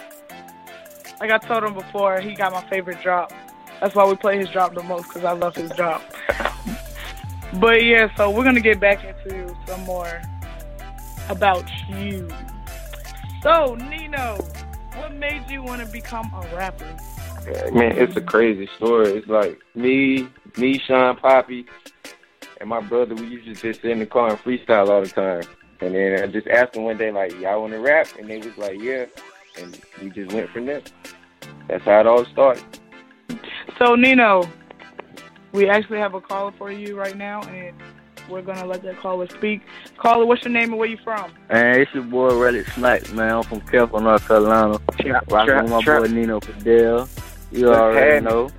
like 1.20 1.30
I 1.30 1.38
told 1.38 1.64
him 1.64 1.72
before, 1.72 2.20
he 2.20 2.34
got 2.34 2.52
my 2.52 2.60
favorite 2.68 3.00
drop. 3.00 3.32
That's 3.82 3.96
why 3.96 4.08
we 4.08 4.14
play 4.14 4.38
his 4.38 4.48
drop 4.48 4.74
the 4.76 4.82
most 4.84 5.08
because 5.08 5.24
I 5.24 5.32
love 5.32 5.56
his 5.56 5.68
drop. 5.72 6.00
but 7.54 7.84
yeah, 7.84 8.14
so 8.16 8.30
we're 8.30 8.44
gonna 8.44 8.60
get 8.60 8.78
back 8.78 9.02
into 9.02 9.56
some 9.66 9.80
more 9.80 10.22
about 11.28 11.68
you. 11.88 12.28
So 13.42 13.74
Nino, 13.74 14.36
what 14.94 15.12
made 15.16 15.50
you 15.50 15.64
want 15.64 15.84
to 15.84 15.88
become 15.88 16.32
a 16.32 16.56
rapper? 16.56 16.96
Man, 17.72 17.98
it's 17.98 18.16
a 18.16 18.20
crazy 18.20 18.68
story. 18.76 19.14
It's 19.14 19.26
like 19.26 19.60
me, 19.74 20.28
me, 20.56 20.78
Shawn 20.78 21.16
Papi, 21.16 21.66
and 22.60 22.68
my 22.68 22.80
brother. 22.82 23.16
We 23.16 23.26
used 23.26 23.46
to 23.46 23.54
just 23.54 23.82
sit 23.82 23.90
in 23.90 23.98
the 23.98 24.06
car 24.06 24.30
and 24.30 24.38
freestyle 24.38 24.90
all 24.90 25.02
the 25.02 25.08
time. 25.08 25.42
And 25.80 25.92
then 25.92 26.22
I 26.22 26.28
just 26.28 26.46
asked 26.46 26.74
them 26.74 26.84
one 26.84 26.98
day, 26.98 27.10
like, 27.10 27.32
"Y'all 27.40 27.62
want 27.62 27.72
to 27.72 27.80
rap?" 27.80 28.06
And 28.16 28.30
they 28.30 28.38
was 28.38 28.56
like, 28.56 28.80
"Yeah." 28.80 29.06
And 29.60 29.76
we 30.00 30.10
just 30.10 30.32
went 30.32 30.50
from 30.50 30.66
there. 30.66 30.82
That's 31.66 31.84
how 31.84 31.98
it 31.98 32.06
all 32.06 32.24
started. 32.26 32.62
So 33.82 33.96
Nino, 33.96 34.48
we 35.50 35.68
actually 35.68 35.98
have 35.98 36.14
a 36.14 36.20
caller 36.20 36.52
for 36.56 36.70
you 36.70 36.96
right 36.96 37.16
now, 37.16 37.42
and 37.42 37.74
we're 38.30 38.40
gonna 38.40 38.64
let 38.64 38.84
that 38.84 38.98
caller 38.98 39.28
speak. 39.28 39.62
Caller, 39.96 40.24
what's 40.24 40.44
your 40.44 40.52
name 40.52 40.68
and 40.70 40.78
where 40.78 40.88
you 40.88 40.98
from? 40.98 41.32
Man, 41.50 41.80
it's 41.80 41.92
your 41.92 42.04
boy 42.04 42.30
Rellik 42.30 42.72
Snipes, 42.74 43.10
man. 43.12 43.32
I'm 43.38 43.42
from 43.42 43.60
Keppel, 43.62 43.98
North 43.98 44.24
Carolina. 44.28 44.78
Trap, 45.00 45.24
Rocking 45.32 45.46
trap, 45.48 45.62
with 45.64 45.72
my 45.72 45.82
trap. 45.82 46.02
boy 46.02 46.06
Nino 46.06 46.38
Fadil. 46.38 47.08
You 47.50 47.66
What's 47.70 47.78
already 47.80 48.24
happening? 48.24 48.24
know. 48.24 48.50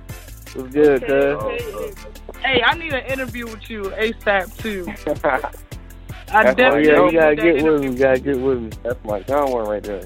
What's 0.52 0.74
good, 0.74 1.06
cuz? 1.06 1.96
Hey, 2.42 2.62
I 2.62 2.74
need 2.74 2.92
an 2.92 3.06
interview 3.06 3.46
with 3.46 3.70
you 3.70 3.84
ASAP 3.84 4.54
too. 4.58 4.86
I 5.24 6.42
That's 6.42 6.44
my 6.44 6.52
definitely 6.52 6.86
yeah, 6.90 7.06
you 7.06 7.12
gotta 7.12 7.36
get 7.36 7.46
interview. 7.56 7.72
with 7.72 7.80
me. 7.80 7.86
You 7.92 7.96
gotta 7.96 8.20
get 8.20 8.38
with 8.38 8.60
me. 8.60 8.70
That's 8.82 9.04
my 9.04 9.24
young 9.26 9.52
one 9.52 9.68
right 9.68 9.82
there. 9.82 10.04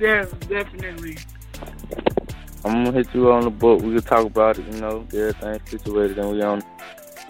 Yeah, 0.00 0.24
definitely. 0.48 1.16
I'm 2.64 2.84
gonna 2.84 2.92
hit 2.92 3.14
you 3.14 3.30
on 3.30 3.44
the 3.44 3.50
book. 3.50 3.82
We 3.82 3.92
can 3.94 4.02
talk 4.02 4.24
about 4.24 4.58
it, 4.58 4.66
you 4.66 4.80
know, 4.80 5.00
get 5.10 5.36
everything 5.36 5.60
situated 5.66 6.18
and 6.18 6.30
we 6.30 6.42
on. 6.42 6.62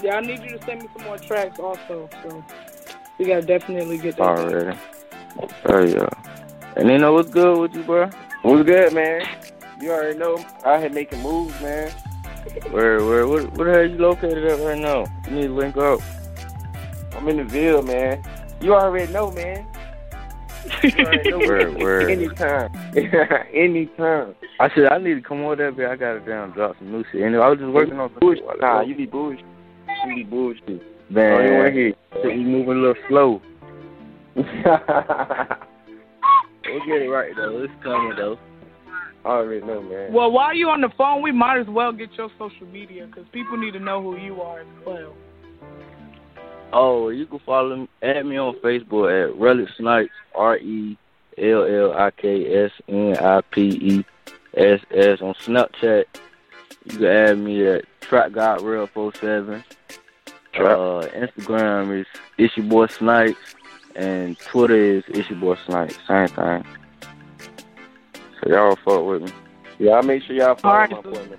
Yeah, 0.03 0.17
I 0.17 0.21
need 0.21 0.43
you 0.43 0.59
to 0.59 0.65
send 0.65 0.83
me 0.83 0.89
some 0.97 1.07
more 1.07 1.19
tracks 1.19 1.59
also. 1.59 2.09
So 2.23 2.45
we 3.19 3.27
gotta 3.27 3.43
definitely 3.43 3.99
get 3.99 4.17
that. 4.17 4.23
Already. 4.23 4.79
Oh, 5.67 5.85
yeah. 5.85 6.09
And 6.77 6.89
you 6.89 6.99
know 6.99 7.13
what's 7.13 7.31
good 7.31 7.59
with 7.59 7.75
you, 7.75 7.83
bro? 7.83 8.11
What's 8.43 8.65
good, 8.65 8.93
man? 8.93 9.27
You 9.81 9.91
already 9.91 10.19
know. 10.19 10.45
I 10.65 10.79
had 10.79 10.95
making 10.95 11.21
moves, 11.23 11.61
man. 11.61 11.91
Where, 12.71 13.05
where, 13.05 13.27
what, 13.27 13.53
where 13.57 13.73
the 13.73 13.79
hell 13.79 13.91
you 13.91 13.99
located 13.99 14.45
at 14.45 14.61
right 14.61 14.79
now? 14.79 15.05
You 15.27 15.37
need 15.37 15.47
to 15.49 15.55
link 15.55 15.77
up. 15.77 16.01
I'm 17.17 17.27
in 17.29 17.39
the 17.39 17.45
Ville, 17.45 17.83
man. 17.83 18.23
You 18.61 18.75
already 18.75 19.13
know, 19.13 19.31
man. 19.33 19.67
You 20.83 20.91
already 21.05 21.31
know. 21.31 21.39
Word, 21.39 21.77
word. 21.79 22.11
Anytime. 22.11 22.71
Anytime. 23.55 24.35
I 24.61 24.69
said 24.75 24.87
I 24.91 24.99
need 24.99 25.15
to 25.15 25.21
come 25.21 25.43
over 25.45 25.57
there, 25.57 25.73
but 25.73 25.87
I 25.87 25.97
gotta 25.97 26.21
down 26.21 26.53
drop 26.53 26.77
some 26.79 26.91
new 26.93 27.05
shit. 27.13 27.23
And 27.23 27.37
I 27.37 27.49
was 27.49 27.59
just 27.59 27.71
working 27.73 27.99
on 27.99 28.11
some 28.11 28.19
Bullshit. 28.21 28.39
shit 28.39 28.47
while 28.47 28.57
Nah, 28.61 28.81
ago. 28.81 28.89
you 28.89 28.95
be 28.97 29.07
bullshit. 29.07 29.45
You 30.07 30.15
be 30.17 30.23
bullshit. 30.25 30.83
Man, 31.11 31.33
Oh, 31.33 31.45
you 31.45 31.53
wanna 31.57 31.71
hear? 31.71 31.95
shit, 32.23 32.37
you 32.37 32.43
moving 32.47 32.79
a 32.79 32.81
little 32.81 32.95
slow. 33.09 33.43
we'll 34.37 34.45
get 36.87 37.03
it 37.03 37.09
right 37.11 37.33
though. 37.37 37.63
It's 37.63 37.73
coming 37.83 38.15
though. 38.17 38.39
I 39.25 39.29
already 39.29 39.65
know, 39.65 39.81
man. 39.83 40.13
Well, 40.13 40.31
while 40.31 40.55
you 40.55 40.69
on 40.69 40.81
the 40.83 40.91
phone, 40.99 41.23
we 41.23 41.33
might 41.33 41.59
as 41.59 41.67
well 41.67 41.93
get 41.93 42.11
your 42.19 42.29
social 42.39 42.67
media 42.67 43.07
because 43.07 43.25
people 43.33 43.57
need 43.57 43.73
to 43.73 43.81
know 43.81 44.03
who 44.03 44.19
you 44.19 44.43
are 44.43 44.61
as 44.61 44.67
well. 44.87 45.15
Oh, 46.77 47.09
you 47.09 47.25
can 47.27 47.39
follow 47.41 47.77
me, 47.77 47.89
add 48.03 48.27
me 48.27 48.37
on 48.37 48.55
Facebook 48.57 49.09
at 49.09 49.39
Rellik 49.39 49.69
Snipes, 49.77 50.11
R 50.35 50.57
E 50.59 50.99
L 51.39 51.63
L 51.65 51.93
I 51.97 52.11
K 52.11 52.65
S 52.65 52.73
N 52.89 53.17
I 53.17 53.41
P 53.43 53.63
E 53.63 54.05
S 54.57 54.81
S 54.91 55.21
on 55.21 55.35
Snapchat. 55.35 56.05
You 56.87 56.99
can 56.99 57.07
add 57.07 57.39
me 57.39 57.65
at 57.67 57.85
Trap 58.01 58.33
God 58.33 58.61
Real 58.63 58.89
47. 58.89 59.63
Uh, 60.57 60.61
Instagram 61.15 62.01
is 62.01 62.07
It's 62.39 62.57
Your 62.57 62.67
Boy 62.67 62.87
Snipes, 62.89 63.39
and 63.95 64.37
Twitter 64.39 64.77
is 64.77 65.05
It's 65.09 65.31
Your 65.31 65.39
Boy 65.39 65.57
Snipes. 65.67 65.97
Same 66.09 66.27
thing. 66.29 66.65
So 68.43 68.51
y'all 68.51 68.77
fuck 68.85 69.05
with 69.05 69.23
me. 69.23 69.33
Yeah, 69.79 69.93
I'll 69.93 70.03
make 70.03 70.23
sure 70.25 70.35
y'all 70.37 70.55
follow 70.57 70.75
All 70.75 70.81
right, 70.81 70.91
my 70.91 70.97
so- 71.03 71.11
boy, 71.11 71.31
man. 71.31 71.39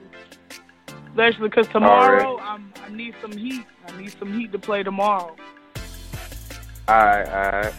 Especially 1.15 1.47
because 1.47 1.65
tomorrow 1.69 2.37
I'm, 2.41 2.73
I 2.85 2.89
need 2.89 3.15
some 3.21 3.31
heat. 3.31 3.63
I 3.87 3.97
need 3.97 4.13
some 4.19 4.37
heat 4.37 4.51
to 4.51 4.59
play 4.59 4.83
tomorrow. 4.83 5.33
Alright, 6.89 7.27
alright. 7.29 7.73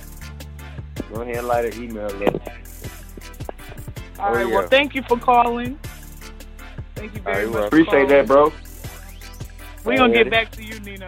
Go 1.12 1.20
ahead 1.20 1.36
and 1.36 1.46
light 1.46 1.66
an 1.66 1.82
email 1.84 2.06
up. 2.06 2.34
All 4.18 4.30
Oh, 4.30 4.32
right. 4.32 4.48
yeah. 4.48 4.54
Well, 4.54 4.68
thank 4.68 4.94
you 4.94 5.02
for 5.02 5.18
calling. 5.18 5.78
Thank 6.94 7.14
you 7.14 7.20
very 7.20 7.44
Alright, 7.44 7.46
much. 7.48 7.52
well, 7.52 7.62
for 7.62 7.66
appreciate 7.66 8.08
that, 8.08 8.26
bro. 8.26 8.50
We're 9.84 9.98
gonna 9.98 10.14
get 10.14 10.30
back 10.30 10.50
to 10.52 10.64
you, 10.64 10.80
Nino. 10.80 11.06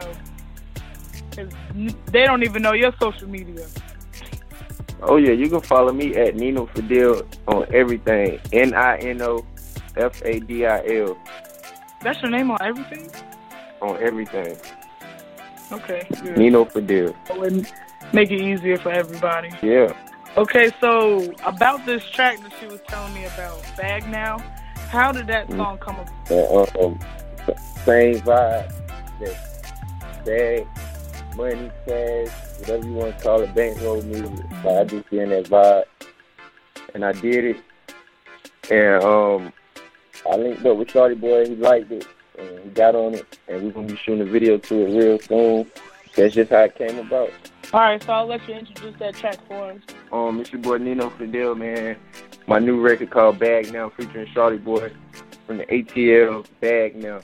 'Cause 1.34 1.48
n- 1.74 1.96
they 2.12 2.26
don't 2.26 2.42
even 2.42 2.60
know 2.60 2.72
your 2.74 2.92
social 3.00 3.26
media. 3.26 3.66
Oh 5.00 5.16
yeah, 5.16 5.32
you 5.32 5.48
can 5.48 5.62
follow 5.62 5.92
me 5.94 6.14
at 6.16 6.36
Nino 6.36 6.66
Fadil 6.66 7.26
on 7.46 7.64
everything. 7.72 8.38
N 8.52 8.74
I 8.74 8.98
N 8.98 9.22
O 9.22 9.46
F 9.96 10.20
A 10.26 10.40
D 10.40 10.66
I 10.66 10.84
L 10.88 11.16
That's 12.00 12.20
your 12.22 12.30
name 12.30 12.50
on 12.50 12.58
everything. 12.60 13.10
on 13.80 14.00
everything. 14.02 14.56
Okay. 15.70 16.06
Good. 16.22 16.38
Nino 16.38 16.64
Fadil. 16.64 17.14
That 17.26 17.38
would 17.38 17.70
make 18.12 18.30
it 18.30 18.40
easier 18.40 18.78
for 18.78 18.90
everybody. 18.90 19.50
Yeah. 19.62 19.92
Okay, 20.36 20.70
so 20.80 21.34
about 21.44 21.84
this 21.84 22.08
track 22.10 22.40
that 22.42 22.52
she 22.60 22.66
was 22.66 22.80
telling 22.86 23.12
me 23.14 23.24
about, 23.24 23.60
Bag 23.76 24.08
Now, 24.08 24.38
how 24.88 25.10
did 25.10 25.26
that 25.26 25.50
song 25.50 25.78
come 25.78 25.96
about? 25.96 26.30
Uh, 26.30 26.84
um, 26.84 26.98
same 27.84 28.20
vibe. 28.20 28.72
That 29.20 30.24
bag, 30.24 30.66
money, 31.34 31.70
cash, 31.86 32.28
whatever 32.60 32.86
you 32.86 32.92
want 32.92 33.18
to 33.18 33.24
call 33.24 33.40
it, 33.40 33.54
bankroll 33.54 34.02
music. 34.02 34.38
Like, 34.64 34.66
I 34.66 34.84
just 34.84 35.12
in 35.12 35.30
that 35.30 35.46
vibe, 35.46 35.84
and 36.94 37.04
I 37.04 37.12
did 37.12 37.44
it. 37.44 37.56
And 38.70 39.02
um, 39.02 39.52
I 40.30 40.36
linked 40.36 40.64
up 40.64 40.76
with 40.76 40.90
Shorty 40.90 41.14
Boy. 41.14 41.46
He 41.46 41.56
liked 41.56 41.90
it, 41.92 42.06
and 42.38 42.58
he 42.60 42.70
got 42.70 42.94
on 42.94 43.14
it. 43.14 43.38
And 43.48 43.62
we're 43.62 43.72
gonna 43.72 43.88
be 43.88 43.96
shooting 43.96 44.26
a 44.26 44.30
video 44.30 44.58
to 44.58 44.86
it 44.86 44.98
real 44.98 45.18
soon. 45.18 45.70
That's 46.16 46.34
just 46.34 46.50
how 46.50 46.60
it 46.60 46.74
came 46.74 46.98
about. 46.98 47.30
All 47.72 47.80
right, 47.80 48.02
so 48.02 48.12
I'll 48.12 48.26
let 48.26 48.46
you 48.48 48.54
introduce 48.54 48.98
that 48.98 49.14
track 49.14 49.38
for 49.46 49.72
us. 49.72 49.78
Um, 50.10 50.40
it's 50.40 50.50
your 50.50 50.62
boy 50.62 50.78
Nino 50.78 51.10
Fadil, 51.10 51.56
man. 51.56 51.96
My 52.46 52.58
new 52.58 52.80
record 52.80 53.10
called 53.10 53.38
Bag 53.38 53.72
Now, 53.72 53.90
featuring 53.90 54.26
Shorty 54.32 54.56
Boy 54.56 54.90
from 55.46 55.58
the 55.58 55.66
ATL 55.66 56.46
Bag 56.60 56.96
Now. 56.96 57.20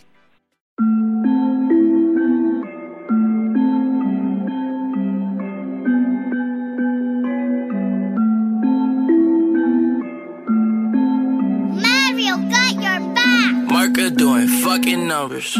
Doing 14.14 14.46
fucking 14.46 15.06
numbers. 15.06 15.56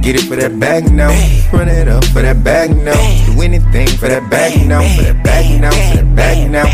Get 0.00 0.16
it 0.16 0.26
for 0.26 0.36
that 0.36 0.58
bag 0.58 0.90
now. 0.90 1.10
Run 1.52 1.68
it 1.68 1.86
up 1.86 2.02
for 2.06 2.22
that 2.22 2.42
bag 2.42 2.74
now. 2.74 2.94
Do 3.26 3.42
anything 3.42 3.88
for 3.88 4.08
that 4.08 4.30
bag 4.30 4.66
now. 4.66 4.80
For 4.96 5.02
that 5.02 5.22
bag 5.22 5.60
now. 5.60 5.70
For 5.70 5.96
that 5.98 6.16
bag 6.16 6.50
now. 6.50 6.64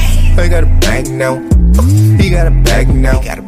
I 0.40 0.46
got 0.46 0.62
a 0.62 0.66
bag 0.78 1.10
now. 1.10 1.42
He 2.16 2.30
got 2.30 2.46
a 2.46 2.52
bag 2.52 2.94
now. 2.94 3.43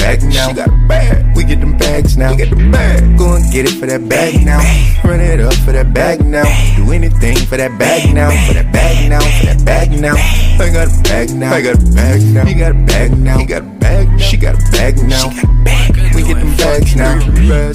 Bag 0.00 0.22
now. 0.22 0.48
She 0.48 0.54
got 0.54 0.68
a 0.68 0.88
bag. 0.88 1.36
We 1.36 1.44
get 1.44 1.60
them 1.60 1.76
bags 1.76 2.16
now. 2.16 2.30
We 2.30 2.36
Get 2.38 2.50
the 2.50 2.70
bag. 2.70 3.18
Go 3.18 3.34
and 3.34 3.52
get 3.52 3.66
it 3.66 3.78
for 3.78 3.86
that 3.86 4.08
bag 4.08 4.44
now. 4.44 4.60
Run 5.04 5.20
it 5.20 5.40
up 5.40 5.54
for 5.54 5.72
that 5.72 5.92
bag 5.92 6.24
now. 6.24 6.44
Do 6.76 6.92
anything 6.92 7.36
for 7.36 7.56
that 7.56 7.78
bag 7.78 8.14
now. 8.14 8.30
For 8.46 8.54
that 8.54 8.72
bag 8.72 9.08
now. 9.08 9.20
For 9.20 9.46
that 9.46 9.64
bag 9.64 9.90
now. 10.00 10.16
I 10.62 10.70
got 10.72 10.88
a 10.88 11.02
bag 11.02 11.34
now. 11.34 11.52
I 11.52 11.62
got 11.62 11.76
a 11.76 11.92
bag 11.92 12.22
now. 12.22 12.44
He 12.44 12.54
got 12.54 12.72
a 12.72 12.74
bag 12.74 13.16
now. 13.16 13.38
He 13.38 13.46
got 13.46 13.62
a 13.62 13.64
bag. 13.64 14.08
Now. 14.08 14.18
She 14.18 14.36
got 14.36 14.54
a 14.54 14.70
bag 14.72 14.96
now. 15.04 15.30
She 15.30 15.36
got 15.36 15.44
a 15.44 15.64
bag. 15.64 16.14
We 16.14 16.22
get 16.22 16.38
them 16.38 16.56
bags 16.56 16.96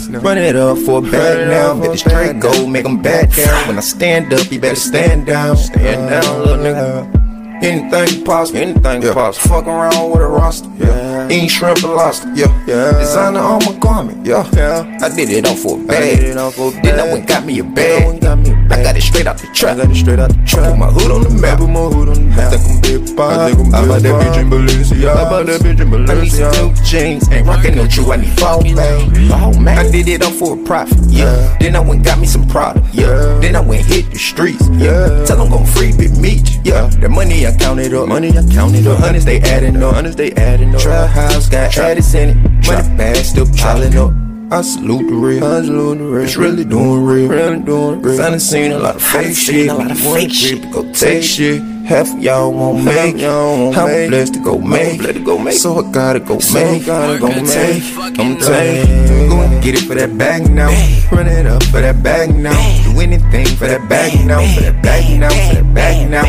now. 0.10 0.20
Run 0.20 0.38
it 0.38 0.56
up 0.56 0.78
for 0.80 1.00
a 1.00 1.02
bag 1.02 1.48
now. 1.48 1.80
Bet 1.80 1.92
the 1.92 1.98
straight 1.98 2.40
go, 2.40 2.68
make 2.68 2.84
them 2.84 3.02
back 3.02 3.32
down. 3.34 3.68
When 3.68 3.78
I 3.78 3.82
stand 3.82 4.34
up, 4.34 4.52
you 4.52 4.60
better 4.60 4.76
stand 4.76 5.26
down. 5.26 5.58
Stand 5.58 6.10
down, 6.10 6.40
little 6.40 6.58
nigga. 6.58 7.25
Anything 7.62 8.24
possible, 8.24 8.60
anything 8.60 9.02
yeah. 9.02 9.14
possible. 9.14 9.56
Fuck 9.56 9.68
around 9.68 10.12
with 10.12 10.22
a 10.22 10.28
roster, 10.28 10.70
yeah. 10.78 11.30
Eat 11.30 11.50
shrimp 11.50 11.84
and 11.84 11.94
lobster, 11.94 12.32
yeah. 12.36 12.48
yeah. 12.68 12.98
Designer 13.00 13.40
on 13.40 13.64
my 13.66 13.78
garment, 13.80 14.26
yeah. 14.26 14.50
yeah. 14.54 14.98
I 15.02 15.10
did 15.10 15.30
it 15.30 15.48
all 15.48 15.56
for 15.56 15.80
a 15.80 15.84
bag. 15.84 16.04
I 16.04 16.16
did 16.16 16.24
it 16.32 16.38
all 16.38 16.52
for 16.52 16.70
a 16.70 16.72
bag. 16.72 16.84
Then 16.84 17.00
I 17.00 17.14
went 17.14 17.28
got 17.28 17.46
me 17.46 17.60
a 17.60 17.64
bag. 17.64 18.55
Got 18.66 18.78
me 18.78 18.78
a 18.78 18.78
bag. 18.78 18.80
I 18.80 18.84
got 18.84 18.98
it 18.98 19.02
straight 19.02 19.28
out 19.28 19.38
the 19.38 19.48
trap. 19.54 19.78
I 19.78 19.82
got 19.82 19.92
it 19.92 19.96
straight 19.96 20.20
out 20.20 20.30
the 20.30 20.44
trap. 20.46 20.72
Put 20.72 20.80
my 20.80 20.92
hood 20.92 21.12
on 21.12 21.24
the 21.24 21.30
map. 21.30 21.54
I 21.54 21.62
put 21.62 21.70
my 21.70 21.80
hood 21.80 22.10
on 22.10 22.16
the 22.16 22.22
map. 22.22 22.54
I 22.54 22.58
think 22.58 22.64
I'm 22.66 22.82
big 22.82 23.18
pop. 23.18 23.32
I 23.32 23.52
think 23.52 23.60
I'm 23.60 23.66
big 23.66 23.76
I 23.76 23.88
bought 23.88 24.02
that 24.02 24.16
bitch 24.22 24.40
in 24.42 24.50
Balenciaga. 24.50 25.16
I 25.16 25.30
bought 25.30 25.46
that 25.46 25.62
bitch 25.62 25.82
in 25.82 25.90
Balenciaga. 25.90 26.10
I 26.10 26.22
need 26.22 26.32
some 26.32 26.52
new 26.52 26.84
jeans. 26.84 27.32
Ain't 27.32 27.48
rockin' 27.48 27.76
no 27.76 27.88
true. 27.88 28.12
I 28.12 28.18
need 28.18 28.40
fall 28.40 28.62
man. 28.64 29.30
Fall 29.30 29.54
man. 29.60 29.78
I 29.78 29.92
did 29.92 30.08
it 30.08 30.24
all 30.24 30.32
for 30.32 30.58
a 30.58 30.64
profit, 30.64 30.98
yeah. 31.10 31.58
Then 31.60 31.76
I 31.76 31.80
went 31.80 32.04
got 32.04 32.20
me 32.20 32.28
some 32.28 32.48
product, 32.48 32.86
yeah. 32.94 33.40
Then 33.40 33.56
I 33.56 33.60
went 33.60 33.86
hit 33.86 34.10
the 34.12 34.18
streets, 34.18 34.68
yeah. 34.74 35.24
Tell 35.26 35.38
them 35.38 35.50
gon' 35.50 35.66
free 35.66 35.92
big 35.96 36.18
meat, 36.18 36.60
yeah. 36.64 36.88
That 37.02 37.10
money 37.10 37.46
I 37.46 37.56
counted 37.56 37.94
up, 37.94 38.08
money 38.08 38.30
I 38.30 38.46
counted 38.48 38.88
up. 38.88 39.00
Hundreds 39.00 39.26
they 39.26 39.40
adding 39.42 39.82
up, 39.82 39.96
hundreds 39.96 40.16
they 40.16 40.32
adding 40.34 40.74
up. 40.74 40.82
Trap 40.82 41.10
house 41.10 41.50
got 41.50 41.78
addicts 41.78 42.14
in 42.14 42.30
it, 42.30 42.68
money 42.68 42.98
bag 42.98 43.18
still 43.18 43.48
piling 43.58 43.98
up. 43.98 44.25
I 44.52 44.62
salute 44.62 45.08
the 45.10 45.16
real, 45.16 45.44
I 45.44 45.64
salute 45.64 45.98
the 45.98 46.04
real. 46.04 46.24
It's 46.24 46.38
really 46.38 46.64
doing 46.64 47.04
real, 47.04 47.30
really 47.30 47.60
doing 47.62 48.02
real. 48.02 48.22
I 48.22 48.30
done 48.30 48.40
seen 48.40 48.72
a 48.74 48.78
lot 48.78 48.96
of 48.96 49.02
fake 49.02 49.36
shit, 49.36 49.70
a 49.70 49.74
lot 49.74 49.90
of 49.90 50.00
fake 50.00 50.32
shit. 50.32 50.72
Go 50.72 50.92
take 50.94 51.24
shit. 51.24 51.62
Half 51.86 52.14
of 52.14 52.24
y'all 52.24 52.52
won't 52.52 52.86
make 52.86 53.16
it. 53.16 53.26
I'm 53.26 54.10
blessed 54.10 54.36
to 54.36 54.44
go 54.44 54.60
make 54.60 55.02
it. 55.02 55.54
So 55.54 55.80
I 55.80 55.92
gotta 55.92 56.20
go 56.20 56.36
make 56.54 56.82
it. 56.82 56.86
Gotta 56.86 57.20
go 57.20 57.28
make. 57.30 57.84
I'm 58.20 58.38
take 58.38 58.88
Go 59.30 59.42
and 59.42 59.64
get 59.64 59.76
it 59.76 59.88
for 59.88 59.96
that 59.96 60.16
bag 60.16 60.50
now. 60.52 60.70
Run 61.12 61.28
it 61.28 61.48
up 61.48 61.64
for 61.64 61.82
that 61.82 62.04
bag 62.04 62.36
now. 62.36 62.54
Do 62.84 63.00
anything 63.00 63.48
for 63.48 63.66
that 63.66 63.90
bag 63.90 64.26
now. 64.28 64.46
For 64.54 64.62
that 64.62 64.82
bag 64.84 65.20
now. 65.20 65.30
For 65.30 65.56
that 65.56 65.74
bag 65.74 66.10
now. 66.10 66.24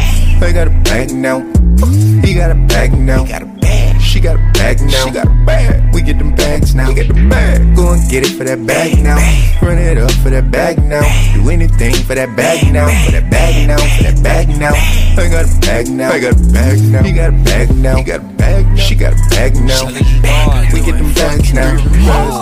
I 0.47 0.53
got 0.53 0.69
a 0.69 0.71
bag 0.71 1.13
now. 1.13 1.41
He 2.23 2.35
got 2.35 2.51
a 2.51 2.55
bag 2.55 2.93
now. 2.99 3.25
He 3.25 3.33
got 3.33 3.43
a 3.43 3.45
bag. 3.45 3.56
She 4.17 4.23
got 4.23 4.37
a 4.37 4.53
bag 4.55 4.81
now. 4.81 5.05
She 5.05 5.11
got 5.11 5.27
a 5.27 5.45
bag. 5.45 5.93
We 5.93 6.01
get 6.01 6.17
them 6.17 6.35
bags 6.35 6.75
now. 6.75 6.89
We 6.89 6.95
get 6.95 7.09
the 7.09 7.29
bag. 7.29 7.77
Go 7.77 7.93
and 7.93 8.09
get 8.09 8.25
it 8.25 8.31
for 8.31 8.45
that 8.45 8.67
bag 8.67 8.97
now. 9.03 9.19
Run 9.61 9.77
it 9.77 9.99
up 9.99 10.11
for 10.11 10.31
that 10.31 10.51
bag 10.51 10.83
now. 10.83 11.03
Do 11.35 11.51
anything 11.51 11.95
for 11.97 12.15
that 12.15 12.35
bag 12.35 12.73
now. 12.73 12.89
For 13.05 13.11
that 13.11 13.31
bag 13.31 13.69
now. 13.69 13.77
For 13.77 14.05
that 14.05 14.23
bag 14.23 14.49
now. 14.49 14.73
I 15.23 15.29
got 15.29 15.45
a 15.45 15.61
bag 15.61 15.91
now. 15.91 16.11
I 16.13 16.19
got 16.19 16.33
a 16.33 16.51
bag 16.51 16.81
now. 16.81 17.03
He 17.03 17.13
got 17.13 17.29
a 17.29 17.33
bag 17.45 17.77
now. 17.77 17.97
He 17.97 18.05
got 18.05 18.21
a 18.21 18.23
bag 18.23 18.31
now. 18.31 18.36
She 18.77 18.95
got 18.95 19.13
a 19.13 19.17
bag 19.31 19.57
now. 19.57 19.87
We 20.73 20.81
get 20.83 20.99
them 20.99 21.13
bags 21.15 21.53
now. 21.53 21.77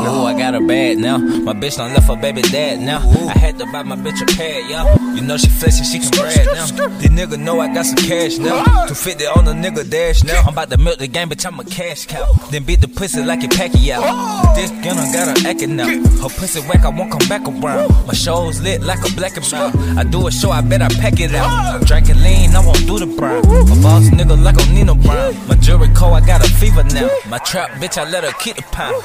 Oh, 0.07 0.27
I 0.27 0.37
got 0.39 0.55
a 0.55 0.61
bag 0.61 0.99
now. 0.99 1.19
My 1.19 1.53
bitch 1.53 1.77
done 1.77 1.93
left 1.95 2.09
her 2.09 2.17
baby 2.17 2.43
dad 2.43 2.81
now. 2.81 2.99
I 3.29 3.39
had 3.39 3.59
to 3.59 3.67
buy 3.67 3.83
my 3.83 3.97
bitch 3.97 4.21
a 4.23 4.27
pad, 4.37 4.71
yo. 4.71 5.15
You 5.15 5.23
know 5.23 5.37
she 5.37 5.49
flexing, 5.49 5.85
she 5.85 5.99
can 6.01 6.11
brag 6.11 6.47
now. 6.47 6.67
These 6.99 7.11
nigga 7.11 7.39
know 7.39 7.61
I 7.61 7.73
got 7.73 7.87
some 7.87 7.97
cash 7.97 8.39
now. 8.39 8.65
250 8.65 9.27
on 9.27 9.45
the 9.45 9.53
nigga 9.53 9.89
dash 9.89 10.25
now. 10.25 10.41
I'm 10.43 10.53
about 10.53 10.71
to 10.71 10.77
milk 10.77 10.99
the 10.99 11.07
game, 11.07 11.29
bitch, 11.31 11.47
I'm 11.47 11.59
a 11.61 11.65
cash 11.65 12.07
cow. 12.07 12.33
Then 12.51 12.65
beat 12.65 12.81
the 12.81 12.89
pussy 12.89 13.23
like 13.23 13.43
a 13.45 13.49
Pacquiao. 13.49 14.55
This 14.55 14.71
gunner 14.71 15.07
got 15.12 15.39
her 15.39 15.49
acting 15.49 15.77
now. 15.77 15.87
Her 15.87 16.29
pussy 16.29 16.61
whack, 16.61 16.85
I 16.85 16.89
won't 16.89 17.11
come 17.11 17.29
back 17.29 17.43
around. 17.47 18.07
My 18.07 18.15
show's 18.15 18.61
lit 18.61 18.83
like 18.83 19.01
a 19.09 19.15
black 19.15 19.37
and 19.37 19.49
brown. 19.49 19.99
I 19.99 20.05
do 20.05 20.27
a 20.27 20.31
show, 20.31 20.51
I 20.51 20.61
bet 20.61 20.83
I 20.83 20.89
pack 20.89 21.21
it 21.21 21.35
out. 21.35 21.83
Drinking 21.87 22.21
lean, 22.23 22.55
I 22.55 22.65
won't 22.65 22.87
do 22.87 22.99
the 22.99 23.07
brown. 23.07 23.43
My 23.47 23.83
boss 23.83 24.09
nigga 24.11 24.43
like 24.43 24.61
a 24.61 24.73
Nino 24.73 24.95
Brown. 24.95 25.35
My 25.49 25.55
jewelry 25.57 25.89
cold, 26.05 26.22
I 26.22 26.26
got 26.26 26.46
a 26.46 26.50
fever 26.55 26.84
now. 26.84 27.09
My 27.28 27.38
trap 27.38 27.70
bitch, 27.80 27.98
I 27.98 28.09
let 28.09 28.24
her 28.24 28.32
keep 28.40 28.57
the 28.57 28.62
pound. 28.62 29.02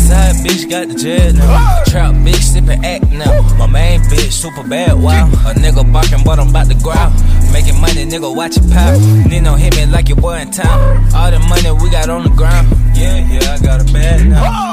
Side 0.00 0.36
bitch 0.44 0.68
got 0.70 0.88
the 0.88 0.94
jet 0.94 1.34
now. 1.34 1.84
Trap 1.86 2.14
bitch 2.24 2.44
sippin' 2.52 2.84
act 2.84 3.10
now. 3.12 3.42
My 3.58 3.66
main 3.66 4.00
bitch 4.02 4.32
super 4.32 4.66
bad, 4.66 4.94
wow. 5.00 5.26
A 5.46 5.54
nigga 5.54 5.84
barking, 5.92 6.24
but 6.24 6.38
I'm 6.38 6.48
about 6.48 6.68
to 6.68 6.74
growl. 6.74 7.10
Making 7.52 7.80
money, 7.80 8.04
nigga, 8.06 8.34
watch 8.34 8.56
it 8.56 8.66
pop. 8.72 9.00
Nino 9.28 9.54
hit 9.54 9.76
me 9.76 9.86
like 9.86 10.08
your 10.08 10.18
boy 10.18 10.38
in 10.38 10.50
town. 10.50 11.14
All 11.14 11.30
the 11.30 11.38
money 11.38 11.70
we 11.82 11.90
got 11.90 12.08
on 12.08 12.24
the 12.24 12.30
ground. 12.30 12.68
Yeah, 12.94 13.18
yeah, 13.32 13.54
I 13.54 13.58
got 13.58 13.80
a 13.80 13.92
bad 13.92 14.26
now. 14.26 14.70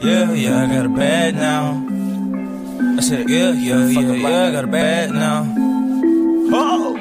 Yeah, 0.00 0.32
yeah, 0.32 0.62
I 0.62 0.66
got 0.74 0.86
a 0.86 0.88
bad 0.88 1.34
now. 1.34 1.84
I 2.98 3.00
said, 3.00 3.28
yeah, 3.28 3.52
yeah, 3.52 3.86
yeah, 3.86 4.12
yeah, 4.12 4.48
I 4.48 4.52
got 4.52 4.64
a 4.64 4.68
bad 4.68 5.10
now. 5.10 5.46
Oh. 6.50 6.94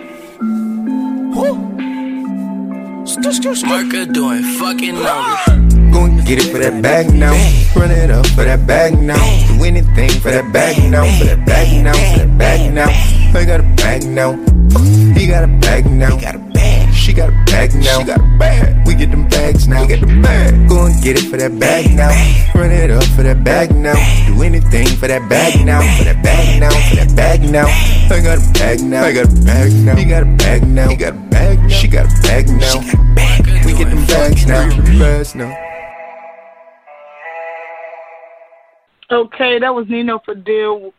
Marker 3.07 4.05
doing 4.05 4.43
fucking 4.59 4.95
numbers. 4.95 5.93
Go 5.93 6.03
and 6.03 6.25
get 6.25 6.43
it 6.43 6.51
for 6.51 6.57
that 6.57 6.81
bag 6.81 7.13
now. 7.13 7.31
Run 7.73 7.89
it 7.89 8.11
up 8.11 8.27
for 8.27 8.43
that 8.43 8.67
bag 8.67 8.99
now. 8.99 9.15
Do 9.47 9.63
anything 9.63 10.09
for 10.09 10.29
that 10.29 10.51
bag 10.51 10.75
now. 10.91 11.05
For 11.17 11.23
that 11.23 11.45
bag 11.45 11.83
now. 11.83 11.93
For 11.93 12.19
that 12.19 12.37
bag 12.37 12.73
now. 12.73 12.89
I 13.39 13.45
got 13.45 13.61
a 13.61 13.63
bag 13.63 14.05
now. 14.05 14.33
He 15.17 15.25
got 15.27 15.45
a 15.45 15.47
bag 15.47 15.85
now. 15.85 16.46
She 17.07 17.13
got 17.13 17.29
a 17.29 17.31
bag 17.45 17.73
now. 17.73 17.99
She 17.99 18.03
got 18.03 18.19
a 18.19 18.37
bag. 18.37 18.85
We 18.85 18.93
get 18.93 19.11
them 19.11 19.29
bags 19.29 19.65
now. 19.65 19.83
We 19.83 19.87
get 19.87 20.01
the 20.01 20.07
bag. 20.21 20.67
Go 20.67 20.87
and 20.87 21.01
get 21.01 21.15
it 21.15 21.31
for 21.31 21.37
that 21.37 21.57
bag 21.57 21.95
now. 21.95 22.11
Run 22.53 22.69
it 22.69 22.91
up 22.91 23.05
for 23.15 23.23
that 23.23 23.45
bag 23.45 23.73
now. 23.73 23.95
Do 24.27 24.43
anything 24.43 24.87
for 24.87 25.07
that 25.07 25.29
bag 25.29 25.65
now. 25.65 25.79
For 25.97 26.03
that 26.03 26.21
bag 26.21 26.59
now. 26.59 26.69
For 26.89 26.95
that 26.97 27.15
bag 27.15 27.49
now. 27.49 27.67
I 28.13 28.19
got 28.19 28.39
a 28.39 28.51
bag 28.51 28.81
now. 28.81 29.05
I 29.05 29.13
got 29.13 29.31
a 29.31 29.41
bag 29.45 29.71
now. 29.71 29.95
He 29.95 30.03
got 30.03 30.23
a 30.23 30.25
bag 30.25 30.67
now. 30.67 30.89
He 30.89 30.97
got 30.97 31.13
a 31.13 31.29
bag 31.31 31.59
now. 31.59 31.69
She 31.69 31.87
got 31.87 32.07
a 32.07 32.21
bag 32.23 32.49
now. 32.49 32.81
We 33.65 33.71
get 33.71 33.89
them 33.89 34.05
bags 34.05 34.45
now. 34.45 34.67
Bags 34.99 35.33
now. 35.33 35.55
Okay, 39.09 39.59
that 39.59 39.73
was 39.73 39.87
Nino 39.87 40.19
Fadil 40.27 40.91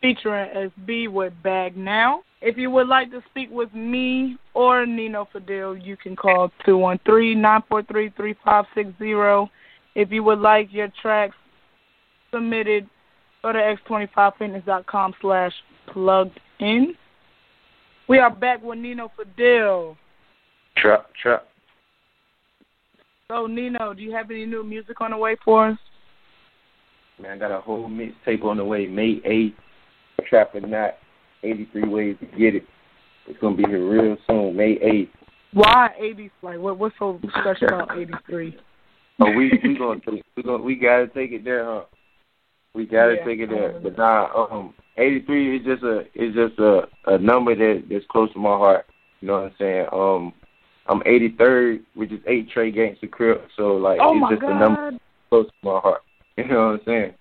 featuring 0.00 0.72
SB 0.80 1.08
with 1.08 1.32
Bag 1.44 1.76
Now. 1.76 2.24
If 2.46 2.58
you 2.58 2.68
would 2.72 2.88
like 2.88 3.10
to 3.12 3.22
speak 3.30 3.48
with 3.50 3.72
me 3.72 4.36
or 4.52 4.84
Nino 4.84 5.26
Fadil, 5.34 5.82
you 5.82 5.96
can 5.96 6.14
call 6.14 6.52
213-943-3560. 6.68 9.48
If 9.94 10.12
you 10.12 10.22
would 10.24 10.40
like 10.40 10.68
your 10.70 10.88
tracks 11.00 11.34
submitted, 12.30 12.86
go 13.42 13.54
to 13.54 13.76
x25fitness.com 13.88 15.14
slash 15.22 15.52
plugged 15.90 16.38
in. 16.60 16.94
We 18.10 18.18
are 18.18 18.28
back 18.28 18.62
with 18.62 18.78
Nino 18.78 19.10
Fadil. 19.18 19.96
Trap, 20.76 21.06
trap. 21.22 21.48
So 23.28 23.46
Nino, 23.46 23.94
do 23.94 24.02
you 24.02 24.12
have 24.12 24.30
any 24.30 24.44
new 24.44 24.62
music 24.62 25.00
on 25.00 25.12
the 25.12 25.16
way 25.16 25.34
for 25.42 25.68
us? 25.68 25.78
Man, 27.18 27.30
I 27.30 27.38
got 27.38 27.52
a 27.52 27.60
whole 27.62 27.88
mixtape 27.88 28.44
on 28.44 28.58
the 28.58 28.64
way, 28.66 28.86
May 28.86 29.20
8th. 29.20 29.54
Trap 30.28 30.54
or 30.54 30.60
not, 30.60 30.98
83 31.44 31.88
ways 31.88 32.16
to 32.20 32.26
get 32.38 32.54
it. 32.54 32.64
It's 33.26 33.38
gonna 33.40 33.56
be 33.56 33.64
here 33.64 33.88
real 33.88 34.16
soon, 34.26 34.56
May 34.56 34.76
8th. 34.76 35.08
Why 35.54 35.90
eighty? 36.00 36.30
Like 36.42 36.58
what? 36.58 36.78
What's 36.78 36.96
so 36.98 37.20
special 37.40 37.68
about 37.68 37.96
eighty 37.96 38.12
three? 38.28 38.56
Oh, 39.20 39.30
we 39.30 39.52
we 39.62 39.78
gonna 39.78 40.00
take, 40.00 40.24
we 40.36 40.42
gonna 40.42 40.62
we 40.62 40.74
gotta 40.74 41.06
take 41.06 41.30
it 41.30 41.44
there, 41.44 41.64
huh? 41.64 41.84
We 42.74 42.86
gotta 42.86 43.14
Yeah. 43.14 43.24
take 43.24 43.38
it 43.38 43.50
there. 43.50 43.78
But 43.80 43.96
nah, 43.96 44.48
um, 44.50 44.74
83 44.96 45.58
is 45.58 45.64
just 45.64 45.84
a 45.84 46.00
is 46.20 46.34
just 46.34 46.58
a 46.58 46.88
a 47.06 47.18
number 47.18 47.54
that 47.54 47.84
that's 47.88 48.04
close 48.06 48.32
to 48.32 48.38
my 48.40 48.56
heart. 48.56 48.86
You 49.20 49.28
know 49.28 49.42
what 49.42 49.44
I'm 49.44 49.54
saying? 49.60 49.86
Um, 49.92 50.32
I'm 50.86 51.00
83rd, 51.02 51.82
which 51.94 52.10
is 52.10 52.20
eight 52.26 52.50
trade 52.50 52.74
Trey 52.74 52.96
Gangsta 52.96 53.08
Crip. 53.08 53.48
So 53.56 53.76
like, 53.76 54.00
Oh 54.02 54.18
it's 54.18 54.40
just 54.40 54.42
a 54.42 54.58
number 54.58 54.90
close 55.30 55.46
to 55.46 55.52
my 55.62 55.78
heart. 55.78 56.02
You 56.36 56.48
know 56.48 56.70
what 56.70 56.80
I'm 56.80 56.80
saying? 56.84 57.14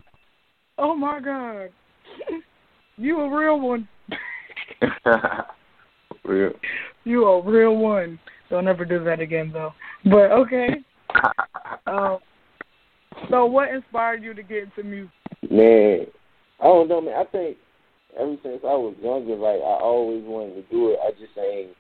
Oh 0.80 0.96
my 0.96 1.20
god! 1.20 1.70
You 2.98 3.22
a 3.22 3.38
real 3.38 3.60
one. 3.60 3.88
Real. 6.26 6.54
You 7.04 7.26
a 7.26 7.42
real 7.44 7.76
one. 7.76 8.18
Don't 8.50 8.68
ever 8.68 8.86
do 8.86 9.04
that 9.04 9.20
again, 9.20 9.52
though. 9.52 9.74
But 10.06 10.32
okay. 10.32 10.70
Um. 11.86 12.20
So, 13.30 13.46
what 13.46 13.70
inspired 13.70 14.24
you 14.24 14.34
to 14.34 14.42
get 14.42 14.64
into 14.64 14.84
music? 14.84 15.12
Man, 15.50 16.08
I 16.60 16.64
don't 16.64 16.88
know, 16.88 17.02
man. 17.02 17.16
I 17.16 17.26
think 17.26 17.58
ever 18.20 18.36
since 18.42 18.62
I 18.64 18.74
was 18.74 18.96
younger, 19.02 19.36
like 19.36 19.60
I 19.60 19.78
always 19.84 20.24
wanted 20.24 20.56
to 20.56 20.62
do 20.72 20.90
it. 20.92 21.00
I 21.06 21.12
just 21.12 21.38
ain't, 21.38 21.76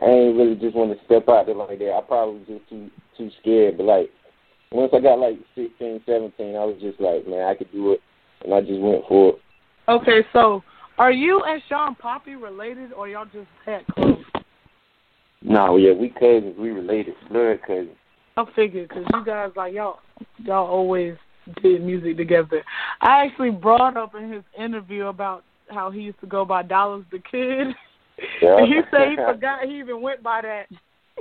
I 0.00 0.06
ain't 0.06 0.36
really 0.36 0.56
just 0.56 0.74
want 0.74 0.98
to 0.98 1.04
step 1.04 1.28
out 1.28 1.46
there 1.46 1.54
like 1.54 1.78
that. 1.78 1.92
I 1.92 2.00
probably 2.00 2.40
was 2.40 2.48
just 2.48 2.68
too 2.68 2.90
too 3.16 3.30
scared. 3.40 3.76
But 3.76 3.84
like 3.84 4.10
once 4.72 4.92
I 4.94 5.00
got 5.00 5.18
like 5.18 5.38
sixteen, 5.54 6.00
seventeen, 6.06 6.56
I 6.56 6.64
was 6.64 6.80
just 6.80 7.00
like, 7.00 7.28
man, 7.28 7.46
I 7.46 7.54
could 7.54 7.70
do 7.70 7.92
it, 7.92 8.00
and 8.44 8.54
I 8.54 8.60
just 8.60 8.80
went 8.80 9.04
for 9.08 9.34
it. 9.34 9.40
Okay, 9.90 10.24
so 10.32 10.62
are 10.98 11.10
you 11.10 11.42
and 11.44 11.60
Shawn 11.68 11.96
Papi 11.96 12.40
related, 12.40 12.92
or 12.92 13.08
y'all 13.08 13.24
just 13.24 13.48
that 13.66 13.84
close? 13.88 14.22
Nah, 15.42 15.74
yeah, 15.74 15.92
we 15.92 16.10
cousins, 16.10 16.54
we 16.56 16.70
related, 16.70 17.14
blood 17.28 17.58
cousins. 17.66 17.96
I 18.36 18.44
figured 18.54 18.88
because 18.88 19.04
you 19.12 19.24
guys 19.24 19.50
like 19.56 19.74
y'all, 19.74 19.98
y'all 20.38 20.68
always 20.68 21.16
did 21.60 21.82
music 21.82 22.16
together. 22.16 22.62
I 23.00 23.26
actually 23.26 23.50
brought 23.50 23.96
up 23.96 24.14
in 24.14 24.30
his 24.30 24.44
interview 24.56 25.06
about 25.06 25.42
how 25.68 25.90
he 25.90 26.02
used 26.02 26.20
to 26.20 26.26
go 26.26 26.44
by 26.44 26.62
Dollars 26.62 27.04
the 27.10 27.18
Kid. 27.18 27.74
Yeah. 28.40 28.58
and 28.58 28.68
he 28.72 28.80
said 28.92 29.08
he 29.10 29.16
forgot 29.16 29.64
he 29.64 29.80
even 29.80 30.00
went 30.00 30.22
by 30.22 30.42
that. 30.42 30.66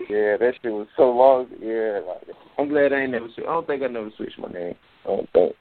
Yeah, 0.08 0.38
that 0.38 0.54
shit 0.62 0.72
was 0.72 0.88
so 0.96 1.10
long. 1.10 1.48
Yeah, 1.60 2.02
like, 2.08 2.36
I'm 2.60 2.70
glad 2.70 2.94
I 2.94 3.02
ain't 3.02 3.12
never. 3.14 3.26
Switched. 3.34 3.48
I 3.48 3.54
don't 3.54 3.66
think 3.66 3.82
I 3.82 3.88
never 3.88 4.12
switched 4.16 4.38
my 4.38 4.50
name. 4.50 4.76
I 5.06 5.08
don't 5.08 5.30
think. 5.32 5.56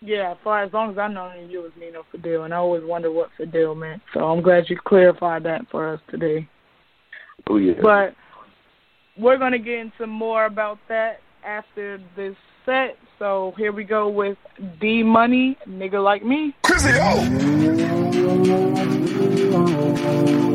Yeah, 0.00 0.34
for 0.44 0.60
as 0.60 0.72
long 0.72 0.92
as 0.92 0.98
I 0.98 1.08
know 1.08 1.32
you 1.48 1.62
was 1.62 1.72
Nino 1.78 2.04
Fadil, 2.14 2.44
and 2.44 2.54
I 2.54 2.58
always 2.58 2.84
wonder 2.84 3.10
what 3.10 3.30
Fadil 3.38 3.76
meant. 3.76 4.00
So 4.14 4.20
I'm 4.20 4.42
glad 4.42 4.68
you 4.68 4.78
clarified 4.84 5.42
that 5.42 5.62
for 5.70 5.92
us 5.92 6.00
today. 6.08 6.48
Oh 7.48 7.56
yeah. 7.56 7.74
But 7.82 8.14
we're 9.16 9.38
gonna 9.38 9.58
get 9.58 9.80
into 9.80 10.06
more 10.06 10.44
about 10.44 10.78
that 10.88 11.20
after 11.44 12.00
this 12.14 12.36
set. 12.64 12.96
So 13.18 13.54
here 13.56 13.72
we 13.72 13.82
go 13.82 14.08
with 14.08 14.38
D 14.80 15.02
Money, 15.02 15.58
nigga 15.66 16.02
like 16.02 16.24
me. 16.24 16.54
Chrissy 16.62 16.90
oh! 16.92 17.18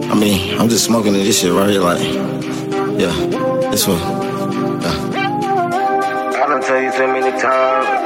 I 0.10 0.16
mean, 0.16 0.58
I'm 0.58 0.70
just 0.70 0.86
smoking 0.86 1.12
this 1.12 1.42
shit 1.42 1.52
right 1.52 1.70
here, 1.70 1.82
like, 1.82 2.00
yeah, 2.98 3.12
this 3.72 3.86
one. 3.88 4.00
I 6.36 6.46
done 6.48 6.62
tell 6.62 6.82
you 6.82 6.92
too 6.92 7.08
many 7.08 7.32
times. 7.42 8.03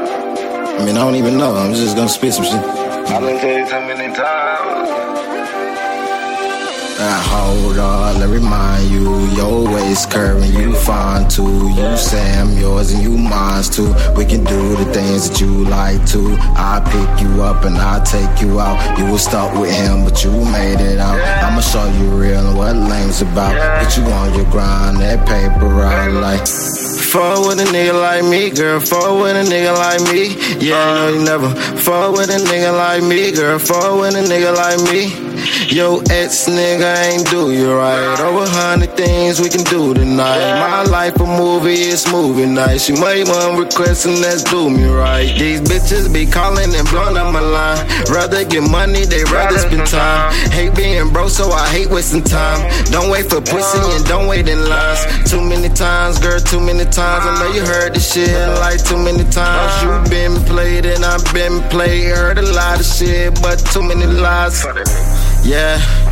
I 0.77 0.85
mean, 0.85 0.95
I 0.95 1.01
don't 1.03 1.15
even 1.15 1.37
know. 1.37 1.55
I'm 1.55 1.73
just 1.73 1.95
gonna 1.95 2.07
spit 2.07 2.33
some 2.35 2.45
shit. 2.45 2.53
I 2.53 3.19
done 3.19 3.39
tell 3.39 3.59
you 3.59 3.65
too 3.65 3.81
many 3.87 4.13
times. 4.15 4.96
Ah, 6.99 7.21
hold 7.29 7.77
on, 7.77 8.19
let 8.19 8.29
remind 8.29 8.89
you, 8.89 9.27
your 9.37 9.71
waist 9.71 10.09
curving, 10.09 10.51
you 10.51 10.75
fine 10.77 11.29
too. 11.29 11.69
You 11.69 11.95
say 11.95 12.39
I'm 12.39 12.57
yours 12.57 12.91
and 12.91 13.03
you 13.03 13.15
mine 13.15 13.63
too. 13.63 13.93
We 14.15 14.25
can 14.25 14.43
do 14.43 14.75
the 14.75 14.85
things 14.91 15.29
that 15.29 15.39
you 15.39 15.65
like 15.65 16.03
to. 16.07 16.35
I 16.57 16.81
pick 16.89 17.21
you 17.21 17.43
up 17.43 17.65
and 17.65 17.77
I 17.77 18.03
take 18.03 18.41
you 18.41 18.59
out. 18.59 18.97
You 18.97 19.05
was 19.11 19.23
stuck 19.23 19.53
with 19.59 19.71
him, 19.71 20.05
but 20.05 20.23
you 20.23 20.31
made 20.31 20.81
it 20.81 20.97
out. 20.97 21.19
I'ma 21.43 21.61
show 21.61 21.85
you 21.99 22.09
real 22.09 22.47
and 22.47 22.57
what 22.57 22.75
lame's 22.75 23.21
about. 23.21 23.53
Get 23.53 23.95
you 23.97 24.03
on 24.03 24.33
your 24.33 24.49
grind, 24.49 24.97
that 24.97 25.27
paper 25.27 25.81
out 25.83 26.11
like. 26.13 26.47
Fuck 26.47 27.47
with 27.47 27.59
a 27.59 27.65
nigga 27.71 27.93
like 27.93 28.25
me, 28.25 28.49
girl. 28.49 28.79
Fuck 28.79 29.21
with 29.21 29.37
a 29.37 29.45
nigga 29.47 29.73
like 29.77 30.01
me. 30.11 30.35
Yeah, 30.59 30.95
no, 30.95 31.13
you 31.13 31.23
never. 31.23 31.49
Fuck 31.77 32.17
with 32.17 32.29
a 32.29 32.39
nigga 32.49 32.75
like 32.75 33.03
me, 33.03 33.31
girl. 33.31 33.59
Fuck 33.59 34.01
with 34.01 34.15
a 34.15 34.23
nigga 34.25 34.51
like 34.53 34.81
me. 34.91 35.27
Yo, 35.73 35.99
ex 36.09 36.47
nigga 36.49 36.86
ain't 36.87 37.29
do 37.29 37.51
you 37.51 37.73
right. 37.73 38.19
Over 38.19 38.43
a 38.43 38.49
hundred 38.49 38.95
things 38.95 39.39
we 39.41 39.49
can 39.49 39.63
do 39.63 39.93
tonight. 39.93 40.59
My 40.59 40.83
life 40.83 41.19
a 41.19 41.25
movie, 41.25 41.73
it's 41.73 42.11
movie 42.11 42.45
night. 42.45 42.81
She 42.81 42.93
made 42.93 43.27
one 43.27 43.57
request 43.57 44.05
and 44.05 44.17
that's 44.23 44.43
do 44.43 44.69
me 44.69 44.85
right. 44.85 45.27
These 45.37 45.61
bitches 45.61 46.11
be 46.13 46.25
calling 46.25 46.73
and 46.73 46.87
blowing 46.89 47.17
up 47.17 47.33
my 47.33 47.39
line. 47.39 47.85
Rather 48.09 48.43
get 48.45 48.63
money, 48.69 49.05
they 49.05 49.23
rather 49.25 49.57
spend 49.57 49.87
time. 49.87 50.33
Hate 50.51 50.75
being 50.75 51.09
broke, 51.11 51.29
so 51.29 51.51
I 51.51 51.67
hate 51.69 51.89
wasting 51.89 52.23
time. 52.23 52.59
Don't 52.91 53.09
wait 53.09 53.29
for 53.29 53.41
pussy 53.41 53.79
and 53.95 54.05
don't 54.05 54.27
wait 54.27 54.47
in 54.47 54.69
lines. 54.69 55.29
Too 55.29 55.41
many 55.41 55.69
times, 55.69 56.19
girl, 56.19 56.39
too 56.39 56.59
many 56.59 56.85
times. 56.85 57.25
I 57.25 57.31
know 57.39 57.51
you 57.53 57.61
heard 57.65 57.93
this 57.95 58.13
shit 58.13 58.29
like 58.59 58.83
too 58.83 58.97
many 58.97 59.23
times. 59.29 59.71
You 59.83 60.09
been 60.09 60.35
played 60.45 60.85
and 60.85 61.03
I've 61.03 61.23
been 61.33 61.61
played. 61.69 62.15
Heard 62.15 62.37
a 62.37 62.47
lot 62.53 62.79
of 62.79 62.85
shit, 62.85 63.41
but 63.41 63.57
too 63.73 63.83
many 63.83 64.05
lies. 64.05 64.65
Yeah. 65.43 66.06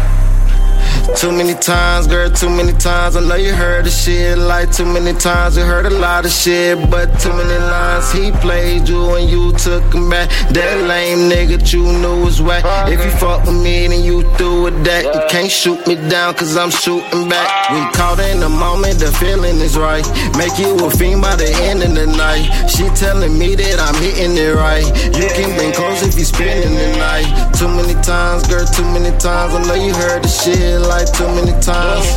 Too 1.14 1.32
many 1.32 1.54
times, 1.54 2.08
girl, 2.08 2.30
too 2.32 2.50
many 2.50 2.74
times. 2.74 3.16
I 3.16 3.22
know 3.22 3.36
you 3.36 3.54
heard 3.54 3.86
the 3.86 3.92
shit 3.92 4.38
like 4.38 4.72
too 4.72 4.86
many 4.86 5.14
times. 5.14 5.56
You 5.56 5.64
heard 5.64 5.86
a 5.86 5.92
lot 5.92 6.26
of 6.26 6.32
shit, 6.32 6.78
but 6.90 7.08
too 7.20 7.30
many 7.30 7.60
lines. 7.60 8.12
He 8.12 8.32
played 8.32 8.90
you 8.90 9.14
and 9.14 9.30
you 9.30 9.54
took 9.54 9.84
him 9.94 10.10
back. 10.10 10.30
That 10.50 10.88
lame 10.88 11.30
nigga 11.30 11.62
you 11.72 11.84
knew 11.84 12.26
was 12.26 12.42
whack. 12.42 12.66
If 12.90 13.04
you 13.06 13.12
fuck 13.12 13.46
with 13.46 13.62
me, 13.62 13.88
then 13.88 14.04
you 14.04 14.24
through 14.36 14.64
with 14.64 14.84
that. 14.86 15.06
You 15.06 15.22
can't 15.30 15.52
shoot 15.52 15.86
me 15.86 15.96
down, 16.10 16.34
cause 16.34 16.58
I'm 16.58 16.72
shooting 16.72 17.30
back. 17.30 17.50
We 17.70 17.80
caught 17.94 18.20
in 18.20 18.40
the 18.40 18.50
moment, 18.50 19.00
the 19.00 19.12
feeling 19.14 19.62
is 19.62 19.78
right. 19.78 20.06
Make 20.38 20.58
you 20.58 20.74
a 20.86 20.90
fiend 20.90 21.22
by 21.22 21.36
the 21.36 21.50
end 21.70 21.84
of 21.84 21.94
the 21.94 22.08
night. 22.08 22.50
She 22.68 22.90
telling 22.90 23.38
me 23.38 23.56
that 23.56 23.80
I'm 23.80 23.96
hitting 24.02 24.36
it 24.38 24.56
right. 24.56 24.86
You 25.14 25.30
can 25.38 25.56
bring 25.56 25.72
close 25.72 26.02
if 26.02 26.18
you 26.18 26.26
spending 26.26 26.74
the 26.74 26.98
night. 26.98 27.30
Too 27.54 27.68
many 27.68 27.94
times, 28.02 28.48
girl, 28.48 28.66
too 28.66 28.86
many 28.86 29.12
times. 29.20 29.54
I 29.54 29.64
know 29.68 29.76
you 29.76 29.94
heard 29.94 30.24
the 30.24 30.28
shit 30.28 30.82
like 30.82 30.95
too 31.04 31.28
many 31.28 31.52
times. 31.62 32.08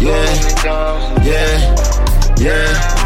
Yeah, 0.00 1.24
yeah, 1.24 2.36
yeah. 2.38 2.97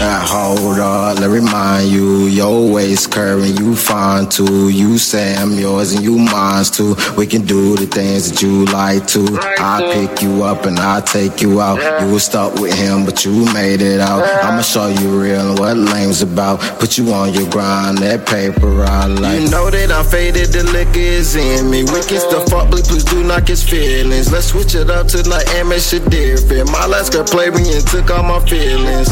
Ah, 0.00 0.22
hold 0.24 0.78
on, 0.78 1.16
let 1.16 1.28
me 1.28 1.38
remind 1.40 1.90
you, 1.90 2.26
your 2.26 2.72
waist 2.72 3.10
curving, 3.10 3.56
you 3.56 3.74
fine 3.74 4.28
too. 4.28 4.68
You 4.68 4.96
say 4.96 5.34
I'm 5.36 5.54
yours 5.58 5.92
and 5.92 6.04
you 6.04 6.16
mine 6.16 6.64
too. 6.64 6.94
We 7.16 7.26
can 7.26 7.42
do 7.44 7.74
the 7.74 7.86
things 7.86 8.30
that 8.30 8.40
you 8.40 8.64
like 8.66 9.08
to. 9.08 9.26
I 9.58 9.90
pick 9.92 10.22
you 10.22 10.44
up 10.44 10.66
and 10.66 10.78
I 10.78 11.00
take 11.00 11.42
you 11.42 11.60
out. 11.60 11.80
You 12.00 12.12
was 12.12 12.24
stuck 12.24 12.54
with 12.60 12.74
him, 12.74 13.04
but 13.06 13.24
you 13.24 13.44
made 13.52 13.82
it 13.82 13.98
out. 13.98 14.22
I'ma 14.44 14.62
show 14.62 14.86
you 14.86 15.20
real 15.20 15.50
and 15.50 15.58
what 15.58 15.76
lame's 15.76 16.22
about. 16.22 16.60
Put 16.78 16.96
you 16.96 17.12
on 17.12 17.34
your 17.34 17.50
grind, 17.50 17.98
that 17.98 18.24
paper 18.24 18.84
I 18.84 19.06
like. 19.06 19.40
You 19.40 19.50
know 19.50 19.68
that 19.68 19.90
I'm 19.90 20.04
faded, 20.04 20.52
the 20.52 20.62
liquor 20.62 21.00
is 21.00 21.34
in 21.34 21.68
me. 21.70 21.82
We 21.82 22.00
can 22.06 22.20
still 22.20 22.46
fuck, 22.46 22.70
but 22.70 22.84
please 22.84 23.02
do 23.02 23.24
not 23.24 23.46
get 23.46 23.58
feelings. 23.58 24.30
Let's 24.30 24.46
switch 24.46 24.76
it 24.76 24.90
up 24.90 25.08
to 25.08 25.28
like 25.28 25.48
Emmett 25.56 25.82
shit 25.82 26.08
different. 26.08 26.70
My 26.70 26.86
last 26.86 27.12
girl 27.12 27.24
played 27.24 27.54
me 27.54 27.74
and 27.74 27.84
took 27.84 28.12
all 28.12 28.22
my 28.22 28.38
feelings. 28.46 29.10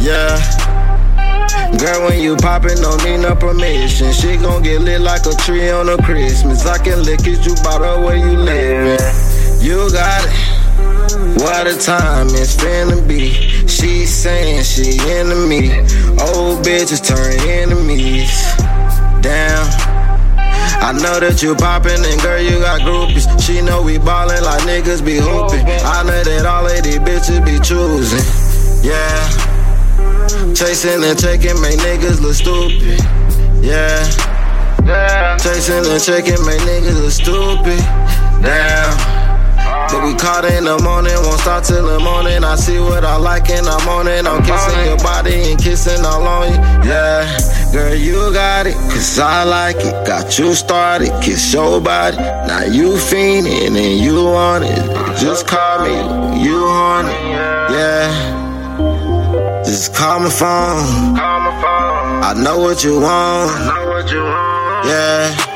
Yeah. 0.00 0.19
Girl, 1.80 2.08
when 2.08 2.20
you 2.20 2.36
poppin', 2.36 2.76
don't 2.82 3.02
need 3.04 3.18
no 3.18 3.34
permission. 3.34 4.12
She 4.12 4.36
gon' 4.36 4.62
get 4.62 4.80
lit 4.82 5.00
like 5.00 5.24
a 5.24 5.34
tree 5.34 5.70
on 5.70 5.88
a 5.88 5.96
Christmas. 6.02 6.66
I 6.66 6.78
can 6.78 7.02
lick 7.02 7.20
it, 7.24 7.46
you 7.46 7.54
bout 7.62 7.80
her 7.80 7.98
where 8.04 8.16
you 8.16 8.36
livin'. 8.36 9.00
You 9.60 9.90
got 9.90 10.24
it. 10.24 10.60
What 11.40 11.66
a 11.66 11.78
time 11.78 12.26
it's 12.28 12.56
finna 12.56 13.06
be. 13.08 13.32
She 13.66 14.04
saying 14.04 14.64
she 14.64 14.98
into 15.10 15.36
me. 15.48 15.70
Old 16.20 16.64
bitches 16.64 17.00
turn 17.00 17.40
enemies. 17.48 18.30
Damn. 19.22 19.66
I 20.82 20.92
know 20.92 21.20
that 21.20 21.42
you 21.42 21.54
poppin' 21.54 22.04
and 22.04 22.20
girl, 22.20 22.40
you 22.40 22.60
got 22.60 22.80
groupies. 22.80 23.26
She 23.40 23.62
know 23.62 23.82
we 23.82 23.98
ballin' 23.98 24.42
like 24.44 24.62
niggas 24.62 25.04
be 25.04 25.16
hoopin'. 25.16 25.64
I 25.84 26.02
know 26.02 26.24
that 26.24 26.46
all 26.46 26.66
of 26.66 26.82
these 26.82 26.98
bitches 26.98 27.44
be 27.44 27.58
choosing. 27.60 28.84
Yeah. 28.84 29.49
Chasing 30.30 31.02
and 31.02 31.18
checking 31.18 31.60
make 31.60 31.78
niggas 31.80 32.20
look 32.20 32.34
stupid. 32.34 33.02
Yeah. 33.64 33.98
Chasing 35.38 35.84
and 35.84 36.00
checking 36.00 36.44
make 36.46 36.60
niggas 36.60 37.02
look 37.02 37.10
stupid. 37.10 37.80
Damn. 38.40 39.20
But 39.90 40.04
we 40.04 40.14
caught 40.14 40.44
in 40.44 40.64
the 40.64 40.78
morning, 40.78 41.14
won't 41.14 41.40
stop 41.40 41.64
till 41.64 41.84
the 41.84 41.98
morning. 41.98 42.44
I 42.44 42.54
see 42.54 42.78
what 42.78 43.04
I 43.04 43.16
like 43.16 43.50
and 43.50 43.66
I'm 43.66 43.88
on 43.88 44.06
it. 44.06 44.24
I'm 44.24 44.40
kissing 44.44 44.84
your 44.84 44.98
body 44.98 45.50
and 45.50 45.60
kissing 45.60 46.04
all 46.04 46.22
on 46.22 46.48
you. 46.48 46.58
Yeah, 46.88 47.26
girl, 47.72 47.94
you 47.96 48.32
got 48.32 48.68
it, 48.68 48.74
cause 48.74 49.18
I 49.18 49.42
like 49.42 49.78
it. 49.78 50.06
Got 50.06 50.38
you 50.38 50.54
started, 50.54 51.10
kiss 51.20 51.52
your 51.52 51.80
body. 51.80 52.18
Now 52.18 52.62
you 52.62 52.92
fiending 52.92 53.74
and 53.76 54.00
you 54.00 54.22
want 54.26 54.62
it. 54.62 54.78
Just 55.18 55.48
call 55.48 55.82
me, 55.82 56.44
you 56.44 56.58
on 56.66 57.06
it. 57.06 57.20
Yeah, 57.74 58.29
just 59.70 59.94
call 59.94 60.18
my 60.18 60.30
phone. 60.30 61.16
I 61.16 62.34
know 62.42 62.58
what 62.58 62.82
you 62.82 63.00
want. 63.00 63.50
Yeah. 64.84 65.46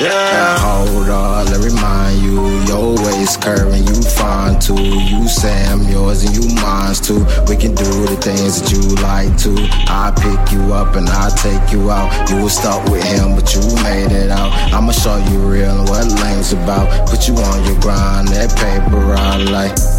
Yeah. 0.00 0.56
Hold 0.58 1.08
on, 1.08 1.46
let 1.46 1.60
me 1.60 1.66
remind 1.66 2.22
you, 2.22 2.38
your 2.64 2.94
waist 3.04 3.42
curving, 3.42 3.84
you 3.84 4.00
fine 4.00 4.58
too. 4.58 4.80
You 4.80 5.28
say 5.28 5.66
I'm 5.66 5.82
yours 5.82 6.24
and 6.24 6.34
you 6.34 6.54
mine 6.54 6.94
too. 6.94 7.26
We 7.48 7.56
can 7.56 7.74
do 7.74 8.06
the 8.06 8.16
things 8.22 8.62
that 8.62 8.70
you 8.72 8.80
like 9.02 9.36
to. 9.44 9.52
I 9.92 10.12
pick 10.16 10.52
you 10.52 10.72
up 10.72 10.94
and 10.94 11.08
I 11.08 11.28
take 11.36 11.72
you 11.72 11.90
out. 11.90 12.30
You 12.30 12.44
was 12.44 12.56
stuck 12.56 12.88
with 12.88 13.04
him, 13.04 13.34
but 13.34 13.52
you 13.54 13.60
made 13.82 14.12
it 14.12 14.30
out. 14.30 14.52
I'ma 14.72 14.92
show 14.92 15.18
you 15.28 15.38
real 15.40 15.80
and 15.80 15.88
what 15.88 16.06
lame's 16.22 16.52
about. 16.52 17.08
Put 17.08 17.28
you 17.28 17.34
on 17.34 17.64
your 17.66 17.78
grind, 17.80 18.28
that 18.28 18.56
paper 18.56 19.14
I 19.14 19.36
like. 19.36 19.97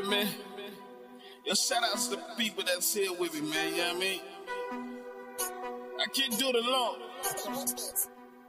Grooving, 0.00 0.10
man. 0.10 0.28
Yo, 1.44 1.54
shout 1.54 1.82
out 1.82 1.98
to 1.98 2.10
the 2.10 2.22
people 2.36 2.64
that's 2.64 2.94
here 2.94 3.12
with 3.18 3.34
me, 3.34 3.48
man. 3.50 3.72
You 3.72 3.78
know 3.78 3.86
what 3.88 3.96
I 3.96 4.00
mean? 4.00 4.20
I 6.00 6.06
can't 6.12 6.38
do 6.38 6.48
it 6.48 6.56
alone. 6.56 6.98
You 7.44 7.50
know 7.50 7.60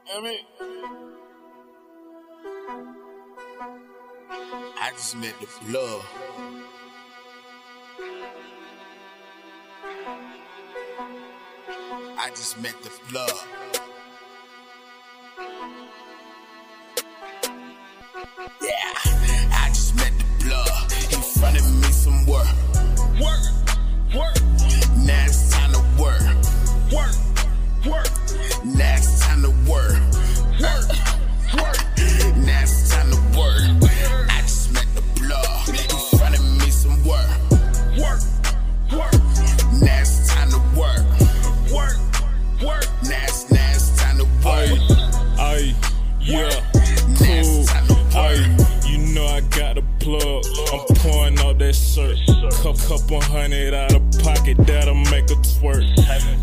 what 0.05 0.15
I 0.15 0.21
mean? 0.21 0.39
I 4.81 4.91
just 4.91 5.17
met 5.17 5.33
the 5.39 5.47
blood. 5.65 6.01
I 12.17 12.29
just 12.31 12.61
met 12.61 12.75
the 12.83 12.91
blood. 13.09 13.31
Yeah, 18.61 19.08
fronted 21.39 21.63
me 21.63 21.87
some 21.91 22.25
work. 22.25 22.47
Work, 23.21 23.43
work. 24.13 24.35
Now 24.97 25.25
it's 25.25 25.51
time 25.51 25.71
to 25.71 25.79
work. 25.97 26.21
Work, 26.91 27.15
work. 27.85 28.09
Now 28.65 28.95
it's 28.97 29.19
time 29.21 29.41
to. 29.43 29.49
Work, 29.69 29.98
plug. 50.09 50.45
I'm 50.73 50.95
pouring 50.95 51.39
out 51.39 51.57
that 51.59 51.73
shirt. 51.73 52.17
Cup, 52.61 52.77
couple 52.87 53.21
hundred 53.21 53.73
out 53.73 53.93
of 53.93 54.01
pocket, 54.23 54.57
that'll 54.65 54.95
make 54.95 55.29
a 55.29 55.37
twerk. 55.57 55.85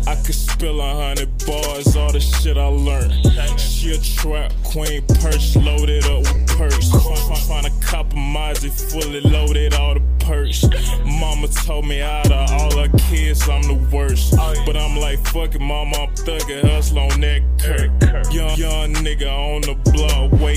I 0.07 0.15
could 0.23 0.35
spill 0.35 0.79
a 0.81 0.93
hundred 0.95 1.29
bars, 1.45 1.95
all 1.95 2.11
the 2.11 2.19
shit 2.19 2.57
I 2.57 2.67
learned. 2.67 3.13
She 3.59 3.93
a 3.93 3.99
trap 3.99 4.51
queen, 4.63 5.03
purse 5.21 5.55
loaded 5.55 6.05
up 6.05 6.19
with. 6.19 6.47
Find, 6.57 7.37
find 7.39 7.65
a 7.67 7.85
cop 7.85 8.07
of 8.07 8.13
Mozzie 8.13 8.71
fully 8.91 9.21
loaded, 9.21 9.73
all 9.73 9.93
the 9.93 10.01
purse. 10.19 10.67
Mama 11.05 11.47
told 11.47 11.85
me 11.85 12.01
out 12.01 12.31
of 12.31 12.51
all 12.51 12.77
her 12.77 12.89
kids, 13.09 13.47
I'm 13.47 13.61
the 13.63 13.79
worst. 13.91 14.35
But 14.65 14.75
I'm 14.75 14.97
like, 14.97 15.19
fuck 15.27 15.55
it, 15.55 15.61
mama, 15.61 15.95
I'm 15.97 16.15
thugging, 16.15 16.69
hustle 16.69 16.99
on 16.99 17.21
that 17.21 17.41
Kirk. 17.59 17.91
Young, 18.33 18.57
young 18.57 18.93
nigga 18.95 19.31
on 19.31 19.61
the 19.61 19.75
block, 19.91 20.31
waiting 20.41 20.56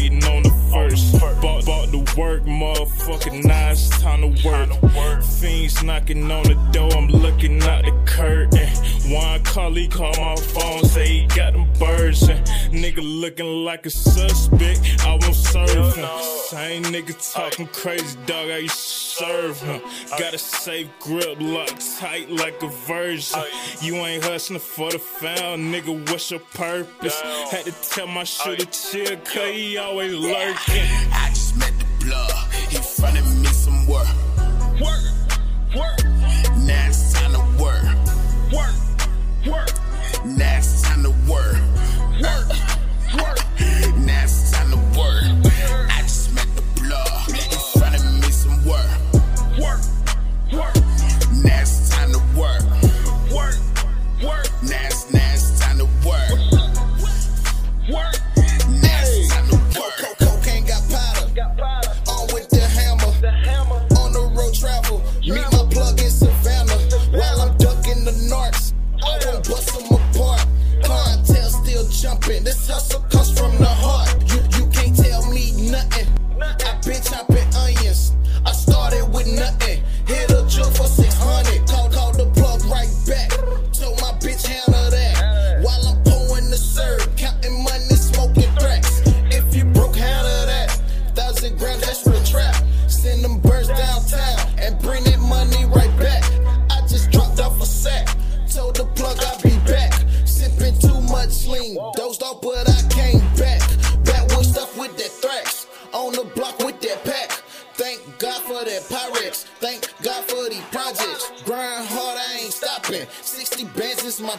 knocking 5.91 6.31
on 6.31 6.45
the 6.45 6.55
door, 6.71 6.93
I'm 6.93 7.09
looking 7.09 7.61
out 7.65 7.85
the 7.85 7.91
curtain. 8.07 8.69
One 9.13 9.43
colleague 9.43 9.91
call 9.91 10.15
my 10.19 10.37
phone, 10.37 10.85
say 10.85 11.07
he 11.07 11.27
got 11.27 11.53
them 11.53 11.67
birds. 11.81 12.29
And 12.29 12.47
nigga 12.83 13.03
looking 13.03 13.65
like 13.65 13.87
a 13.87 13.91
suspect, 13.91 14.81
I 15.05 15.19
won't 15.21 15.35
serve 15.35 15.97
him. 15.97 16.09
Same 16.47 16.85
nigga 16.85 17.15
talking 17.35 17.67
crazy, 17.69 18.17
dog, 18.27 18.51
I 18.51 18.59
used 18.59 18.77
to 18.77 19.25
serve 19.25 19.61
him. 19.61 19.81
Got 20.17 20.33
a 20.35 20.39
safe 20.39 20.89
grip, 21.01 21.39
locked 21.41 21.83
tight 21.99 22.31
like 22.31 22.63
a 22.63 22.69
virgin. 22.87 23.43
You 23.81 23.97
ain't 23.97 24.23
hustling 24.23 24.61
for 24.61 24.93
the 24.93 24.99
found, 25.01 25.75
nigga, 25.75 25.93
what's 26.09 26.31
your 26.31 26.41
purpose? 26.55 27.21
Had 27.51 27.65
to 27.65 27.73
tell 27.91 28.07
my 28.07 28.23
shooter 28.23 28.67
chill, 28.67 29.17
cause 29.25 29.55
he 29.55 29.77
always 29.77 30.15
lurking. 30.15 30.91
I 31.25 31.31
just 31.31 31.57
met 31.57 31.73
the 31.81 32.05
blood. 32.05 32.31
He 32.69 32.79
fronted 32.79 33.25
me 33.43 33.49
some. 33.49 33.89
Work, 33.89 34.07
work. 34.81 35.10
It's 41.33 41.60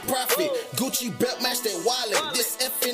profit. 0.07 0.51
Gucci 0.75 1.17
belt 1.17 1.41
match 1.41 1.61
that 1.61 1.77
wallet. 1.85 2.35
This 2.35 2.57
effing 2.57 2.90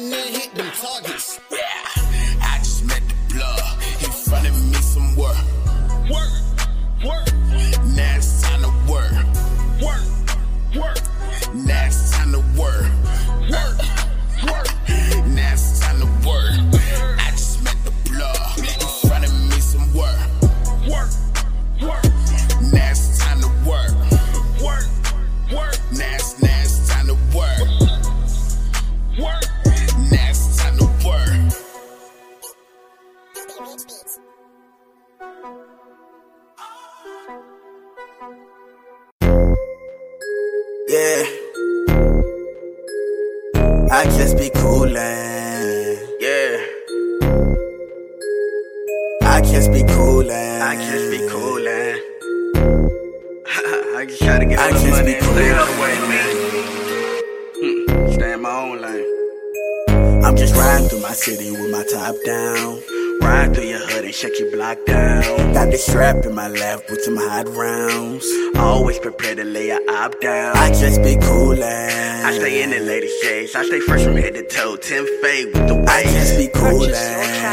I 73.57 73.65
stay 73.65 73.79
fresh 73.79 74.03
from 74.03 74.15
head 74.17 74.35
to 74.35 74.43
toe. 74.43 74.75
Tim 74.75 75.03
fade 75.19 75.47
with 75.47 75.67
the 75.67 75.73
waves. 75.73 75.89
I 75.89 76.03
just 76.03 76.37
be 76.37 76.47
coolin'. 76.47 76.91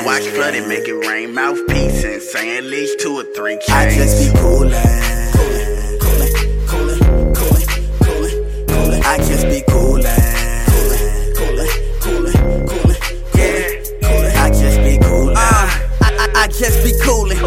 Watch 0.04 0.24
flood 0.36 0.54
and 0.54 0.68
make 0.68 0.86
it 0.86 0.92
rain. 0.92 1.32
Mouthpiece 1.32 2.04
and 2.04 2.20
say 2.20 2.58
at 2.58 2.64
least 2.64 3.00
two 3.00 3.14
or 3.14 3.24
three 3.34 3.54
chains. 3.54 3.70
I 3.70 3.88
just 3.88 4.18
be 4.20 4.38
coolin'. 4.38 4.70
Coolin', 5.32 5.98
coolin', 6.04 6.32
coolin', 6.68 7.00
coolin', 7.32 7.64
coolin', 8.04 8.66
coolin'. 8.68 9.02
I 9.02 9.16
just 9.16 9.46
be 9.48 9.62
coolin'. 9.66 10.04
Coolin', 10.68 11.32
coolin', 11.40 11.72
coolin', 12.04 12.36
coolin', 12.68 13.00
coolin', 13.32 13.80
coolin'. 14.04 14.36
I 14.36 14.50
just 14.52 14.78
be 14.84 14.98
uh, 14.98 15.08
coolin' 15.08 15.36
I 15.38 15.40
I 16.02 16.28
I 16.34 16.48
just 16.48 16.84
be 16.84 16.92
coolin'. 17.02 17.43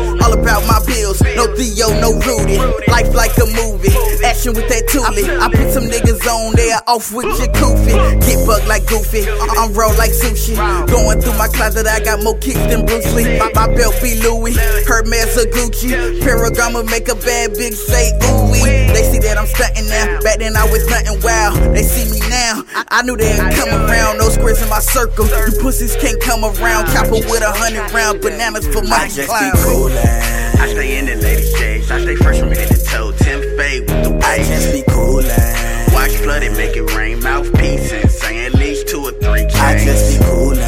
Bills. 0.87 1.21
No 1.35 1.45
Theo, 1.55 1.87
no 2.01 2.15
Rudy. 2.23 2.57
Life 2.87 3.13
like 3.13 3.35
a 3.37 3.45
movie. 3.45 3.93
Action 4.25 4.53
with 4.55 4.67
that 4.71 4.87
toolie. 4.89 5.27
I 5.27 5.47
put 5.51 5.69
some 5.71 5.85
niggas 5.85 6.25
on 6.25 6.55
there 6.55 6.79
off 6.87 7.11
with 7.13 7.27
your 7.37 7.51
koofy. 7.53 7.93
Get 8.25 8.39
bugged 8.47 8.67
like 8.67 8.85
Goofy. 8.87 9.27
I- 9.27 9.55
I'm 9.59 9.73
roll 9.73 9.93
like 9.97 10.11
sushi. 10.11 10.55
Going 10.87 11.21
through 11.21 11.37
my 11.37 11.47
closet, 11.47 11.85
I 11.85 11.99
got 11.99 12.23
more 12.23 12.37
kicks 12.39 12.59
than 12.71 12.85
Bruce 12.85 13.13
Lee. 13.13 13.37
My, 13.37 13.51
my 13.53 13.67
belt 13.75 13.95
be 14.01 14.15
Louis. 14.21 14.55
Hermes 14.87 15.37
or 15.37 15.45
Gucci. 15.51 15.91
Ferragamo 16.23 16.83
make 16.89 17.07
a 17.09 17.15
bad 17.15 17.51
bitch 17.51 17.75
say 17.75 18.11
ooh. 18.25 18.47
They 18.93 19.03
see 19.03 19.19
that 19.19 19.37
I'm 19.37 19.45
stunting 19.47 19.87
now. 19.89 20.19
Back 20.21 20.39
then 20.39 20.55
I 20.55 20.65
was 20.71 20.87
nothing 20.89 21.19
wild. 21.21 21.75
They 21.75 21.83
see 21.83 22.09
me 22.11 22.19
now. 22.29 22.63
I, 22.75 22.83
I 22.89 23.01
knew 23.03 23.15
they'd 23.17 23.37
come 23.53 23.69
around. 23.69 24.17
No 24.17 24.29
squares 24.29 24.61
in 24.61 24.69
my 24.69 24.79
circle. 24.79 25.25
You 25.27 25.53
pussies 25.61 25.95
can't 25.97 26.19
come 26.21 26.43
around. 26.43 26.87
Chopper 26.93 27.21
with 27.29 27.41
a 27.41 27.51
hundred 27.51 27.91
round 27.93 28.21
bananas 28.21 28.65
for 28.67 28.81
my 28.83 29.07
clown. 29.25 30.36
I 30.59 30.67
stay 30.69 30.97
in 30.99 31.05
the 31.05 31.15
lady 31.15 31.43
shades. 31.57 31.91
I 31.91 32.01
stay 32.01 32.15
fresh 32.15 32.39
from 32.39 32.49
head 32.51 32.67
to 32.69 32.83
toe. 32.83 33.11
Tim 33.11 33.41
fade 33.57 33.81
with 33.81 34.03
the 34.03 34.11
I 34.25 34.37
waves. 34.37 34.49
just 34.49 34.71
be 34.73 34.81
coolin'. 34.91 35.93
Watch 35.93 36.11
flood 36.23 36.43
and 36.43 36.55
make 36.57 36.75
it 36.75 36.93
rain. 36.95 37.21
Mouthpiece 37.21 37.91
and 37.91 38.09
say 38.11 38.45
at 38.45 38.53
least 38.53 38.87
two 38.87 39.01
or 39.01 39.11
three 39.11 39.41
chains. 39.41 39.55
I 39.55 39.85
just 39.85 40.19
be. 40.19 40.25
Coolin', 40.25 40.59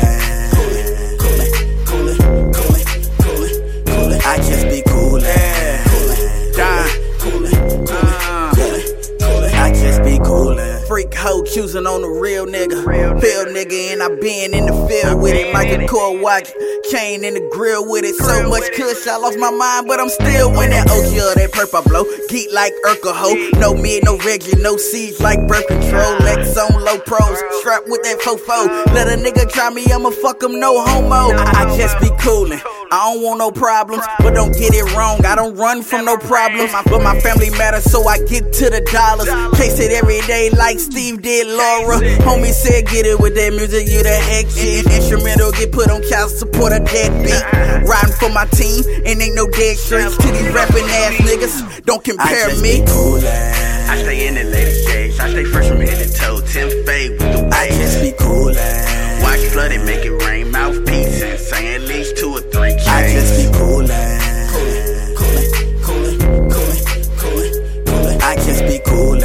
Freak 11.00 11.16
hoe 11.16 11.46
choosing 11.46 11.88
on 11.88 12.04
a 12.04 12.12
real 12.20 12.46
nigga. 12.46 12.86
Real 12.86 13.46
nigga, 13.46 13.94
and 13.94 14.04
I 14.04 14.10
been 14.20 14.54
in 14.54 14.66
the 14.66 14.76
field 14.86 15.22
with 15.22 15.34
it. 15.34 15.54
Like 15.54 15.70
a 15.70 15.88
core 15.88 16.20
watch, 16.22 16.52
chain 16.92 17.24
in 17.24 17.36
the 17.36 17.50
grill 17.56 17.90
with 17.90 18.04
it. 18.04 18.16
So 18.16 18.50
much 18.50 18.70
kush, 18.76 19.08
I 19.08 19.16
lost 19.16 19.40
my 19.40 19.50
mind, 19.50 19.88
but 19.88 20.02
I'm 20.02 20.10
still 20.10 20.52
winning. 20.52 20.84
Oh, 20.90 21.00
OG 21.00 21.16
of 21.16 21.36
that 21.40 21.52
purple 21.54 21.84
blow. 21.84 22.04
Geek 22.28 22.52
like 22.52 22.74
Urkel 22.86 23.16
ho. 23.16 23.32
No 23.62 23.74
mid, 23.74 24.04
no 24.04 24.18
Reggie, 24.18 24.60
no 24.60 24.76
siege 24.76 25.22
like 25.22 25.40
birth 25.48 25.68
control. 25.68 26.20
Lex 26.20 26.58
on 26.58 26.84
low 26.84 27.00
pros. 27.00 27.40
Strapped 27.62 27.88
with 27.88 28.04
that 28.04 28.20
fofo. 28.20 28.68
Let 28.92 29.08
a 29.08 29.16
nigga 29.16 29.50
try 29.50 29.70
me, 29.70 29.86
I'ma 29.94 30.10
fuck 30.10 30.44
him, 30.44 30.60
no 30.60 30.84
homo. 30.84 31.32
I, 31.32 31.64
I 31.64 31.78
just 31.78 31.98
be 32.02 32.10
coolin'. 32.20 32.60
I 32.92 33.14
don't 33.14 33.22
want 33.22 33.38
no 33.38 33.52
problems, 33.52 34.04
but 34.18 34.34
don't 34.34 34.52
get 34.58 34.74
it 34.74 34.82
wrong. 34.98 35.24
I 35.24 35.36
don't 35.36 35.56
run 35.56 35.84
from 35.84 36.06
no 36.06 36.18
problems, 36.18 36.74
but 36.90 37.04
my 37.04 37.20
family 37.22 37.52
matters, 37.52 37.84
so 37.86 38.08
I 38.08 38.18
get 38.26 38.52
to 38.54 38.70
the 38.70 38.82
dollars. 38.90 39.30
Chase 39.62 39.78
it 39.78 39.92
every 39.94 40.22
day 40.26 40.50
like 40.50 40.80
Steve 40.80 41.22
did 41.22 41.46
Laura. 41.46 42.02
Homie 42.26 42.50
said, 42.50 42.88
get 42.88 43.06
it 43.06 43.20
with 43.20 43.36
that 43.36 43.54
music, 43.54 43.86
you 43.86 44.02
the 44.02 44.10
heck 44.10 44.50
shit. 44.50 44.90
Instrumental 44.90 45.52
get 45.52 45.72
put 45.72 45.92
on 45.92 46.02
child 46.10 46.32
support, 46.32 46.74
a 46.74 46.80
dead 46.80 47.14
beat. 47.22 47.46
Riding 47.86 48.18
for 48.18 48.34
my 48.34 48.46
team, 48.58 48.82
and 49.06 49.22
ain't 49.22 49.36
no 49.36 49.46
dead 49.46 49.78
streets 49.78 50.18
to 50.18 50.28
these 50.34 50.50
rapping 50.50 50.90
ass 51.06 51.14
niggas. 51.22 51.86
Don't 51.86 52.02
I 52.02 52.10
compare 52.10 52.50
just 52.50 52.64
me. 52.64 52.82
be 52.82 52.88
coolin'. 52.90 53.70
I 53.86 54.02
stay 54.02 54.28
in 54.28 54.34
the 54.34 54.46
lady 54.50 54.74
shades. 54.90 55.20
I 55.20 55.30
stay 55.30 55.46
fresh 55.46 55.70
from 55.70 55.82
head 55.82 55.94
to 55.94 56.10
toe. 56.18 56.42
Tim 56.42 56.70
fade 56.90 57.22
with 57.22 57.38
the 57.38 57.50
I 57.54 57.70
just 57.70 58.02
be 58.02 58.18
coolin'. 58.18 59.22
Watch 59.22 59.46
flood 59.54 59.72
and 59.78 59.86
make 59.86 60.06
it 60.06 60.18
rain. 60.26 60.50
Mouthpiece 60.50 61.22
and 61.22 61.40
coolin'. 63.80 64.20
Coolin', 64.50 65.16
coolin', 65.16 65.80
coolin', 65.82 66.50
coolin', 66.50 66.84
coolin', 67.18 67.86
coolin'. 67.86 68.22
I 68.22 68.36
just 68.36 68.64
be 68.64 68.80
coolin'. 68.80 69.24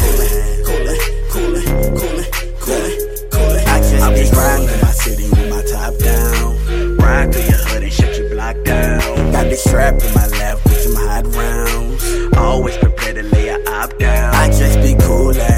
Coolin', 0.00 0.64
coolin', 0.64 0.98
coolin', 1.30 1.64
coolin', 1.94 2.30
coolin', 2.60 3.30
coolin'. 3.30 3.68
I 3.68 3.78
just 3.80 4.02
I'm 4.02 4.14
just 4.14 4.32
riding 4.32 4.68
through 4.68 4.82
my 4.82 4.92
city 4.92 5.28
with 5.30 5.50
my 5.50 5.62
top 5.62 5.98
down. 5.98 6.96
Ride 6.96 7.32
through 7.32 7.42
your 7.42 7.58
hood 7.68 7.82
and 7.82 7.92
shut 7.92 8.16
your 8.16 8.30
block 8.30 8.56
down. 8.64 9.32
Got 9.32 9.44
this 9.44 9.64
strap 9.64 10.02
in 10.02 10.14
my 10.14 10.26
lap 10.38 10.58
with 10.64 10.80
some 10.80 10.94
hot 10.94 11.26
rounds. 11.34 12.36
Always 12.36 12.76
prepared 12.78 13.16
to 13.16 13.22
lay 13.24 13.48
a 13.48 13.58
op 13.70 13.98
down. 13.98 14.34
I 14.34 14.48
just 14.48 14.80
be 14.80 14.94
coolin'. 15.04 15.51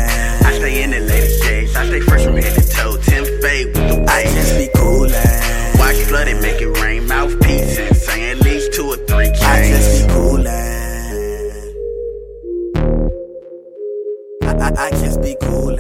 I, 14.64 14.86
I, 14.86 14.90
just 14.92 15.20
be 15.20 15.36
coolin'. 15.42 15.78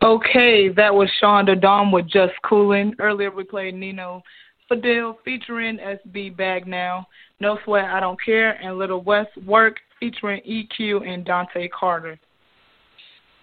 Okay, 0.00 0.68
that 0.68 0.94
was 0.94 1.10
Shonda 1.20 1.60
Dom 1.60 1.90
with 1.90 2.06
Just 2.06 2.34
Coolin'. 2.44 2.94
Earlier 3.00 3.32
we 3.32 3.42
played 3.42 3.74
Nino 3.74 4.22
Fadil 4.70 5.16
featuring 5.24 5.78
SB 5.78 6.36
Bag 6.36 6.68
Now, 6.68 7.08
No 7.40 7.58
Sweat, 7.64 7.86
I 7.86 7.98
Don't 7.98 8.22
Care, 8.24 8.52
and 8.62 8.78
Little 8.78 9.02
West 9.02 9.36
Work 9.44 9.78
featuring 9.98 10.40
EQ 10.48 11.04
and 11.04 11.24
Dante 11.24 11.66
Carter. 11.66 12.16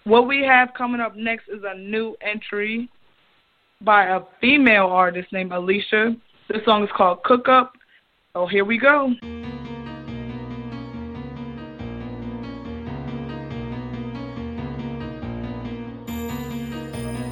What 0.06 0.28
we 0.28 0.43
have 0.43 0.74
coming 0.78 0.99
up 0.99 1.16
next 1.16 1.47
is 1.47 1.64
a 1.66 1.78
new 1.78 2.18
entry 2.20 2.89
by 3.80 4.08
a 4.08 4.20
female 4.41 4.88
artist 4.88 5.32
named 5.32 5.54
Alicia. 5.54 6.18
This 6.49 6.66
song 6.66 6.84
is 6.84 6.89
called 6.95 7.24
Cook 7.24 7.47
Up. 7.47 7.72
Oh, 8.36 8.45
here 8.45 8.66
we 8.66 8.78
go. 8.78 9.14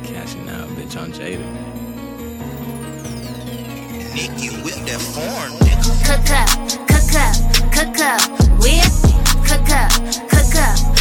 Cashing 0.05 0.47
out, 0.47 0.69
bitch, 0.69 0.95
on 0.97 1.11
Jada. 1.11 1.43
Nicky 4.15 4.49
with 4.63 4.85
that 4.85 5.01
foreign 5.11 5.57
Cook 6.05 6.29
up, 6.31 6.47
cook 6.87 7.15
up, 7.19 7.35
cook 7.73 7.99
up, 7.99 8.21
whip. 8.61 9.11
Cook 9.45 9.59
cook 9.59 9.69
up, 9.71 9.91
cook 10.29 10.55
up, 10.55 11.00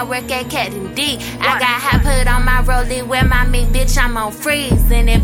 I 0.00 0.02
work 0.02 0.30
at 0.30 0.48
Cat 0.48 0.72
and 0.72 0.96
D. 0.96 1.18
I 1.40 1.58
got 1.60 1.76
hot 1.76 2.00
put 2.00 2.26
on 2.26 2.46
my 2.46 2.62
rollie 2.62 3.06
where 3.06 3.22
my 3.22 3.44
meat, 3.44 3.68
bitch, 3.68 3.98
I'm 4.02 4.16
on 4.16 4.32
freeze. 4.32 4.90
And 4.90 5.10
if 5.10 5.22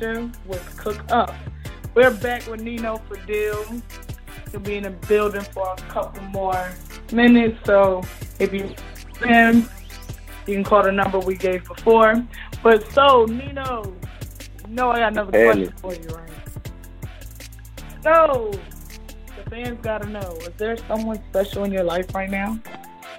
Alicia 0.00 0.30
with 0.46 0.76
Cook 0.76 1.04
Up. 1.10 1.34
We're 1.94 2.10
back 2.10 2.46
with 2.46 2.62
Nino 2.62 2.96
for 3.08 3.16
Deal. 3.26 3.64
He'll 4.50 4.60
be 4.60 4.76
in 4.76 4.84
the 4.84 4.90
building 4.90 5.42
for 5.42 5.72
a 5.72 5.76
couple 5.88 6.22
more 6.24 6.70
minutes, 7.12 7.58
so 7.64 8.02
if 8.38 8.52
you 8.52 8.74
him, 9.24 9.68
you 10.46 10.54
can 10.54 10.64
call 10.64 10.82
the 10.82 10.92
number 10.92 11.18
we 11.18 11.36
gave 11.36 11.64
before. 11.66 12.26
But 12.62 12.90
so, 12.92 13.26
Nino, 13.26 13.94
you 14.66 14.74
know 14.74 14.90
I 14.90 15.00
got 15.00 15.12
another 15.12 15.30
question 15.30 15.74
for 15.76 15.94
you, 15.94 16.08
right? 16.08 16.30
So, 18.02 18.50
the 19.36 19.50
fans 19.50 19.78
gotta 19.82 20.08
know, 20.08 20.38
is 20.42 20.52
there 20.56 20.76
someone 20.88 21.20
special 21.30 21.64
in 21.64 21.72
your 21.72 21.84
life 21.84 22.14
right 22.14 22.30
now? 22.30 22.58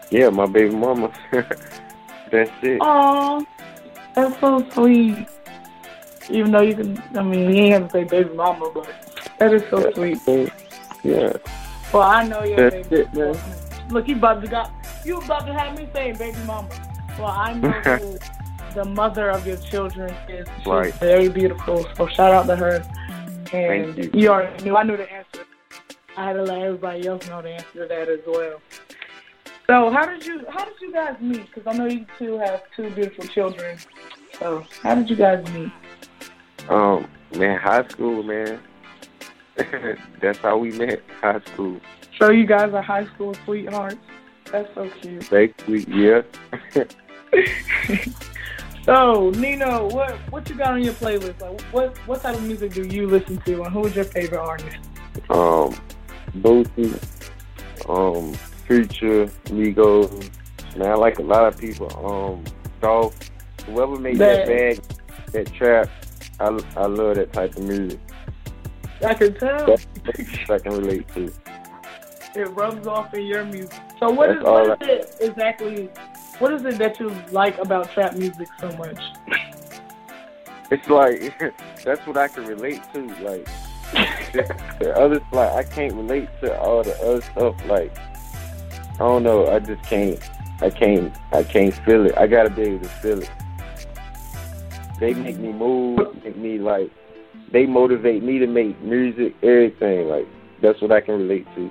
Yeah, 0.09 0.29
my 0.29 0.47
baby 0.47 0.75
mama. 0.75 1.13
That's 2.31 2.51
it. 2.63 2.79
Aw, 2.81 3.45
that's 4.15 4.39
so 4.39 4.65
sweet. 4.71 5.27
Even 6.29 6.51
though 6.51 6.61
you 6.61 6.75
can, 6.75 7.01
I 7.15 7.23
mean, 7.23 7.53
you 7.53 7.63
ain't 7.63 7.73
have 7.73 7.85
to 7.87 7.91
say 7.91 8.03
baby 8.03 8.33
mama, 8.35 8.71
but 8.73 8.89
that 9.39 9.53
is 9.53 9.63
so 9.69 9.91
sweet. 9.93 10.19
Yeah. 11.03 11.33
Well, 11.93 12.03
I 12.03 12.23
know 12.27 12.43
your 12.43 12.69
That's 12.69 12.87
baby. 12.87 13.01
it, 13.01 13.13
man. 13.13 13.37
Look, 13.89 14.07
you 14.07 14.15
about 14.15 14.41
to 14.41 14.47
got 14.47 14.71
you 15.03 15.17
about 15.17 15.45
to 15.47 15.53
have 15.53 15.77
me 15.77 15.89
saying 15.93 16.17
baby 16.17 16.37
mama. 16.45 16.69
Well, 17.17 17.27
I 17.27 17.53
know 17.53 17.71
who 17.71 18.19
the 18.73 18.85
mother 18.85 19.29
of 19.29 19.45
your 19.45 19.57
children 19.57 20.13
is. 20.29 20.47
She's 20.57 20.65
Right. 20.65 20.93
very 20.95 21.27
beautiful. 21.27 21.85
So 21.97 22.07
shout 22.07 22.31
out 22.33 22.47
to 22.47 22.55
her. 22.55 22.75
And 23.53 23.93
Thank 23.95 24.15
you. 24.15 24.29
already 24.29 24.63
knew. 24.63 24.77
I 24.77 24.83
knew 24.83 24.95
the 24.95 25.11
answer. 25.11 25.43
I 26.15 26.27
had 26.27 26.33
to 26.33 26.43
let 26.43 26.59
everybody 26.59 27.05
else 27.07 27.27
know 27.27 27.41
the 27.41 27.49
answer 27.49 27.81
to 27.81 27.87
that 27.87 28.07
as 28.07 28.19
well. 28.25 28.61
So 29.67 29.89
how 29.89 30.05
did 30.05 30.25
you 30.25 30.45
how 30.49 30.63
did 30.65 30.73
you 30.81 30.93
guys 30.93 31.15
meet? 31.19 31.45
Because 31.53 31.63
I 31.67 31.77
know 31.77 31.85
you 31.87 32.05
two 32.17 32.37
have 32.39 32.61
two 32.75 32.89
beautiful 32.91 33.25
children. 33.27 33.77
So 34.39 34.65
how 34.83 34.95
did 34.95 35.09
you 35.09 35.15
guys 35.17 35.45
meet? 35.53 35.71
Um, 36.69 37.07
man, 37.35 37.59
high 37.59 37.87
school, 37.87 38.23
man. 38.23 38.59
That's 40.21 40.37
how 40.39 40.57
we 40.57 40.71
met. 40.71 41.01
High 41.21 41.41
school. 41.53 41.79
So 42.19 42.31
you 42.31 42.45
guys 42.45 42.73
are 42.73 42.81
high 42.81 43.05
school 43.07 43.33
sweethearts. 43.45 43.97
That's 44.51 44.73
so 44.75 44.89
cute. 45.01 45.29
Basically, 45.29 45.85
yeah. 45.87 46.21
So 48.83 49.29
Nino, 49.31 49.87
what 49.89 50.15
what 50.31 50.49
you 50.49 50.55
got 50.55 50.71
on 50.71 50.83
your 50.83 50.93
playlist? 50.93 51.39
Like, 51.39 51.61
what 51.71 51.95
what 52.07 52.21
type 52.21 52.35
of 52.35 52.41
music 52.43 52.73
do 52.73 52.83
you 52.83 53.05
listen 53.05 53.37
to, 53.45 53.61
and 53.61 53.71
who 53.71 53.85
is 53.85 53.95
your 53.95 54.05
favorite 54.05 54.39
artist? 54.41 54.77
um, 55.29 55.75
Boosie, 56.37 56.97
um, 57.87 58.33
Future, 58.65 59.27
Migos. 59.45 60.31
Man, 60.75 60.89
I 60.89 60.95
like 60.95 61.19
a 61.19 61.21
lot 61.21 61.45
of 61.45 61.59
people. 61.59 61.89
Um, 62.03 62.43
Dolph, 62.81 63.15
whoever 63.67 63.97
made 63.99 64.17
that, 64.17 64.47
That- 64.47 64.47
bag, 64.47 64.81
that 65.33 65.53
trap, 65.53 65.87
I, 66.41 66.59
I 66.75 66.85
love 66.87 67.15
that 67.15 67.31
type 67.33 67.55
of 67.55 67.63
music. 67.63 67.99
I 69.05 69.13
can 69.13 69.33
tell 69.35 69.65
That's 69.65 69.87
I 70.49 70.59
can 70.59 70.73
relate 70.73 71.07
to. 71.09 71.31
it 72.35 72.49
rubs 72.51 72.87
off 72.87 73.13
in 73.13 73.25
your 73.25 73.45
music. 73.45 73.79
So 73.99 74.09
what 74.09 74.27
That's 74.27 74.39
is 74.39 74.43
what 74.45 74.81
is 74.81 74.87
it 74.89 75.17
exactly? 75.21 75.89
What 76.39 76.53
is 76.53 76.65
it 76.65 76.77
that 76.79 76.99
you 76.99 77.09
like 77.31 77.57
about 77.59 77.91
trap 77.91 78.15
music 78.15 78.47
so 78.59 78.71
much? 78.73 78.99
It's 80.71 80.87
like 80.87 81.33
that's 81.83 82.05
what 82.07 82.17
I 82.17 82.27
can 82.27 82.45
relate 82.45 82.81
to. 82.93 83.05
Like 83.23 83.47
the 84.79 84.93
other, 84.95 85.21
like 85.31 85.51
I 85.51 85.63
can't 85.63 85.93
relate 85.93 86.29
to 86.41 86.57
all 86.59 86.83
the 86.83 86.97
other 87.01 87.21
stuff. 87.21 87.65
Like 87.65 87.95
I 88.95 88.97
don't 88.97 89.23
know. 89.23 89.47
I 89.47 89.59
just 89.59 89.83
can't. 89.83 90.19
I 90.61 90.69
can't. 90.69 91.15
I 91.31 91.43
can't 91.43 91.73
feel 91.73 92.05
it. 92.05 92.17
I 92.17 92.27
gotta 92.27 92.49
be 92.49 92.61
able 92.63 92.79
to 92.79 92.89
feel 92.89 93.21
it. 93.21 93.29
They 95.01 95.15
make 95.15 95.39
me 95.39 95.51
move. 95.51 95.97
Make 96.23 96.37
me 96.37 96.59
like. 96.59 96.91
They 97.51 97.65
motivate 97.65 98.23
me 98.23 98.37
to 98.37 98.47
make 98.47 98.79
music. 98.81 99.33
Everything. 99.41 100.07
Like 100.07 100.25
that's 100.61 100.79
what 100.79 100.91
I 100.91 101.01
can 101.01 101.15
relate 101.15 101.45
to. 101.55 101.69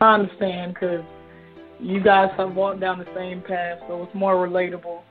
I 0.00 0.14
understand 0.14 0.74
because 0.74 1.04
you 1.78 2.02
guys 2.02 2.30
have 2.38 2.54
walked 2.54 2.80
down 2.80 2.98
the 2.98 3.06
same 3.14 3.42
path, 3.42 3.78
so 3.86 4.02
it's 4.02 4.14
more 4.14 4.34
relatable. 4.34 5.02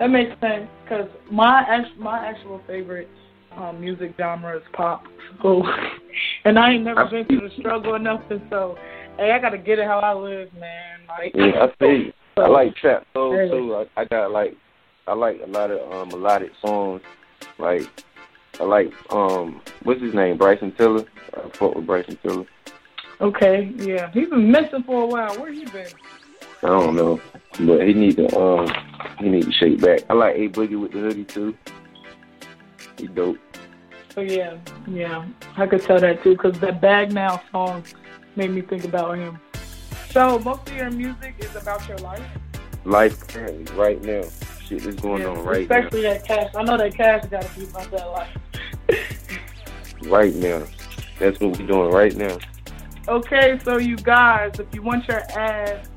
That 0.00 0.08
makes 0.08 0.32
sense 0.40 0.68
because 0.82 1.08
my 1.30 1.64
act- 1.68 1.96
my 1.98 2.26
actual 2.26 2.60
favorite 2.66 3.08
um, 3.56 3.80
music 3.80 4.14
genre 4.18 4.56
is 4.56 4.62
pop. 4.72 5.04
So, 5.40 5.62
and 6.44 6.58
I 6.58 6.72
ain't 6.72 6.84
never 6.84 7.06
been 7.06 7.26
through 7.26 7.48
the 7.48 7.54
struggle 7.60 7.94
or 7.94 7.98
nothing. 8.00 8.42
So, 8.50 8.76
hey, 9.18 9.30
I 9.30 9.38
gotta 9.38 9.58
get 9.58 9.78
it 9.78 9.86
how 9.86 10.00
I 10.00 10.14
live, 10.14 10.52
man. 10.54 10.98
Like, 11.08 11.32
Yeah, 11.34 11.62
I 11.62 11.68
see. 11.80 12.06
you. 12.06 12.12
I 12.38 12.48
like 12.48 12.74
trap 12.76 13.06
soul 13.14 13.32
too. 13.50 13.86
I, 13.96 14.02
I 14.02 14.04
got 14.04 14.30
like 14.30 14.54
I 15.08 15.14
like 15.14 15.40
a 15.42 15.46
lot 15.46 15.70
of 15.70 15.92
um 15.92 16.08
melodic 16.08 16.52
songs. 16.60 17.00
Like 17.58 17.82
I 18.60 18.64
like 18.64 18.92
um 19.12 19.60
what's 19.84 20.00
his 20.00 20.14
name? 20.14 20.36
Bryson 20.36 20.72
Tiller. 20.72 21.04
I 21.34 21.48
fuck 21.50 21.74
with 21.74 21.86
Bryson 21.86 22.18
Tiller. 22.22 22.46
okay, 23.20 23.72
yeah, 23.76 24.10
he's 24.12 24.28
been 24.28 24.50
missing 24.50 24.82
for 24.82 25.02
a 25.02 25.06
while. 25.06 25.38
Where 25.38 25.52
he 25.52 25.64
been? 25.66 25.86
I 26.62 26.66
don't 26.68 26.96
know. 26.96 27.20
But 27.60 27.86
he 27.86 27.94
need 27.94 28.16
to 28.16 28.38
um 28.38 28.68
he 29.18 29.28
need 29.28 29.44
to 29.44 29.52
shake 29.52 29.80
back. 29.80 30.00
I 30.10 30.14
like 30.14 30.36
A 30.36 30.48
Boogie 30.48 30.80
with 30.80 30.92
the 30.92 30.98
hoodie 30.98 31.24
too. 31.24 31.56
He 32.98 33.06
dope. 33.06 33.38
So 34.14 34.22
yeah, 34.22 34.56
yeah, 34.88 35.24
I 35.56 35.66
could 35.66 35.82
tell 35.82 36.00
that 36.00 36.22
too 36.22 36.32
because 36.32 36.58
that 36.60 36.80
Bag 36.80 37.12
Now 37.12 37.42
song 37.52 37.84
made 38.34 38.50
me 38.50 38.62
think 38.62 38.84
about 38.84 39.18
him. 39.18 39.38
So 40.10 40.38
most 40.40 40.68
of 40.68 40.74
your 40.76 40.90
music 40.90 41.34
is 41.38 41.54
about 41.54 41.86
your 41.86 41.98
life. 41.98 42.26
Life 42.84 43.26
currently, 43.28 43.72
right 43.76 44.02
now. 44.02 44.22
Shit 44.68 44.86
is 44.86 44.94
going 44.96 45.22
Yeah, 45.22 45.28
on 45.28 45.44
right 45.44 45.68
now. 45.68 45.76
Especially 45.76 46.02
that 46.02 46.24
cash. 46.24 46.50
I 46.54 46.62
know 46.64 46.76
that 46.76 46.94
cash 46.94 47.24
got 47.26 47.42
to 47.42 47.58
be 47.58 47.64
about 47.66 47.90
that 47.90 48.10
life. 48.10 48.36
Right 50.02 50.34
now. 50.34 50.62
That's 51.18 51.40
what 51.40 51.58
we're 51.58 51.66
doing 51.66 51.90
right 51.90 52.14
now. 52.14 52.36
Okay, 53.08 53.58
so 53.64 53.78
you 53.78 53.96
guys, 53.96 54.52
if 54.58 54.66
you 54.74 54.82
want 54.82 55.08
your 55.08 55.22
ad 55.36 55.88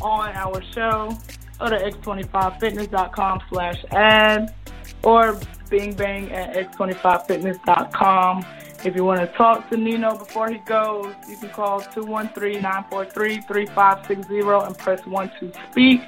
on 0.00 0.30
our 0.34 0.62
show, 0.72 1.14
go 1.58 1.68
to 1.68 1.76
x25fitness.com 1.76 3.40
slash 3.50 3.84
ad 3.90 4.54
or 5.02 5.38
bing 5.68 5.92
bang 5.94 6.32
at 6.32 6.54
x25fitness.com. 6.72 8.44
If 8.84 8.94
you 8.94 9.04
want 9.04 9.20
to 9.20 9.26
talk 9.36 9.68
to 9.70 9.76
Nino 9.76 10.16
before 10.16 10.48
he 10.50 10.58
goes, 10.58 11.12
you 11.28 11.36
can 11.36 11.50
call 11.50 11.80
213-943-3560 11.80 14.66
and 14.66 14.78
press 14.78 15.04
1 15.06 15.30
to 15.40 15.52
speak. 15.70 16.00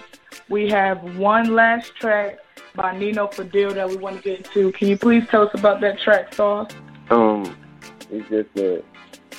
we 0.50 0.68
have 0.70 1.18
one 1.18 1.54
last 1.56 1.94
track 1.96 2.38
by 2.76 2.96
Nino 2.98 3.28
Fadil 3.28 3.74
that 3.74 3.88
we 3.90 3.96
want 3.98 4.16
to 4.18 4.22
get 4.22 4.38
into. 4.46 4.72
Can 4.72 4.88
you 4.90 4.98
please 4.98 5.28
tell 5.28 5.44
us 5.48 5.54
about 5.54 5.82
that 5.82 6.00
track, 6.00 6.34
Sauce? 6.36 6.72
Um, 7.10 7.56
it's 8.12 8.30
just 8.30 8.50
a, 8.58 8.84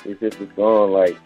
it's 0.05 0.19
just 0.19 0.39
a 0.39 0.55
song 0.55 0.91
like 0.91 1.17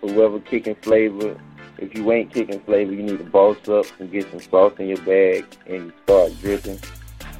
whoever 0.00 0.40
kicking 0.40 0.76
flavor 0.76 1.36
if 1.80 1.94
you 1.94 2.12
ain't 2.12 2.32
kicking 2.32 2.60
flavor, 2.60 2.92
you 2.92 3.02
need 3.02 3.18
to 3.18 3.24
boss 3.24 3.56
up 3.68 3.86
and 3.98 4.12
get 4.12 4.30
some 4.30 4.40
sauce 4.40 4.74
in 4.78 4.88
your 4.88 4.98
bag 4.98 5.46
and 5.66 5.92
start 6.04 6.32
dripping. 6.40 6.78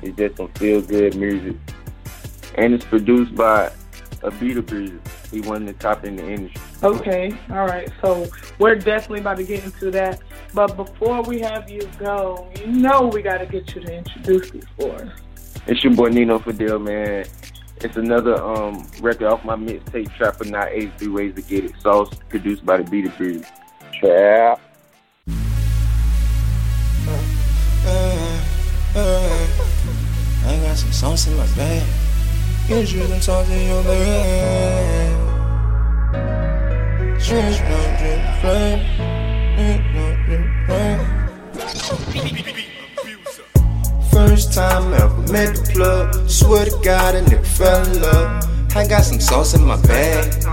It's 0.02 0.16
just 0.16 0.38
some 0.38 0.48
feel 0.54 0.80
good 0.80 1.14
music. 1.14 1.56
And 2.54 2.72
it's 2.72 2.84
produced 2.84 3.34
by 3.34 3.70
a 4.22 4.30
beater 4.30 4.62
breeder. 4.62 4.98
He 5.30 5.42
won 5.42 5.66
the 5.66 5.74
top 5.74 6.04
in 6.04 6.16
the 6.16 6.26
industry. 6.26 6.60
Okay, 6.82 7.38
all 7.50 7.66
right. 7.66 7.90
So 8.00 8.28
we're 8.58 8.76
definitely 8.76 9.20
about 9.20 9.36
to 9.36 9.44
get 9.44 9.62
into 9.62 9.90
that. 9.90 10.20
But 10.54 10.74
before 10.74 11.22
we 11.22 11.40
have 11.40 11.70
you 11.70 11.88
go, 11.98 12.50
you 12.58 12.66
know 12.66 13.08
we 13.12 13.20
got 13.20 13.38
to 13.38 13.46
get 13.46 13.74
you 13.74 13.82
to 13.82 13.98
introduce 13.98 14.54
you 14.54 14.62
for 14.78 14.94
us. 14.94 15.20
It's 15.66 15.84
your 15.84 15.94
boy 15.94 16.08
Nino 16.08 16.38
Fadil, 16.38 16.82
man. 16.82 17.26
It's 17.82 17.96
another 17.96 18.36
um, 18.42 18.86
record 19.00 19.28
off 19.28 19.42
my 19.42 19.56
mixtape, 19.56 20.14
Trapper 20.14 20.44
Not 20.44 20.68
83 20.68 21.08
Ways 21.08 21.34
to 21.36 21.42
Get 21.42 21.64
It. 21.64 21.72
Sauce 21.80 22.10
produced 22.28 22.66
by 22.66 22.76
the 22.76 22.84
Beater 22.84 23.08
Breeder. 23.16 23.46
Trap. 23.94 24.60
Uh, 27.06 27.22
uh, 28.94 29.46
I 30.44 30.60
got 30.62 30.76
some 30.76 30.92
sauce 30.92 31.26
in 31.26 31.34
my 31.38 31.46
bag. 31.56 31.82
Get 32.68 32.92
you 32.92 33.06
some 33.06 33.20
sauce 33.22 33.48
in 33.48 33.66
your 33.68 33.82
bag. 33.82 35.16
Trench 37.18 37.60
no 37.62 37.96
drip 37.98 38.20
flame. 38.42 38.84
Trench 39.56 39.86
no 39.94 40.04
drip 40.26 40.44
flame. 40.66 41.06
First 44.28 44.52
time 44.52 44.92
ever 44.92 45.32
met 45.32 45.56
the 45.56 45.72
plug. 45.72 46.28
Swear 46.28 46.66
to 46.66 46.78
God, 46.84 47.14
a 47.14 47.22
nigga 47.22 47.46
fell 47.56 47.82
in 47.86 48.02
love. 48.02 48.76
I 48.76 48.86
got 48.86 49.02
some 49.02 49.18
sauce 49.18 49.54
in 49.54 49.64
my 49.64 49.80
bag. 49.80 50.44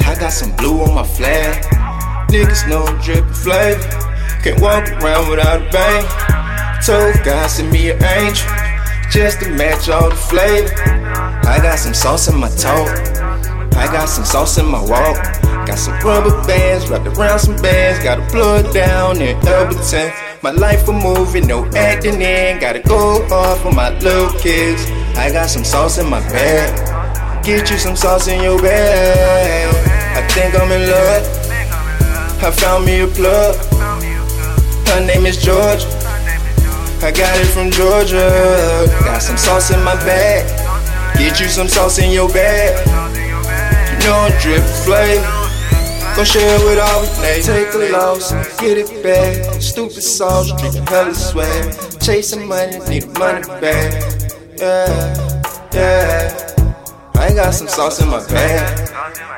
I 0.00 0.18
got 0.18 0.32
some 0.32 0.54
blue 0.56 0.82
on 0.82 0.92
my 0.92 1.04
flag. 1.04 1.62
Niggas 2.30 2.68
know 2.68 2.82
I'm 2.82 3.00
drippin' 3.00 3.32
flavor. 3.32 3.80
Can't 4.42 4.60
walk 4.60 4.90
around 4.90 5.30
without 5.30 5.62
a 5.62 5.70
bang. 5.70 6.04
Told 6.84 7.24
God 7.24 7.46
send 7.46 7.70
me 7.70 7.90
an 7.90 8.02
angel 8.02 8.50
just 9.08 9.38
to 9.40 9.50
match 9.50 9.88
all 9.88 10.10
the 10.10 10.16
flavor. 10.16 10.74
I 11.46 11.60
got 11.62 11.78
some 11.78 11.94
sauce 11.94 12.26
in 12.26 12.36
my 12.36 12.50
talk. 12.50 12.90
I 13.76 13.86
got 13.86 14.06
some 14.06 14.24
sauce 14.24 14.58
in 14.58 14.66
my 14.66 14.80
walk. 14.80 15.16
Got 15.64 15.78
some 15.78 15.94
rubber 16.00 16.44
bands 16.44 16.90
wrapped 16.90 17.06
around 17.06 17.38
some 17.38 17.56
bands. 17.62 18.02
Gotta 18.02 18.26
blow 18.32 18.56
it 18.56 18.74
down 18.74 19.22
in 19.22 19.36
Elberton. 19.46 20.31
My 20.42 20.50
life 20.50 20.88
a 20.88 20.92
movie, 20.92 21.40
no 21.40 21.64
acting 21.66 22.20
in. 22.20 22.58
Gotta 22.58 22.80
go 22.80 23.24
hard 23.28 23.60
for 23.60 23.70
my 23.70 23.96
little 24.00 24.28
kids. 24.40 24.90
I 25.16 25.30
got 25.30 25.48
some 25.48 25.62
sauce 25.62 25.98
in 25.98 26.10
my 26.10 26.18
bag. 26.18 27.44
Get 27.44 27.70
you 27.70 27.78
some 27.78 27.94
sauce 27.94 28.26
in 28.26 28.42
your 28.42 28.60
bag. 28.60 29.72
I 30.16 30.26
think 30.32 30.58
I'm 30.58 30.72
in 30.72 30.90
love. 30.90 32.42
I 32.42 32.50
found 32.50 32.84
me 32.84 33.02
a 33.02 33.06
plug. 33.06 33.54
Her 34.88 35.06
name 35.06 35.26
is 35.26 35.40
Georgia. 35.40 35.86
I 37.06 37.12
got 37.14 37.38
it 37.38 37.46
from 37.46 37.70
Georgia. 37.70 38.88
Got 39.04 39.22
some 39.22 39.36
sauce 39.36 39.70
in 39.70 39.80
my 39.84 39.94
bag. 39.94 40.42
Get 41.18 41.38
you 41.38 41.46
some 41.46 41.68
sauce 41.68 42.00
in 42.00 42.10
your 42.10 42.28
bag. 42.28 42.84
You 43.92 44.08
know 44.08 44.16
I'm 44.26 44.40
drip 44.40 44.64
flavor. 44.84 45.41
Gon' 46.14 46.26
share 46.26 46.60
it 46.60 46.64
with 46.64 46.78
all 46.78 47.00
we 47.00 47.08
name. 47.22 47.42
Take 47.42 47.74
a 47.74 47.92
loss, 47.92 48.32
get 48.60 48.76
it 48.76 49.02
back. 49.02 49.62
Stupid 49.62 50.02
sauce, 50.02 50.52
drinking 50.60 50.86
hella 50.86 51.14
swag. 51.14 52.00
Chasing 52.00 52.46
money, 52.46 52.78
need 52.88 53.06
money 53.18 53.42
bag. 53.60 54.20
Yeah, 54.58 55.42
yeah. 55.72 56.52
I 57.14 57.32
got 57.34 57.54
some 57.54 57.66
sauce 57.66 58.02
in 58.02 58.08
my 58.08 58.24
bag. 58.26 58.90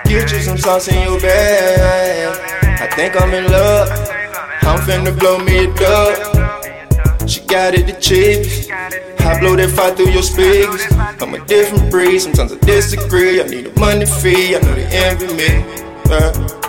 Get 0.05 0.33
you 0.33 0.41
some 0.41 0.59
sauce 0.59 0.89
in 0.89 1.01
your 1.03 1.21
bag. 1.21 2.37
I 2.81 2.89
think 2.97 3.21
I'm 3.21 3.33
in 3.33 3.51
love. 3.53 3.89
I'm 4.63 4.81
finna 4.81 5.17
blow 5.17 5.39
me 5.39 5.67
a 5.67 5.75
dub. 5.75 7.29
She 7.29 7.41
got 7.43 7.75
it 7.75 7.87
the 7.87 7.93
cheapest. 8.01 8.71
I 8.71 9.39
blow 9.39 9.55
that 9.57 9.71
fire 9.71 9.95
through 9.95 10.11
your 10.11 10.23
speakers. 10.23 10.85
I'm 11.23 11.35
a 11.35 11.45
different 11.47 11.91
breed, 11.91 12.19
sometimes 12.19 12.53
I 12.53 12.57
disagree. 12.59 13.41
I 13.41 13.45
need 13.45 13.69
a 13.69 13.79
money 13.79 14.07
fee, 14.07 14.57
I 14.57 14.59
know 14.59 14.75
they 14.75 14.87
envy 14.87 15.29
me. 15.35 15.85
Uh, 16.11 16.61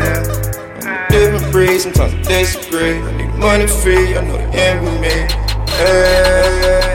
Yeah. 0.00 1.08
Different 1.10 1.52
breed, 1.52 1.80
sometimes 1.80 2.14
I 2.14 2.22
disagree. 2.22 2.98
I 2.98 3.16
need 3.16 3.34
money 3.36 3.66
fee, 3.66 4.16
I 4.16 4.24
know 4.24 4.36
they 4.36 4.48
envy 4.58 4.98
me. 4.98 5.14
Hey. 5.76 6.90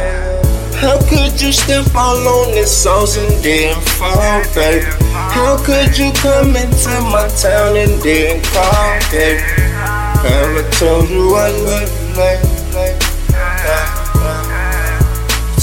How 0.86 0.99
could 1.10 1.41
you 1.41 1.51
step 1.51 1.86
all 1.95 2.28
on 2.28 2.51
this 2.51 2.72
sauce 2.84 3.18
and 3.18 3.43
then 3.43 3.80
fall, 3.82 4.43
baby? 4.53 4.86
How 5.14 5.58
could 5.64 5.97
you 5.97 6.12
come 6.14 6.56
into 6.56 6.89
my 7.10 7.28
town 7.41 7.76
and 7.78 8.01
then 8.01 8.43
call, 8.43 8.99
baby? 9.10 9.41
Have 10.26 10.58
I 10.58 10.70
told 10.78 11.10
you 11.10 11.36
I 11.36 11.49
love 11.49 11.89
you 11.89 12.08
like, 12.18 12.43
like, 12.74 12.97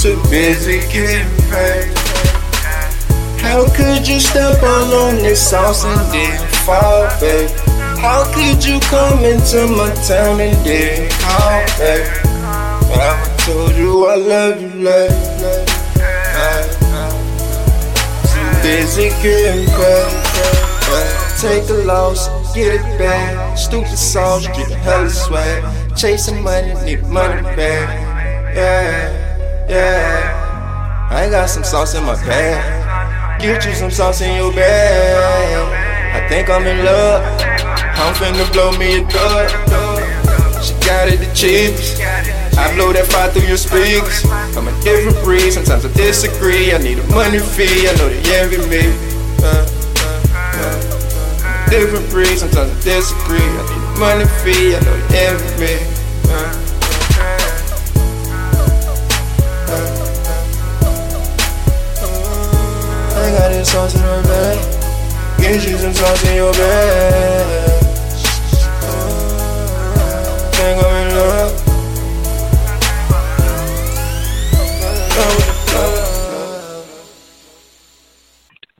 Too 0.01 0.17
busy 0.29 0.79
getting 0.91 1.29
paid. 1.49 1.91
How 3.39 3.65
could 3.75 4.07
you 4.07 4.19
step 4.19 4.61
all 4.63 4.93
on 5.07 5.15
this 5.17 5.49
sauce 5.49 5.83
and 5.85 6.11
then 6.13 6.52
fall, 6.65 7.07
baby? 7.19 7.51
How 7.99 8.23
could 8.33 8.63
you 8.63 8.79
come 8.81 9.23
into 9.23 9.67
my 9.67 9.93
town 10.07 10.39
and 10.39 10.55
then 10.65 11.09
call 11.19 11.63
back? 11.79 12.25
I 12.95 13.35
told 13.45 13.75
you 13.75 14.07
I 14.07 14.15
love 14.15 14.61
you, 14.61 14.69
like, 14.83 15.09
like, 15.43 15.67
Too 18.31 18.49
busy 18.61 19.09
getting 19.21 19.67
paid. 19.67 20.33
Take 21.39 21.69
a 21.69 21.73
loss, 21.83 22.29
get 22.53 22.75
it 22.75 22.97
back. 22.97 23.57
Stupid 23.57 23.97
sauce, 23.97 24.47
get 24.47 24.71
hella 24.71 25.09
swag. 25.09 25.95
Chasing 25.97 26.41
money, 26.41 26.73
need 26.85 27.03
money 27.07 27.41
back. 27.41 28.55
Yeah, 28.55 29.67
yeah. 29.67 31.09
I 31.11 31.29
got 31.29 31.49
some 31.49 31.65
sauce 31.65 31.95
in 31.95 32.05
my 32.05 32.15
bag. 32.15 33.41
Get 33.41 33.65
you 33.65 33.73
some 33.73 33.91
sauce 33.91 34.21
in 34.21 34.35
your 34.37 34.53
bag. 34.53 35.92
I 36.13 36.27
think 36.29 36.49
I'm 36.49 36.65
in 36.67 36.85
love. 36.85 37.21
I'm 37.97 38.13
finna 38.13 38.45
blow 38.53 38.71
me 38.77 39.01
a 39.01 39.07
dub. 39.09 39.49
She 40.63 40.73
got 40.85 41.09
it 41.09 41.17
the 41.17 41.29
cheapest. 41.33 41.99
I 42.55 42.73
blow 42.75 42.93
that 42.93 43.07
fire 43.07 43.31
through 43.31 43.47
your 43.47 43.57
speakers. 43.57 44.23
I'm 44.55 44.67
a 44.67 44.71
different 44.83 45.17
breed, 45.25 45.51
sometimes 45.51 45.85
I 45.85 45.91
disagree. 45.93 46.71
I 46.71 46.77
need 46.77 46.99
a 46.99 47.07
money 47.09 47.39
fee, 47.39 47.89
I 47.89 47.95
know 47.97 48.09
they 48.09 48.21
envy 48.37 48.61
me. 48.69 48.93
Uh, 49.41 49.65
uh, 50.05 50.45
uh. 50.63 51.69
Different 51.69 52.07
breed, 52.11 52.37
sometimes 52.37 52.69
I 52.69 52.75
disagree. 52.85 53.41
I 53.41 53.63
need 53.73 53.81
a 53.81 53.99
money 53.99 54.25
fee, 54.45 54.75
I 54.75 54.79
know 54.85 54.95
they 55.07 55.27
envy 55.27 55.49
me. 55.59 55.73
Uh. 56.29 56.69
I 63.17 63.31
got 63.31 63.49
this 63.49 63.71
sauce 63.71 63.95
in 63.95 64.01
my 64.01 64.21
bag. 64.23 64.72
Get 65.43 65.67
you 65.67 65.77
some 65.77 65.91
sauce 65.91 66.25
in 66.29 66.35
your 66.37 66.53
bag. 66.53 67.83
Think 70.53 70.85
I'm 70.85 70.95
in 70.95 71.15
love. 71.17 71.51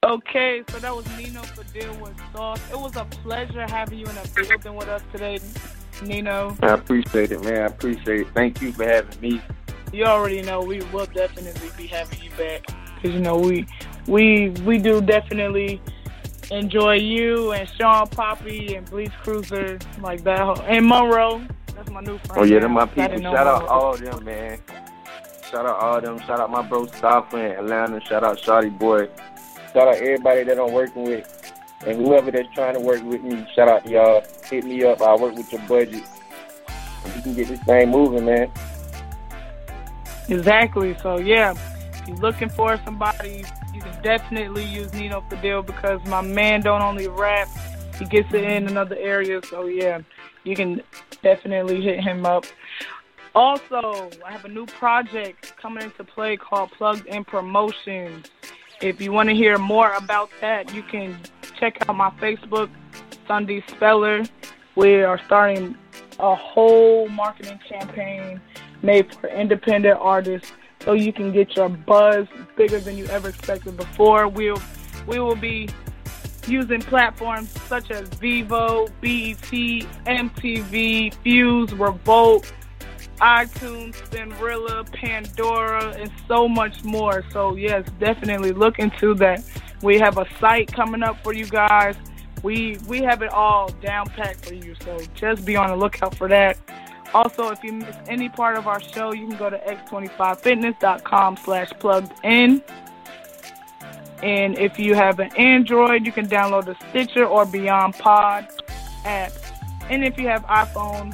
Okay, 0.06 0.64
so 0.70 0.80
that 0.80 0.96
was 0.96 1.06
Nino 1.18 1.42
Fadil 1.42 2.00
with 2.00 2.18
Sauce. 2.32 2.62
It 2.72 2.80
was 2.80 2.96
a 2.96 3.04
pleasure 3.04 3.68
having 3.68 4.00
you 4.00 4.06
in 4.06 4.16
the 4.16 4.30
building 4.34 4.76
with 4.76 4.88
us 4.88 5.02
today, 5.12 5.40
Nino. 6.02 6.56
I 6.62 6.76
appreciate 6.76 7.34
it, 7.34 7.44
man. 7.44 7.64
I 7.64 7.66
appreciate 7.66 8.22
it. 8.22 8.28
Thank 8.34 8.62
you 8.62 8.72
for 8.72 8.86
having 8.86 9.20
me. 9.20 9.42
You 9.92 10.06
already 10.06 10.42
know 10.42 10.62
we 10.62 10.82
will 10.94 11.08
definitely 11.08 11.72
be 11.76 11.88
having 11.88 12.24
you 12.24 12.32
back 12.38 12.66
because 12.96 13.14
you 13.14 13.20
know 13.20 13.38
we 13.38 13.68
we 14.08 14.52
we 14.66 14.78
do 14.78 15.02
definitely 15.02 15.82
enjoy 16.52 16.96
you 16.96 17.52
and 17.52 17.70
Shawn 17.70 18.08
Papi 18.08 18.78
and 18.78 18.90
Beach 18.92 19.12
Cruiser 19.22 19.80
like 20.02 20.24
that 20.24 20.60
and 20.62 20.86
Monroe. 20.86 21.46
That's 21.76 21.90
my 21.90 22.02
new 22.02 22.18
friend. 22.20 22.42
Oh 22.42 22.44
yeah, 22.44 22.60
they're 22.60 22.70
my 22.70 22.86
people. 22.86 23.20
Shout 23.22 23.48
out 23.48 23.62
Monroe. 23.64 23.68
all 23.68 23.94
of 23.94 24.00
them, 24.02 24.24
man. 24.24 24.60
Shout 25.50 25.66
out 25.66 25.80
all 25.80 25.98
of 25.98 26.04
them. 26.04 26.20
Shout 26.20 26.40
out 26.40 26.50
my 26.50 26.62
bro 26.62 26.86
Stoffer 26.86 27.34
in 27.34 27.60
Atlanta. 27.60 28.00
Shout 28.02 28.24
out 28.24 28.38
Shotty 28.38 28.78
Boy. 28.78 29.08
Shout 29.74 29.88
out 29.88 29.96
everybody 29.96 30.44
that 30.44 30.60
I'm 30.60 30.72
working 30.72 31.04
with. 31.04 31.54
And 31.86 31.98
whoever 31.98 32.32
that's 32.32 32.48
trying 32.54 32.76
to 32.76 32.80
work 32.80 33.04
with 33.04 33.22
me, 33.24 33.46
shout 33.56 33.68
out 33.68 33.86
to 33.86 33.92
y'all. 33.92 34.24
Hit 34.50 34.64
me 34.64 34.84
up. 34.84 35.02
I'll 35.02 35.20
work 35.20 35.36
with 35.36 35.52
your 35.52 35.62
budget. 35.68 36.04
And 37.04 37.16
we 37.16 37.22
can 37.22 37.34
get 37.36 37.48
this 37.50 37.60
thing 37.62 37.90
moving, 37.90 38.26
man. 38.26 38.52
Exactly. 40.30 40.96
So 41.00 41.18
yeah, 41.18 41.54
if 41.92 42.08
you're 42.08 42.18
looking 42.18 42.50
for 42.50 42.80
somebody, 42.86 43.44
you 43.74 43.82
can 43.82 44.02
definitely 44.04 44.66
use 44.66 44.94
Nino 44.94 45.22
Fadil 45.30 45.66
because 45.66 46.00
my 46.08 46.22
man 46.22 46.62
don't 46.62 46.82
only 46.82 47.08
rap, 47.08 47.48
he 47.98 48.06
gets 48.06 48.34
it 48.34 48.44
in 48.44 48.68
another 48.68 48.96
area. 48.98 49.42
So 49.50 49.66
yeah, 49.66 50.02
you 50.44 50.56
can 50.56 50.82
definitely 51.22 51.82
hit 51.82 52.02
him 52.02 52.26
up. 52.26 52.46
Also, 53.36 54.12
I 54.24 54.32
have 54.32 54.46
a 54.46 54.50
new 54.50 54.68
project 54.68 55.56
coming 55.58 55.84
into 55.84 56.04
play 56.04 56.38
called 56.38 56.72
Plugged 56.72 57.08
In 57.08 57.26
Promotions. 57.26 58.28
If 58.80 59.02
you 59.02 59.12
want 59.12 59.30
to 59.30 59.36
hear 59.36 59.58
more 59.58 59.94
about 59.94 60.30
that, 60.42 60.74
you 60.74 60.84
can 60.84 61.18
check 61.60 61.78
out 61.90 61.96
my 61.96 62.12
Facebook, 62.12 62.70
Sunday 63.28 63.64
Speller, 63.70 64.24
We 64.76 65.02
are 65.02 65.20
starting 65.26 65.78
a 66.20 66.36
whole 66.36 67.08
marketing 67.10 67.60
campaign 67.68 68.40
made 68.84 69.14
for 69.16 69.30
independent 69.30 69.98
artists 70.00 70.52
so 70.84 70.94
you 70.94 71.14
can 71.14 71.32
get 71.32 71.56
your 71.56 71.70
buzz 71.70 72.28
bigger 72.56 72.80
than 72.80 72.98
you 72.98 73.06
ever 73.06 73.30
expected 73.30 73.78
before. 73.78 74.28
We'll 74.28 74.62
we 75.08 75.20
will 75.20 75.36
be 75.36 75.70
using 76.48 76.82
platforms 76.82 77.50
such 77.68 77.92
as 77.92 78.10
Vevo, 78.10 78.90
BET, 79.02 79.88
MTV, 80.06 81.14
Fuse, 81.16 81.74
Revolt, 81.74 82.52
iTunes, 83.18 83.96
Spinrilla, 83.96 84.92
Pandora, 84.92 85.92
and 85.92 86.12
so 86.28 86.48
much 86.48 86.84
more. 86.84 87.24
So 87.32 87.56
yes, 87.56 87.88
definitely 88.00 88.52
look 88.52 88.80
into 88.80 89.14
that. 89.16 89.44
We 89.82 90.00
have 90.00 90.18
a 90.18 90.26
site 90.40 90.72
coming 90.72 91.04
up 91.04 91.22
for 91.24 91.34
you 91.34 91.46
guys. 91.46 91.96
We 92.42 92.78
we 92.88 93.02
have 93.04 93.22
it 93.22 93.32
all 93.32 93.70
down 93.82 94.08
packed 94.08 94.46
for 94.46 94.54
you. 94.54 94.76
So 94.84 95.00
just 95.16 95.46
be 95.46 95.56
on 95.56 95.70
the 95.70 95.76
lookout 95.76 96.16
for 96.16 96.28
that. 96.28 96.58
Also, 97.14 97.50
if 97.50 97.64
you 97.64 97.74
miss 97.74 97.96
any 98.08 98.28
part 98.30 98.56
of 98.58 98.68
our 98.68 98.82
show, 98.82 99.12
you 99.12 99.28
can 99.28 99.38
go 99.38 99.50
to 99.50 99.58
x25fitness.com 99.60 101.38
slash 101.38 101.70
plugged 101.80 102.12
in. 102.24 102.62
And 104.24 104.58
if 104.58 104.80
you 104.80 104.96
have 104.96 105.20
an 105.20 105.36
Android, 105.36 106.06
you 106.06 106.12
can 106.12 106.28
download 106.28 106.66
the 106.66 106.76
Stitcher 106.90 107.26
or 107.26 107.46
Beyond 107.46 107.96
Pod 107.96 108.48
app. 109.06 109.32
And 109.90 110.04
if 110.04 110.18
you 110.18 110.28
have 110.28 110.44
iPhone, 110.46 111.14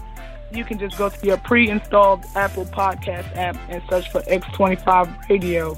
you 0.52 0.64
can 0.64 0.78
just 0.80 0.98
go 0.98 1.10
to 1.10 1.26
your 1.26 1.38
pre-installed 1.38 2.24
Apple 2.36 2.66
Podcast 2.66 3.36
app 3.36 3.58
and 3.68 3.82
search 3.90 4.10
for 4.12 4.22
X25 4.22 5.28
Radio. 5.30 5.76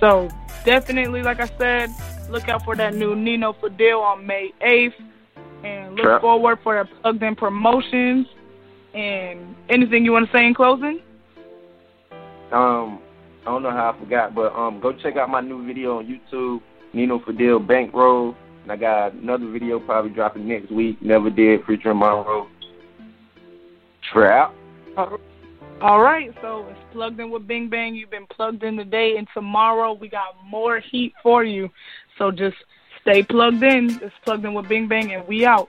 So 0.00 0.28
definitely, 0.64 1.22
like 1.22 1.40
I 1.40 1.48
said, 1.56 1.90
look 2.28 2.48
out 2.48 2.64
for 2.64 2.74
that 2.76 2.94
new 2.94 3.14
Nino 3.14 3.52
Fadil 3.54 4.00
on 4.02 4.26
May 4.26 4.52
8th. 4.60 4.94
And 5.64 5.94
look 5.96 6.04
Sure. 6.04 6.20
forward 6.20 6.58
for 6.62 6.74
the 6.82 6.84
plugged 7.00 7.22
in 7.22 7.34
promotions. 7.36 8.26
And 8.96 9.54
anything 9.68 10.04
you 10.06 10.12
want 10.12 10.26
to 10.26 10.32
say 10.32 10.46
in 10.46 10.54
closing? 10.54 11.00
Um, 12.50 13.00
I 13.42 13.50
don't 13.50 13.62
know 13.62 13.70
how 13.70 13.94
I 13.94 14.00
forgot, 14.00 14.34
but 14.34 14.54
um, 14.54 14.80
go 14.80 14.92
check 14.92 15.16
out 15.16 15.28
my 15.28 15.42
new 15.42 15.66
video 15.66 15.98
on 15.98 16.06
YouTube, 16.06 16.62
Nino 16.94 17.18
Fadil 17.18 17.66
Bankroll. 17.66 18.34
And 18.62 18.72
I 18.72 18.76
got 18.76 19.12
another 19.12 19.50
video 19.50 19.78
probably 19.80 20.12
dropping 20.12 20.48
next 20.48 20.72
week. 20.72 21.00
Never 21.02 21.28
did 21.28 21.60
featuring 21.66 21.98
Monroe. 21.98 22.48
Trap. 24.12 24.54
All 25.82 26.00
right, 26.00 26.34
so 26.40 26.66
it's 26.70 26.80
plugged 26.92 27.20
in 27.20 27.30
with 27.30 27.46
Bing 27.46 27.68
Bang. 27.68 27.94
You've 27.94 28.10
been 28.10 28.26
plugged 28.26 28.62
in 28.62 28.78
today, 28.78 29.18
and 29.18 29.28
tomorrow 29.34 29.92
we 29.92 30.08
got 30.08 30.36
more 30.48 30.80
heat 30.80 31.12
for 31.22 31.44
you. 31.44 31.68
So 32.16 32.30
just 32.30 32.56
stay 33.02 33.22
plugged 33.22 33.62
in. 33.62 33.90
It's 34.02 34.14
plugged 34.24 34.46
in 34.46 34.54
with 34.54 34.68
Bing 34.68 34.88
Bang, 34.88 35.12
and 35.12 35.28
we 35.28 35.44
out. 35.44 35.68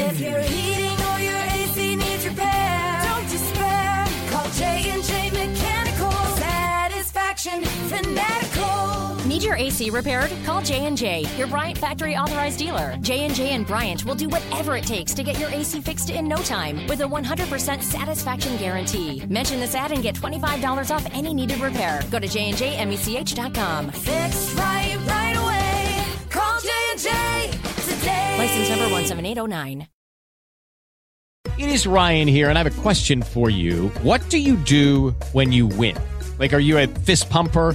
If 0.00 0.20
your 0.20 0.40
heating 0.40 0.98
or 1.10 1.18
your 1.18 1.40
AC 1.52 1.96
needs 1.96 2.26
repair, 2.26 3.00
don't 3.04 3.28
despair. 3.28 4.06
Call 4.30 4.48
J 4.50 4.90
and 4.90 5.02
J 5.02 5.30
Mechanical 5.30 6.12
Satisfaction 6.36 7.64
Fanatical. 7.64 9.26
Need 9.26 9.42
your 9.42 9.56
AC 9.56 9.90
repaired? 9.90 10.32
Call 10.44 10.62
J&J, 10.62 11.26
your 11.36 11.46
Bryant 11.48 11.76
factory 11.76 12.16
authorized 12.16 12.58
dealer. 12.58 12.96
J&J 13.00 13.50
and 13.50 13.66
Bryant 13.66 14.04
will 14.04 14.14
do 14.14 14.28
whatever 14.28 14.76
it 14.76 14.84
takes 14.84 15.12
to 15.14 15.22
get 15.22 15.38
your 15.38 15.50
AC 15.50 15.80
fixed 15.80 16.10
in 16.10 16.26
no 16.26 16.36
time 16.36 16.86
with 16.86 17.00
a 17.02 17.04
100% 17.04 17.82
satisfaction 17.82 18.56
guarantee. 18.56 19.22
Mention 19.28 19.60
this 19.60 19.74
ad 19.74 19.92
and 19.92 20.02
get 20.02 20.14
$25 20.14 20.90
off 20.90 21.06
any 21.12 21.34
needed 21.34 21.60
repair. 21.60 22.00
Go 22.10 22.18
to 22.18 22.26
jnjmech.com. 22.26 23.90
Fix 23.90 24.54
right, 24.54 24.96
right 25.06 25.36
away. 25.36 26.04
Call 26.30 26.60
J 26.60 26.68
and 26.92 27.00
J 27.00 27.67
today. 27.98 28.34
License 28.38 28.68
number 28.70 28.88
17809. 28.88 29.88
It 31.58 31.70
is 31.70 31.86
Ryan 31.86 32.28
here, 32.28 32.48
and 32.48 32.58
I 32.58 32.62
have 32.62 32.78
a 32.78 32.82
question 32.82 33.22
for 33.22 33.50
you. 33.50 33.88
What 34.02 34.28
do 34.30 34.38
you 34.38 34.56
do 34.56 35.10
when 35.32 35.50
you 35.50 35.66
win? 35.66 35.96
Like, 36.38 36.52
are 36.52 36.60
you 36.60 36.78
a 36.78 36.86
fist 36.86 37.28
pumper? 37.30 37.74